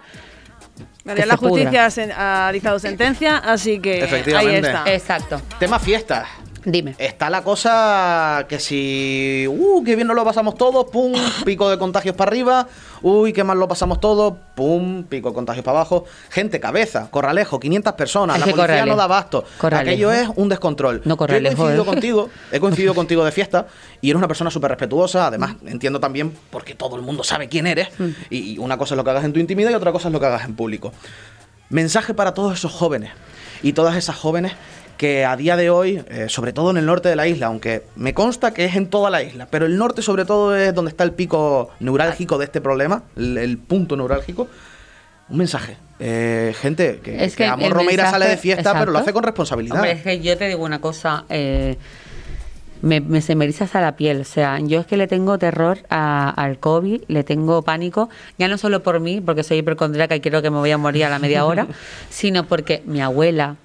La 1.04 1.14
pudra. 1.14 1.36
justicia 1.36 1.88
ha 2.18 2.52
dictado 2.52 2.78
sentencia, 2.78 3.38
así 3.38 3.80
que 3.80 3.94
ahí 3.94 4.02
Efectivamente. 4.02 4.68
está. 4.68 4.92
Exacto. 4.92 5.40
Tema 5.58 5.78
fiestas. 5.78 6.28
Dime. 6.68 6.96
Está 6.98 7.30
la 7.30 7.42
cosa 7.44 8.44
que 8.48 8.58
si, 8.58 9.46
uh, 9.48 9.84
qué 9.84 9.94
bien 9.94 10.08
nos 10.08 10.16
lo 10.16 10.24
pasamos 10.24 10.56
todos, 10.56 10.86
pum, 10.90 11.12
pico 11.44 11.70
de 11.70 11.78
contagios 11.78 12.16
para 12.16 12.28
arriba, 12.28 12.66
uy, 13.02 13.32
qué 13.32 13.44
mal 13.44 13.56
lo 13.56 13.68
pasamos 13.68 14.00
todos, 14.00 14.34
pum, 14.56 15.04
pico 15.04 15.28
de 15.28 15.34
contagios 15.36 15.64
para 15.64 15.78
abajo. 15.78 16.04
Gente, 16.28 16.58
cabeza, 16.58 17.08
Corralejo, 17.10 17.60
500 17.60 17.92
personas, 17.92 18.36
Es 18.36 18.40
la 18.40 18.46
policía 18.52 18.66
Corralejo- 18.82 18.86
no 18.88 18.96
da 18.96 19.04
abasto. 19.04 19.44
Corralejo. 19.58 19.88
Aquello 19.90 20.10
es 20.12 20.28
un 20.34 20.48
descontrol. 20.48 21.02
No, 21.04 21.10
Yo 21.10 21.14
he 21.14 21.16
Corralejo, 21.16 21.56
coincidido 21.56 21.82
¿eh? 21.82 21.86
contigo, 21.86 22.30
he 22.50 22.58
coincidido 22.60 22.94
contigo 22.96 23.24
de 23.24 23.30
fiesta 23.30 23.66
y 24.00 24.10
eres 24.10 24.18
una 24.18 24.26
persona 24.28 24.50
súper 24.50 24.70
respetuosa, 24.72 25.28
además 25.28 25.54
entiendo 25.66 26.00
también 26.00 26.32
porque 26.50 26.74
todo 26.74 26.96
el 26.96 27.02
mundo 27.02 27.22
sabe 27.22 27.48
quién 27.48 27.68
eres 27.68 27.88
Mm. 27.98 28.08
y 28.30 28.58
una 28.58 28.76
cosa 28.76 28.94
es 28.94 28.96
lo 28.96 29.04
que 29.04 29.10
hagas 29.10 29.24
en 29.24 29.32
tu 29.32 29.38
intimidad 29.38 29.70
y 29.70 29.74
otra 29.74 29.92
cosa 29.92 30.08
es 30.08 30.12
lo 30.12 30.18
que 30.18 30.26
hagas 30.26 30.44
en 30.44 30.56
público. 30.56 30.92
Mensaje 31.68 32.12
para 32.14 32.34
todos 32.34 32.54
esos 32.54 32.72
jóvenes 32.72 33.10
y 33.62 33.72
todas 33.72 33.96
esas 33.96 34.16
jóvenes 34.16 34.52
que 34.96 35.24
a 35.24 35.36
día 35.36 35.56
de 35.56 35.70
hoy, 35.70 36.02
eh, 36.08 36.26
sobre 36.28 36.52
todo 36.52 36.70
en 36.70 36.76
el 36.78 36.86
norte 36.86 37.08
de 37.08 37.16
la 37.16 37.26
isla, 37.26 37.46
aunque 37.46 37.82
me 37.96 38.14
consta 38.14 38.52
que 38.54 38.64
es 38.64 38.76
en 38.76 38.88
toda 38.88 39.10
la 39.10 39.22
isla, 39.22 39.46
pero 39.50 39.66
el 39.66 39.76
norte 39.78 40.02
sobre 40.02 40.24
todo 40.24 40.56
es 40.56 40.74
donde 40.74 40.90
está 40.90 41.04
el 41.04 41.12
pico 41.12 41.70
neurálgico 41.80 42.38
de 42.38 42.44
este 42.46 42.60
problema, 42.60 43.02
el, 43.16 43.38
el 43.38 43.58
punto 43.58 43.96
neurálgico. 43.96 44.48
Un 45.28 45.38
mensaje. 45.38 45.76
Eh, 45.98 46.54
gente, 46.60 47.00
que, 47.02 47.24
Es 47.24 47.32
que 47.34 47.44
que 47.44 47.48
Amor 47.48 47.72
Romeira 47.72 48.04
mensaje- 48.04 48.10
sale 48.22 48.28
de 48.28 48.36
fiesta, 48.36 48.78
pero 48.78 48.92
lo 48.92 48.98
hace 48.98 49.12
con 49.12 49.24
responsabilidad. 49.24 49.76
Hombre, 49.76 49.92
es 49.92 50.02
que 50.02 50.20
yo 50.20 50.36
te 50.38 50.46
digo 50.48 50.64
una 50.64 50.80
cosa, 50.80 51.24
eh, 51.28 51.76
me, 52.82 53.00
me 53.00 53.20
se 53.22 53.34
me 53.34 53.44
eriza 53.46 53.64
hasta 53.64 53.80
la 53.80 53.96
piel. 53.96 54.20
O 54.20 54.24
sea, 54.24 54.58
yo 54.60 54.80
es 54.80 54.86
que 54.86 54.96
le 54.96 55.06
tengo 55.08 55.36
terror 55.38 55.78
a- 55.90 56.30
al 56.30 56.58
COVID, 56.58 57.02
le 57.08 57.24
tengo 57.24 57.62
pánico, 57.62 58.08
ya 58.38 58.46
no 58.48 58.56
solo 58.58 58.82
por 58.82 59.00
mí, 59.00 59.20
porque 59.20 59.42
soy 59.42 59.58
hipercondríaca 59.58 60.14
y 60.14 60.20
creo 60.20 60.42
que 60.42 60.50
me 60.50 60.58
voy 60.58 60.70
a 60.70 60.78
morir 60.78 61.04
a 61.06 61.08
la 61.10 61.18
media 61.18 61.44
hora, 61.44 61.66
sino 62.10 62.44
porque 62.46 62.82
mi 62.86 63.00
abuela, 63.00 63.56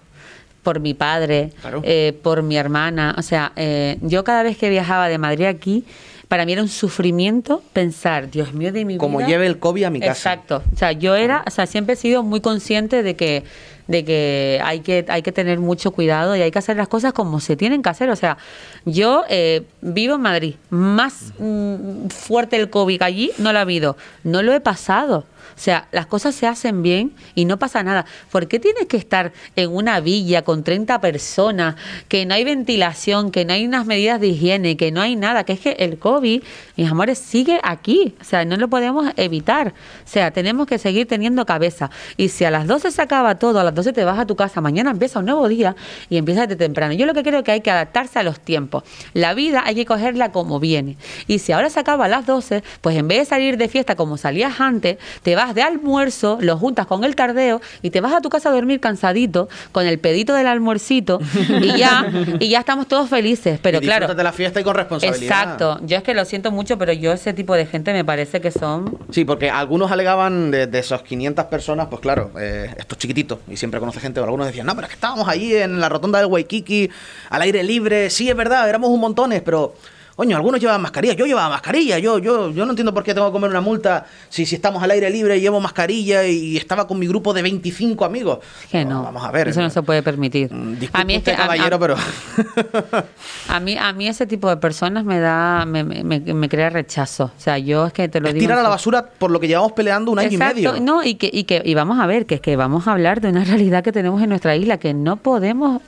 por 0.64 0.80
mi 0.80 0.94
padre, 0.94 1.52
Claro. 1.62 1.82
eh, 1.84 2.18
por 2.24 2.44
mi 2.44 2.58
hermana. 2.58 3.16
O 3.18 3.22
sea, 3.22 3.52
eh, 3.56 3.98
yo 4.02 4.24
cada 4.24 4.44
vez 4.44 4.58
que 4.58 4.70
viajaba 4.70 5.08
de 5.10 5.18
Madrid 5.18 5.46
aquí, 5.46 5.84
para 6.28 6.46
mí 6.46 6.54
era 6.54 6.62
un 6.62 6.70
sufrimiento 6.70 7.62
pensar, 7.74 8.30
Dios 8.32 8.54
mío 8.54 8.72
de 8.72 8.86
mi 8.86 8.98
Como 8.98 9.18
vida. 9.18 9.28
lleve 9.28 9.48
el 9.48 9.60
COVID 9.60 9.84
a 9.84 9.90
mi 9.90 10.00
casa. 10.00 10.12
Exacto. 10.12 10.64
O 10.74 10.78
sea, 10.78 10.94
yo 10.94 11.16
era, 11.16 11.44
o 11.46 11.50
sea, 11.52 11.66
siempre 11.66 11.94
he 11.94 11.98
sido 11.98 12.24
muy 12.24 12.40
consciente 12.42 13.04
de 13.04 13.16
que 13.16 13.44
de 13.88 14.06
que 14.06 14.62
hay 14.64 14.80
que 14.80 15.04
hay 15.10 15.22
que 15.22 15.34
tener 15.34 15.60
mucho 15.60 15.92
cuidado 15.92 16.34
y 16.38 16.42
hay 16.42 16.50
que 16.52 16.60
hacer 16.60 16.78
las 16.78 16.88
cosas 16.88 17.12
como 17.12 17.42
se 17.42 17.58
tienen 17.58 17.82
que 17.82 17.90
hacer. 17.90 18.10
O 18.10 18.16
sea, 18.16 18.38
yo 18.86 19.24
eh, 19.28 19.64
vivo 19.82 20.16
en 20.16 20.22
Madrid, 20.22 20.56
más 20.70 21.34
mm, 21.40 22.08
fuerte 22.08 22.56
el 22.56 22.70
COVID 22.70 23.00
que 23.00 23.04
allí 23.04 23.32
no 23.38 23.52
lo 23.52 23.58
ha 23.60 23.64
habido, 23.64 23.98
no 24.24 24.44
lo 24.44 24.54
he 24.54 24.62
pasado. 24.62 25.26
O 25.56 25.60
sea, 25.60 25.88
las 25.92 26.06
cosas 26.06 26.36
se 26.36 26.48
hacen 26.48 26.84
bien 26.84 27.14
y 27.36 27.46
no 27.46 27.58
pasa 27.58 27.84
nada. 27.84 28.06
¿Por 28.32 28.48
qué 28.48 28.60
tienes 28.60 28.88
que 28.88 28.98
estar 28.98 29.34
en 29.56 29.72
una 29.72 30.00
villa 30.00 30.44
con 30.44 30.64
30 30.64 31.02
personas, 31.02 31.76
que 32.08 32.26
no 32.26 32.34
hay 32.34 32.44
ventilación, 32.44 33.32
que 33.32 33.46
no 33.46 33.54
hay 33.54 33.66
unas 33.66 33.86
medidas 33.86 34.20
de 34.20 34.28
higiene, 34.28 34.78
que 34.78 34.92
no 34.92 35.02
hay 35.02 35.16
nada? 35.16 35.44
Que 35.44 35.54
es 35.54 35.60
que 35.60 35.72
el 35.80 35.98
COVID, 35.98 36.44
mis 36.78 36.90
amores, 36.90 37.18
sigue 37.18 37.60
aquí. 37.64 38.16
O 38.22 38.24
sea, 38.24 38.46
no 38.46 38.58
lo 38.58 38.68
podemos 38.70 39.12
evitar. 39.18 39.70
O 39.70 40.08
sea, 40.08 40.32
tenemos 40.32 40.68
que 40.68 40.78
seguir 40.78 41.08
teniendo 41.08 41.46
cabeza. 41.46 41.90
Y 42.18 42.30
si 42.30 42.46
a 42.46 42.52
las 42.52 42.68
12 42.68 42.92
se 42.92 43.02
acaba 43.02 43.36
todo, 43.36 43.60
a 43.60 43.64
las 43.64 43.76
12 43.76 43.94
te 43.94 44.04
vas 44.04 44.20
a 44.20 44.26
tu 44.26 44.36
casa, 44.36 44.62
mañana 44.62 44.92
empieza 44.92 45.20
un 45.20 45.26
nuevo 45.26 45.48
día 45.48 45.76
y 46.10 46.18
empieza 46.18 46.48
de 46.48 46.56
temprano. 46.56 46.94
Yo 46.94 47.06
lo 47.06 47.14
que 47.14 47.24
creo 47.24 47.44
que 47.44 47.52
hay 47.52 47.62
que 47.62 47.72
adaptarse 47.72 48.20
a 48.20 48.24
los 48.24 48.40
tiempos. 48.40 48.84
La 49.14 49.34
vida 49.34 49.64
hay 49.66 49.76
que 49.76 49.86
cogerla 49.86 50.32
como 50.32 50.60
viene. 50.60 50.98
Y 51.28 51.40
si 51.40 51.52
ahora 51.52 51.70
se 51.70 51.80
acaba 51.80 52.06
a 52.06 52.08
las 52.08 52.26
12, 52.26 52.64
pues 52.82 52.96
en 52.98 53.08
vez 53.08 53.20
de 53.20 53.26
salir 53.26 53.58
de 53.58 53.68
fiesta 53.68 53.96
como 53.96 54.18
salías 54.18 54.60
antes, 54.60 54.98
te 55.24 55.31
vas 55.36 55.56
de 55.56 55.62
almuerzo, 55.62 56.38
lo 56.42 56.58
juntas 56.58 56.88
con 56.88 57.04
el 57.04 57.16
tardeo 57.16 57.62
y 57.82 57.90
te 57.90 58.02
vas 58.02 58.14
a 58.14 58.22
tu 58.22 58.30
casa 58.30 58.50
a 58.50 58.52
dormir 58.52 58.80
cansadito 58.80 59.50
con 59.72 59.86
el 59.86 60.00
pedito 60.00 60.34
del 60.34 60.48
almuercito 60.48 61.20
y 61.62 61.78
ya 61.78 62.12
y 62.40 62.50
ya 62.50 62.60
estamos 62.60 62.88
todos 62.88 63.10
felices, 63.10 63.60
pero 63.62 63.80
y 63.80 63.82
claro. 63.82 64.14
de 64.14 64.24
la 64.24 64.32
fiesta 64.32 64.60
y 64.60 64.64
con 64.64 64.76
responsabilidad. 64.76 65.44
Exacto. 65.44 65.80
Yo 65.84 65.98
es 65.98 66.04
que 66.04 66.14
lo 66.14 66.26
siento 66.26 66.52
mucho, 66.52 66.78
pero 66.78 66.94
yo 66.94 67.12
ese 67.12 67.34
tipo 67.34 67.56
de 67.56 67.66
gente 67.66 67.94
me 67.94 68.06
parece 68.06 68.42
que 68.42 68.52
son 68.52 68.98
Sí, 69.10 69.26
porque 69.26 69.50
algunos 69.50 69.92
alegaban 69.92 70.52
de, 70.52 70.68
de 70.68 70.80
esas 70.80 71.02
500 71.04 71.46
personas, 71.46 71.88
pues 71.90 72.02
claro, 72.02 72.32
eh, 72.40 72.74
esto 72.78 72.96
es 72.96 73.00
chiquitito 73.00 73.40
y 73.50 73.58
siempre 73.58 73.80
conoce 73.80 74.00
gente, 74.00 74.20
o 74.20 74.24
algunos 74.24 74.48
decían, 74.48 74.66
no, 74.66 74.76
pero 74.76 74.86
es 74.86 74.90
que 74.90 74.96
estábamos 74.96 75.28
ahí 75.28 75.56
en 75.56 75.80
la 75.80 75.90
rotonda 75.90 76.20
del 76.20 76.28
Waikiki, 76.28 76.90
al 77.30 77.42
aire 77.42 77.64
libre, 77.64 78.10
sí, 78.10 78.30
es 78.30 78.36
verdad, 78.36 78.68
éramos 78.68 78.90
un 78.90 79.00
montones, 79.00 79.42
pero... 79.42 79.74
Coño, 80.16 80.36
algunos 80.36 80.60
llevaban 80.60 80.82
mascarilla, 80.82 81.14
yo 81.14 81.26
llevaba 81.26 81.50
mascarilla, 81.50 81.98
yo, 81.98 82.20
yo, 82.20 82.52
yo 82.52 82.66
no 82.66 82.72
entiendo 82.72 82.94
por 82.94 83.04
qué 83.04 83.14
tengo 83.14 83.28
que 83.28 83.32
comer 83.32 83.50
una 83.50 83.62
multa 83.62 84.06
si, 84.30 84.46
si 84.46 84.56
estamos 84.56 84.84
al 84.84 84.92
aire 84.92 85.10
libre 85.10 85.38
y 85.38 85.42
llevo 85.42 85.60
mascarilla 85.60 86.26
y 86.28 86.58
estaba 86.58 86.86
con 86.88 87.00
mi 87.00 87.08
grupo 87.08 87.34
de 87.34 87.42
25 87.42 88.06
amigos. 88.06 88.40
que 88.70 88.86
no. 88.86 89.04
Vamos 89.04 89.24
a 89.24 89.32
ver. 89.32 89.48
Eso 89.48 89.62
no 89.62 89.70
se 89.70 89.82
puede 89.82 90.04
permitir. 90.04 90.54
Mm, 90.54 90.74
A 90.74 90.76
disculpe 90.80 91.06
mí 91.06 91.14
es 91.14 91.20
usted, 91.20 91.36
que 91.36 91.42
a- 91.42 91.44
a- 91.46 91.48
caballero, 91.48 91.80
pero... 91.80 91.96
A 93.50 93.60
mí, 93.60 93.78
a 93.78 93.92
mí 93.94 94.08
ese 94.08 94.26
tipo 94.26 94.50
de 94.50 94.58
personas 94.58 95.04
me 95.04 95.20
da, 95.20 95.66
me, 95.66 95.84
me, 95.84 96.20
me 96.20 96.50
crea 96.50 96.70
rechazo. 96.70 97.26
O 97.26 97.32
sea, 97.40 97.58
yo 97.58 97.88
es 97.88 97.94
que 97.94 98.08
te 98.08 98.20
lo 98.20 98.28
es 98.28 98.34
digo. 98.34 98.44
tirar 98.44 98.60
a 98.60 98.64
la 98.64 98.70
basura 98.70 99.06
por 99.06 99.32
lo 99.32 99.40
que 99.40 99.48
llevamos 99.48 99.74
peleando 99.74 100.12
un 100.12 100.20
año 100.20 100.30
Exacto, 100.30 100.60
y 100.60 100.64
medio. 100.64 100.80
No, 100.82 101.04
y 101.04 101.16
que, 101.16 101.30
y 101.32 101.44
que 101.44 101.62
y 101.66 101.74
vamos 101.74 102.00
a 102.00 102.06
ver, 102.08 102.26
que 102.26 102.36
es 102.36 102.42
que 102.42 102.56
vamos 102.56 102.88
a 102.88 102.94
hablar 102.94 103.20
de 103.22 103.30
una 103.30 103.44
realidad 103.46 103.84
que 103.84 103.92
tenemos 103.92 104.22
en 104.22 104.30
nuestra 104.30 104.56
isla, 104.56 104.78
que 104.78 104.94
no 104.94 105.18
podemos 105.18 105.82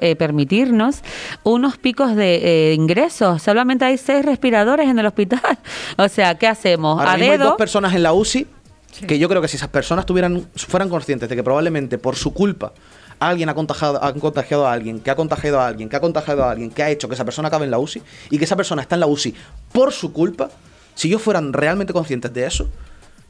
eh, 0.00 0.16
permitirnos 0.16 1.02
unos 1.42 1.78
picos 1.78 2.14
de 2.14 2.70
eh, 2.70 2.74
ingresos. 2.74 3.42
Solamente 3.42 3.84
hay 3.84 3.98
seis 3.98 4.24
respiradores 4.24 4.88
en 4.88 4.98
el 4.98 5.06
hospital. 5.06 5.40
O 5.96 6.08
sea, 6.08 6.36
¿qué 6.36 6.46
hacemos? 6.46 6.98
Ahora 6.98 7.12
a 7.12 7.16
mismo 7.16 7.32
hay 7.32 7.38
dos 7.38 7.56
personas 7.56 7.94
en 7.94 8.02
la 8.02 8.12
UCI 8.12 8.46
Que 9.06 9.18
yo 9.18 9.28
creo 9.28 9.42
que 9.42 9.48
si 9.48 9.56
esas 9.56 9.68
personas 9.68 10.06
tuvieran, 10.06 10.46
fueran 10.54 10.88
conscientes 10.88 11.28
de 11.28 11.36
que 11.36 11.42
probablemente 11.42 11.98
por 11.98 12.16
su 12.16 12.32
culpa 12.32 12.72
alguien 13.18 13.48
ha 13.48 13.54
contagiado, 13.54 14.02
ha 14.02 14.12
contagiado 14.14 14.66
a 14.66 14.72
alguien, 14.72 15.00
que 15.00 15.10
ha 15.10 15.16
contagiado 15.16 15.60
a 15.60 15.66
alguien, 15.66 15.88
que 15.88 15.96
ha 15.96 16.00
contagiado 16.00 16.44
a 16.44 16.50
alguien, 16.50 16.70
que 16.70 16.82
ha 16.82 16.90
hecho 16.90 17.08
que 17.08 17.14
esa 17.14 17.24
persona 17.24 17.48
acabe 17.48 17.64
en 17.64 17.70
la 17.70 17.78
UCI 17.78 18.02
y 18.30 18.38
que 18.38 18.44
esa 18.44 18.56
persona 18.56 18.82
está 18.82 18.96
en 18.96 19.00
la 19.00 19.06
UCI 19.06 19.34
por 19.72 19.92
su 19.92 20.12
culpa, 20.12 20.50
si 20.94 21.08
ellos 21.08 21.22
fueran 21.22 21.52
realmente 21.52 21.92
conscientes 21.92 22.32
de 22.32 22.46
eso, 22.46 22.68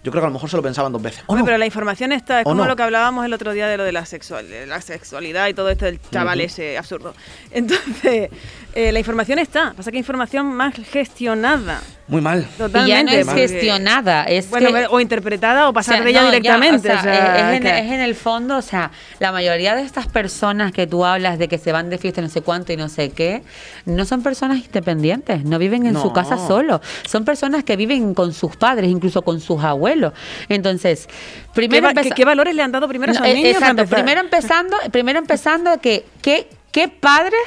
yo 0.02 0.12
creo 0.12 0.22
que 0.22 0.26
a 0.26 0.28
lo 0.28 0.34
mejor 0.34 0.48
se 0.48 0.56
lo 0.56 0.62
pensaban 0.62 0.92
dos 0.92 1.02
veces. 1.02 1.24
¿O 1.26 1.32
Hombre, 1.32 1.40
no? 1.40 1.44
pero 1.46 1.58
la 1.58 1.66
información 1.66 2.12
está, 2.12 2.40
es 2.40 2.46
¿O 2.46 2.50
como 2.50 2.62
no? 2.62 2.68
lo 2.68 2.76
que 2.76 2.82
hablábamos 2.82 3.24
el 3.24 3.32
otro 3.32 3.52
día 3.52 3.66
de 3.66 3.76
lo 3.76 3.84
de 3.84 3.92
la, 3.92 4.06
sexual, 4.06 4.48
de 4.48 4.66
la 4.66 4.80
sexualidad 4.80 5.48
y 5.48 5.54
todo 5.54 5.68
esto 5.70 5.86
del 5.86 6.00
chaval 6.10 6.40
ese 6.40 6.78
absurdo. 6.78 7.14
Entonces, 7.50 8.30
eh, 8.74 8.92
la 8.92 8.98
información 8.98 9.38
está, 9.38 9.72
pasa 9.74 9.90
que 9.90 9.98
información 9.98 10.46
más 10.46 10.74
gestionada. 10.74 11.82
Muy 12.08 12.22
mal. 12.22 12.38
Y 12.40 12.44
ya 12.58 12.64
no 12.64 12.66
Totalmente. 12.68 13.20
es 13.20 13.28
gestionada, 13.32 14.24
es 14.24 14.48
Bueno, 14.48 14.72
que- 14.72 14.86
o 14.88 14.98
interpretada 14.98 15.68
o 15.68 15.74
pasar 15.74 15.94
O 15.94 15.96
sea, 15.98 16.04
de 16.04 16.10
ella 16.10 16.20
no, 16.22 16.26
ya, 16.28 16.32
directamente. 16.36 16.88
o 16.88 16.92
sea, 16.92 17.00
o 17.00 17.02
sea, 17.02 17.50
es, 17.52 17.54
es 17.54 17.60
en, 17.60 17.66
es 17.66 17.92
en 17.92 18.00
el 18.00 18.14
fondo, 18.14 18.56
o 18.56 18.62
sea, 18.62 18.90
la 19.20 19.30
mayoría 19.30 19.74
de 19.74 19.82
estas 19.82 20.06
personas 20.06 20.72
que 20.72 20.86
tú 20.86 21.04
hablas 21.04 21.38
de 21.38 21.48
que 21.48 21.58
se 21.58 21.70
van 21.70 21.90
de 21.90 21.98
fiesta 21.98 22.20
y 22.22 22.24
no 22.24 22.30
sé 22.30 22.40
cuánto 22.40 22.72
y 22.72 22.78
no 22.78 22.88
sé 22.88 23.10
qué, 23.10 23.42
no 23.84 24.06
son 24.06 24.22
personas 24.22 24.58
independientes, 24.64 25.44
no 25.44 25.58
viven 25.58 25.84
en 25.84 26.00
su 26.00 26.10
casa 26.14 26.38
solo, 26.38 26.80
son 27.06 27.26
personas 27.26 27.62
que 27.64 27.76
viven 27.76 28.14
con 28.14 28.32
sus 28.32 28.56
padres, 28.56 28.90
incluso 28.90 29.20
con 29.20 29.40
sus 29.40 29.62
abuelos. 29.62 30.14
Entonces, 30.48 31.06
¿Qué, 31.08 31.12
primero 31.52 31.88
va- 31.88 32.02
qué- 32.02 32.10
qué 32.10 32.24
valores 32.24 32.54
le 32.54 32.62
han 32.62 32.72
dado 32.72 32.88
primero 32.88 33.12
a 33.12 33.14
no, 33.16 33.24
esos 33.24 33.28
eh, 33.28 33.34
niños? 33.34 33.52
Exacto, 33.60 33.84
primero 33.86 34.20
empezando, 34.20 34.76
primero 34.90 35.18
empezando 35.18 35.78
que, 35.80 36.06
que 36.22 36.48
¿Qué 36.70 36.88
padres 36.88 37.40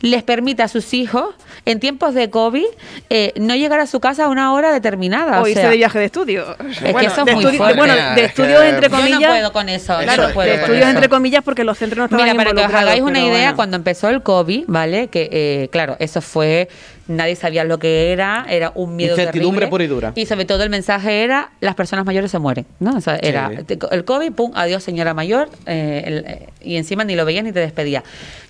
les 0.00 0.22
permite 0.22 0.62
a 0.62 0.68
sus 0.68 0.94
hijos 0.94 1.34
en 1.66 1.78
tiempos 1.78 2.14
de 2.14 2.30
COVID 2.30 2.64
eh, 3.10 3.32
no 3.36 3.54
llegar 3.54 3.78
a 3.80 3.86
su 3.86 4.00
casa 4.00 4.24
a 4.24 4.28
una 4.28 4.52
hora 4.54 4.72
determinada? 4.72 5.40
O 5.40 5.44
o 5.44 5.46
irse 5.48 5.60
sea, 5.60 5.70
de 5.70 5.76
viaje 5.76 5.98
de 5.98 6.04
estudio. 6.06 6.56
que 6.58 7.06
eso 7.06 7.20
es 7.20 7.24
de 7.26 7.34
muy 7.34 7.44
fuerte. 7.56 7.78
Bueno, 7.78 7.94
de 7.94 8.22
es 8.24 8.28
estudios 8.30 8.62
que- 8.62 8.68
entre 8.70 8.88
yo 8.88 8.96
comillas. 8.96 9.20
no 9.20 9.28
puedo 9.28 9.52
con 9.52 9.68
eso, 9.68 9.98
yo 9.98 10.04
Claro, 10.04 10.28
no 10.28 10.34
puedo 10.34 10.48
de 10.48 10.54
estudios 10.56 10.86
entre 10.88 11.08
comillas 11.10 11.44
porque 11.44 11.64
los 11.64 11.76
centros 11.78 11.98
no 11.98 12.04
estaban 12.16 12.24
Mira, 12.24 12.34
para 12.34 12.52
que 12.52 12.66
os 12.66 12.74
hagáis 12.74 13.02
una 13.02 13.20
idea, 13.20 13.30
bueno. 13.30 13.56
cuando 13.56 13.76
empezó 13.76 14.08
el 14.08 14.22
COVID, 14.22 14.64
¿vale? 14.68 15.08
Que, 15.08 15.28
eh, 15.30 15.68
claro, 15.70 15.96
eso 15.98 16.22
fue, 16.22 16.68
nadie 17.08 17.36
sabía 17.36 17.64
lo 17.64 17.78
que 17.78 18.12
era, 18.12 18.46
era 18.48 18.72
un 18.74 18.96
miedo 18.96 19.12
Incertidumbre 19.16 19.66
terrible. 19.66 19.70
pura 19.70 19.84
y 19.84 19.86
dura. 19.88 20.12
Y 20.14 20.26
sobre 20.26 20.44
todo 20.44 20.62
el 20.62 20.70
mensaje 20.70 21.22
era, 21.24 21.50
las 21.60 21.74
personas 21.74 22.04
mayores 22.06 22.30
se 22.30 22.38
mueren, 22.38 22.66
¿no? 22.80 22.96
O 22.96 23.00
sea, 23.00 23.16
era 23.16 23.50
Sí. 23.68 23.78
el 23.90 24.04
COVID, 24.04 24.32
pum, 24.32 24.52
adiós 24.54 24.82
señora 24.82 25.12
mayor, 25.14 25.48
eh, 25.66 26.02
el- 26.06 26.24
eh, 26.26 26.48
y 26.62 26.76
encima 26.76 27.04
ni 27.04 27.14
lo 27.16 27.24
veía 27.24 27.42
ni 27.42 27.52
te 27.52 27.60
despedía. 27.60 28.02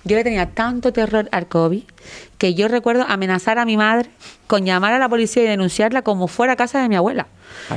Yo 0.03 0.15
le 0.15 0.23
tenía 0.23 0.47
tanto 0.47 0.93
terror 0.93 1.27
al 1.31 1.47
COVID 1.47 1.83
que 2.37 2.53
yo 2.53 2.67
recuerdo 2.67 3.05
amenazar 3.07 3.57
a 3.57 3.65
mi 3.65 3.77
madre 3.77 4.09
con 4.47 4.65
llamar 4.65 4.93
a 4.93 4.99
la 4.99 5.07
policía 5.09 5.43
y 5.43 5.47
denunciarla 5.47 6.01
como 6.01 6.27
fuera 6.27 6.53
a 6.53 6.55
casa 6.55 6.81
de 6.81 6.89
mi 6.89 6.95
abuela. 6.95 7.27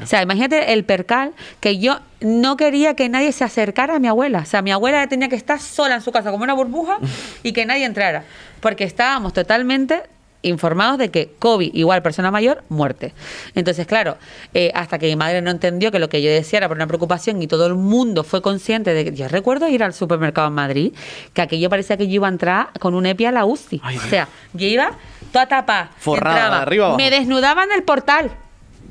O 0.02 0.06
sea, 0.06 0.22
imagínate 0.22 0.72
el 0.72 0.84
percal 0.84 1.32
que 1.60 1.78
yo 1.78 2.00
no 2.20 2.56
quería 2.56 2.94
que 2.94 3.08
nadie 3.08 3.30
se 3.32 3.44
acercara 3.44 3.96
a 3.96 3.98
mi 3.98 4.08
abuela. 4.08 4.40
O 4.40 4.44
sea, 4.44 4.60
mi 4.62 4.72
abuela 4.72 5.06
tenía 5.06 5.28
que 5.28 5.36
estar 5.36 5.60
sola 5.60 5.94
en 5.96 6.00
su 6.00 6.10
casa 6.12 6.30
como 6.32 6.42
una 6.44 6.54
burbuja 6.54 6.98
y 7.42 7.52
que 7.52 7.64
nadie 7.66 7.84
entrara. 7.84 8.24
Porque 8.60 8.84
estábamos 8.84 9.32
totalmente 9.34 10.02
informados 10.42 10.98
de 10.98 11.10
que 11.10 11.32
COVID 11.38 11.74
igual 11.74 12.02
persona 12.02 12.30
mayor, 12.30 12.62
muerte. 12.68 13.12
Entonces, 13.54 13.86
claro, 13.86 14.16
eh, 14.54 14.70
hasta 14.74 14.98
que 14.98 15.06
mi 15.06 15.16
madre 15.16 15.42
no 15.42 15.50
entendió 15.50 15.90
que 15.90 15.98
lo 15.98 16.08
que 16.08 16.22
yo 16.22 16.30
decía 16.30 16.58
era 16.58 16.68
por 16.68 16.76
una 16.76 16.86
preocupación 16.86 17.42
y 17.42 17.46
todo 17.46 17.66
el 17.66 17.74
mundo 17.74 18.24
fue 18.24 18.42
consciente 18.42 18.94
de 18.94 19.04
que 19.04 19.12
yo 19.14 19.28
recuerdo 19.28 19.68
ir 19.68 19.82
al 19.82 19.92
supermercado 19.92 20.48
en 20.48 20.54
Madrid, 20.54 20.92
que 21.32 21.42
aquello 21.42 21.68
parecía 21.70 21.96
que 21.96 22.06
yo 22.06 22.14
iba 22.14 22.28
a 22.28 22.30
entrar 22.30 22.68
con 22.78 22.94
un 22.94 23.06
EPI 23.06 23.26
a 23.26 23.32
la 23.32 23.44
UCI. 23.44 23.80
Ay, 23.82 23.96
o 23.96 24.00
sea, 24.00 24.28
yo 24.52 24.66
iba 24.66 24.92
toda 25.32 25.46
tapada, 25.46 25.90
Forrada, 25.98 26.36
entraba, 26.36 26.56
de 26.56 26.62
arriba 26.62 26.84
abajo. 26.86 26.98
me 26.98 27.10
desnudaban 27.10 27.68
del 27.68 27.82
portal, 27.82 28.30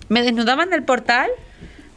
me 0.09 0.21
desnudaban 0.21 0.69
del 0.69 0.83
portal, 0.83 1.29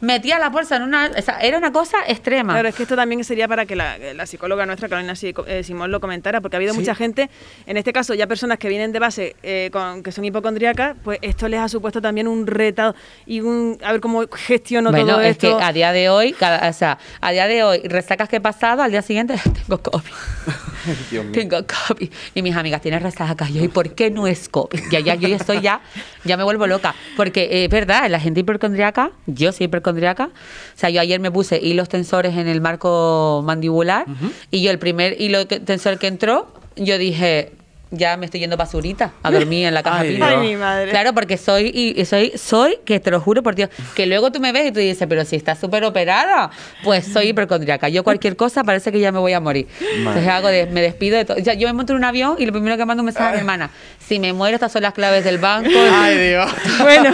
metía 0.01 0.39
la 0.39 0.49
bolsa 0.49 0.75
en 0.77 0.83
una... 0.83 1.11
O 1.17 1.21
sea, 1.21 1.39
era 1.39 1.57
una 1.57 1.71
cosa 1.71 1.97
extrema. 2.07 2.53
Claro, 2.53 2.69
es 2.69 2.75
que 2.75 2.83
esto 2.83 2.95
también 2.95 3.23
sería 3.23 3.47
para 3.47 3.65
que 3.65 3.75
la, 3.75 3.97
la 4.13 4.25
psicóloga 4.25 4.65
nuestra, 4.65 4.87
Carolina 4.89 5.13
eh, 5.47 5.63
Simón, 5.63 5.91
lo 5.91 5.99
comentara, 5.99 6.41
porque 6.41 6.55
ha 6.55 6.59
habido 6.59 6.73
Sí. 6.73 6.79
mucha 6.79 6.95
gente, 6.95 7.29
en 7.65 7.77
este 7.77 7.91
caso 7.93 8.13
ya 8.13 8.27
personas 8.27 8.59
que 8.59 8.69
vienen 8.69 8.91
de 8.91 8.99
base 8.99 9.35
eh, 9.43 9.69
con, 9.71 10.03
que 10.03 10.11
son 10.11 10.23
hipocondríacas, 10.25 10.95
pues 11.03 11.19
esto 11.21 11.47
les 11.47 11.59
ha 11.59 11.67
supuesto 11.67 12.01
también 12.01 12.27
un 12.27 12.45
reto 12.47 12.95
y 13.25 13.41
un 13.41 13.77
a 13.83 13.91
ver 13.91 14.01
cómo 14.01 14.23
gestiono 14.31 14.91
Bueno, 14.91 15.07
todo 15.07 15.21
es 15.21 15.31
esto. 15.31 15.57
que 15.57 15.63
a 15.63 15.73
día 15.73 15.91
de 15.91 16.09
hoy, 16.09 16.33
cada, 16.33 16.69
o 16.69 16.73
sea, 16.73 16.97
a 17.21 17.31
día 17.31 17.47
de 17.47 17.63
hoy, 17.63 17.79
resacas 17.85 18.29
que 18.29 18.37
he 18.37 18.41
pasado, 18.41 18.81
al 18.83 18.91
día 18.91 19.01
siguiente 19.01 19.35
tengo 19.67 19.81
COVID. 19.81 20.09
Tengo 21.33 21.57
COVID. 21.87 22.09
Y 22.35 22.41
mis 22.41 22.55
amigas 22.55 22.81
tienen 22.81 23.01
resaca. 23.01 23.47
Yo, 23.49 23.63
¿y 23.63 23.67
por 23.67 23.93
qué 23.95 24.09
no 24.09 24.27
es 24.27 24.47
COVID? 24.49 24.79
Ya, 24.91 24.99
ya, 25.01 25.15
yo 25.15 25.27
ya 25.27 25.35
estoy 25.35 25.59
ya, 25.61 25.81
ya 26.23 26.37
me 26.37 26.43
vuelvo 26.43 26.67
loca. 26.67 26.95
Porque 27.17 27.43
eh, 27.43 27.65
es 27.65 27.69
verdad, 27.69 28.09
la 28.09 28.19
gente 28.19 28.39
hipercondriaca, 28.39 29.11
yo 29.27 29.51
soy 29.51 29.65
hipercondriaca. 29.89 30.25
O 30.25 30.77
sea, 30.77 30.89
yo 30.89 31.01
ayer 31.01 31.19
me 31.19 31.31
puse 31.31 31.57
hilos 31.57 31.89
tensores 31.89 32.35
en 32.37 32.47
el 32.47 32.61
marco 32.61 33.43
mandibular 33.45 34.05
y 34.51 34.61
yo 34.61 34.71
el 34.71 34.79
primer 34.79 35.19
hilo 35.19 35.45
tensor 35.47 35.97
que 35.97 36.07
entró, 36.07 36.53
yo 36.75 36.97
dije, 36.97 37.53
ya 37.91 38.17
me 38.17 38.25
estoy 38.25 38.39
yendo 38.39 38.55
basurita 38.57 39.11
a 39.23 39.31
dormir 39.31 39.65
en 39.67 39.73
la 39.73 39.81
caja 39.83 39.99
Ay, 40.01 40.13
pila. 40.13 40.27
Ay, 40.29 40.37
mi 40.37 40.55
madre. 40.55 40.91
Claro, 40.91 41.13
porque 41.13 41.37
soy, 41.37 41.71
y, 41.73 41.99
y 41.99 42.05
soy, 42.05 42.31
soy, 42.37 42.77
que 42.85 42.99
te 42.99 43.09
lo 43.11 43.19
juro 43.19 43.41
por 43.41 43.55
Dios, 43.55 43.69
que 43.95 44.05
luego 44.05 44.31
tú 44.31 44.39
me 44.39 44.51
ves 44.51 44.67
y 44.67 44.71
tú 44.71 44.79
dices, 44.79 45.07
pero 45.09 45.25
si 45.25 45.35
estás 45.35 45.59
súper 45.59 45.83
operada, 45.83 46.51
pues 46.83 47.05
soy 47.07 47.29
hipercondriaca. 47.29 47.89
Yo 47.89 48.03
cualquier 48.03 48.35
cosa 48.35 48.63
parece 48.63 48.91
que 48.91 48.99
ya 48.99 49.11
me 49.11 49.19
voy 49.19 49.33
a 49.33 49.39
morir. 49.39 49.67
Entonces 49.97 50.27
hago 50.27 50.49
de, 50.49 50.67
me 50.67 50.81
despido 50.81 51.17
de 51.17 51.25
todo. 51.25 51.37
Yo 51.39 51.67
me 51.67 51.73
monto 51.73 51.93
en 51.93 51.97
un 51.97 52.03
avión 52.03 52.35
y 52.37 52.45
lo 52.45 52.51
primero 52.51 52.77
que 52.77 52.85
mando 52.85 53.01
un 53.01 53.05
mensaje 53.05 53.29
a 53.29 53.31
mi 53.33 53.37
hermana, 53.39 53.71
si 53.99 54.19
me 54.19 54.33
muero, 54.33 54.55
estas 54.55 54.71
son 54.71 54.83
las 54.83 54.93
claves 54.93 55.23
del 55.23 55.37
banco. 55.39 55.69
Ay, 55.91 56.17
Dios. 56.29 56.51
Bueno, 56.81 57.11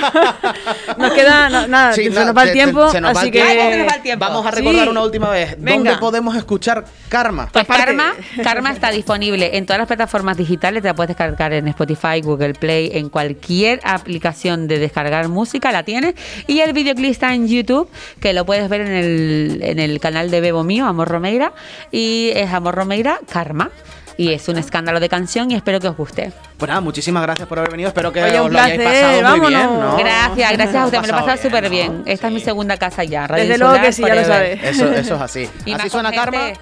nos 0.97 1.13
queda 1.13 1.49
no- 1.49 1.67
nada, 1.67 1.93
Sí, 1.93 2.03
se 2.05 2.09
no, 2.11 2.25
nos 2.25 2.35
va 2.37 2.43
el 2.43 2.51
tiempo, 2.51 2.89
se 2.89 2.99
nos 3.01 3.15
va 3.15 3.19
así 3.19 3.27
el 3.27 3.33
que 3.33 3.41
tiempo. 3.41 3.61
Ay, 3.63 3.71
se 3.71 3.77
nos 3.79 3.87
va 3.87 3.95
el 3.95 4.01
tiempo. 4.01 4.25
Vamos 4.25 4.45
a 4.45 4.51
recordar 4.51 4.83
Sí. 4.83 4.89
una 4.89 5.01
última 5.03 5.29
vez. 5.29 5.55
Venga. 5.57 5.75
¿Dónde 5.91 5.97
podemos 5.99 6.35
escuchar 6.35 6.85
Karma? 7.15 7.47
Pues 7.51 7.63
Aparte- 7.63 7.85
Karma, 7.85 8.13
Karma 8.43 8.71
está 8.71 8.91
disponible 8.91 9.57
en 9.57 9.65
todas 9.65 9.77
las 9.79 9.87
plataformas 9.87 10.35
digitales, 10.37 10.81
te 10.81 10.89
la 10.89 10.93
puedes 10.95 11.09
descargar 11.09 11.53
en 11.53 11.67
Spotify, 11.69 12.21
Google 12.21 12.53
Play, 12.53 12.91
en 12.93 13.09
cualquier 13.09 13.79
aplicación 13.83 14.67
de 14.67 14.79
descargar 14.79 15.27
música, 15.29 15.71
la 15.71 15.83
tienes. 15.83 16.15
Y 16.47 16.59
el 16.59 16.73
videoclip 16.73 17.11
está 17.11 17.33
en 17.33 17.47
YouTube, 17.47 17.89
que 18.19 18.33
lo 18.33 18.45
puedes 18.45 18.67
ver 18.69 18.81
en 18.81 18.91
el, 18.91 19.59
en 19.63 19.79
el 19.79 19.99
canal 19.99 20.29
de 20.29 20.41
Bebo 20.41 20.63
mío, 20.63 20.85
Amor 20.85 21.07
Romeira, 21.07 21.53
y 21.91 22.31
es 22.35 22.51
Amor 22.51 22.75
Romeira 22.75 23.19
Karma. 23.31 23.71
Y 24.17 24.31
es 24.31 24.47
un 24.47 24.57
escándalo 24.57 25.01
de 25.01 25.09
canción 25.09 25.51
y 25.51 25.55
espero 25.55 25.81
que 25.81 25.89
os 25.89 25.97
guste. 25.97 26.31
Pues 26.57 26.69
nada, 26.69 26.79
muchísimas 26.79 27.21
gracias 27.23 27.49
por 27.49 27.59
haber 27.59 27.71
venido. 27.71 27.89
Espero 27.89 28.13
que 28.13 28.23
Oye, 28.23 28.39
un 28.39 28.47
os 28.47 28.53
lo 28.53 28.59
hayáis 28.59 28.79
placer, 28.79 29.01
pasado 29.03 29.13
muy 29.13 29.23
vámonos. 29.23 29.49
bien. 29.49 29.79
¿no? 29.81 29.97
Gracias, 29.97 30.51
gracias 30.53 30.75
a 30.75 30.85
usted, 30.85 31.01
me 31.01 31.07
lo 31.07 31.13
he 31.13 31.19
pasado 31.19 31.33
bien, 31.35 31.43
súper 31.43 31.63
¿no? 31.65 31.69
bien. 31.69 32.03
Esta 32.05 32.27
es 32.27 32.33
mi 32.33 32.39
Sí. 32.39 32.45
segunda 32.45 32.77
casa 32.77 33.03
ya. 33.03 33.27
Radio 33.27 33.43
Desde 33.43 33.57
luego 33.57 33.73
Insular 33.75 33.85
que 33.87 33.91
sí, 33.93 34.01
ya 34.03 34.07
lo 34.15 34.21
forever. 34.23 34.57
sabes. 34.59 34.75
Eso, 34.75 34.91
eso 34.93 35.15
es 35.15 35.21
así. 35.21 35.49
Y 35.65 35.73
así 35.73 35.89
suena 35.89 36.11
gente. 36.13 36.31
Karma. 36.31 36.53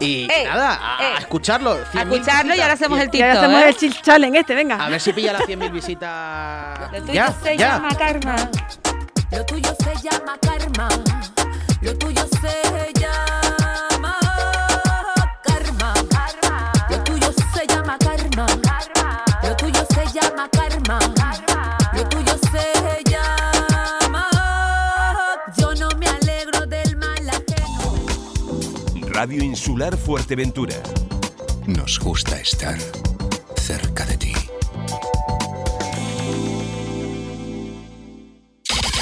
Y 0.00 0.28
Ey, 0.30 0.44
nada, 0.44 0.78
a, 0.80 1.02
ey. 1.02 1.12
a 1.14 1.18
escucharlo. 1.18 1.72
A 1.72 1.76
100.000 1.92 2.12
escucharlo 2.12 2.54
y 2.54 2.60
ahora 2.60 2.74
hacemos 2.74 3.00
el 3.00 3.10
TikTok. 3.10 3.30
hacemos 3.36 3.62
¿eh? 3.62 3.68
el 3.68 3.76
chill 3.76 4.00
challenge 4.02 4.38
este, 4.38 4.54
venga. 4.54 4.76
A 4.84 4.88
ver 4.88 5.00
si 5.00 5.12
pilla 5.12 5.32
las 5.32 5.42
100.000 5.42 5.72
visitas. 5.72 6.92
Lo 6.92 7.00
tuyo 7.02 7.12
Ya, 7.14 7.32
se 7.32 7.56
ya. 7.56 7.68
llama 7.76 7.88
Karma. 7.96 8.36
Lo 9.30 9.44
tuyo 9.44 9.70
se 9.84 10.08
llama 10.08 10.38
karma. 10.40 10.88
Lo 11.82 11.96
tuyo 11.98 12.22
se 12.40 12.92
llama 12.98 14.14
karma. 15.44 16.72
Lo 16.90 17.04
tuyo 17.04 17.32
se 17.32 17.66
llama 17.66 17.98
karma. 17.98 18.46
Lo 19.42 19.56
tuyo 19.56 19.86
se 19.94 20.06
llama 20.18 20.48
karma. 20.50 20.98
Radio 29.20 29.42
Insular 29.42 29.96
Fuerteventura. 29.96 30.76
Nos 31.66 31.98
gusta 31.98 32.40
estar 32.40 32.78
cerca 33.56 34.06
de 34.06 34.16
ti. 34.16 34.32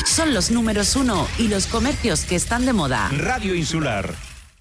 Son 0.06 0.32
los 0.32 0.50
números 0.50 0.96
uno 0.96 1.28
y 1.36 1.48
los 1.48 1.66
comercios 1.66 2.24
que 2.24 2.34
están 2.34 2.64
de 2.64 2.72
moda. 2.72 3.10
Radio 3.18 3.54
Insular. 3.54 4.14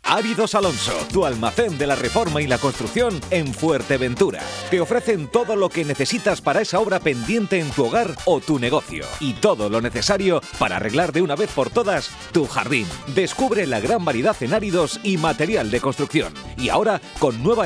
Áridos 0.07 0.53
Alonso, 0.53 0.93
tu 1.11 1.25
almacén 1.25 1.79
de 1.79 1.87
la 1.87 1.95
reforma 1.95 2.39
y 2.39 2.45
la 2.45 2.59
construcción 2.59 3.19
en 3.31 3.51
Fuerteventura. 3.51 4.39
Te 4.69 4.79
ofrecen 4.79 5.27
todo 5.27 5.55
lo 5.55 5.67
que 5.67 5.83
necesitas 5.83 6.41
para 6.41 6.61
esa 6.61 6.79
obra 6.79 6.99
pendiente 6.99 7.59
en 7.59 7.71
tu 7.71 7.85
hogar 7.85 8.15
o 8.25 8.39
tu 8.39 8.59
negocio. 8.59 9.03
Y 9.19 9.33
todo 9.33 9.67
lo 9.67 9.81
necesario 9.81 10.41
para 10.59 10.75
arreglar 10.75 11.11
de 11.11 11.23
una 11.23 11.35
vez 11.35 11.49
por 11.51 11.71
todas 11.71 12.11
tu 12.31 12.45
jardín. 12.45 12.85
Descubre 13.15 13.65
la 13.65 13.79
gran 13.79 14.05
variedad 14.05 14.35
en 14.41 14.53
áridos 14.53 14.99
y 15.01 15.17
material 15.17 15.71
de 15.71 15.81
construcción. 15.81 16.35
Y 16.55 16.69
ahora 16.69 17.01
con 17.17 17.41
nueva 17.41 17.63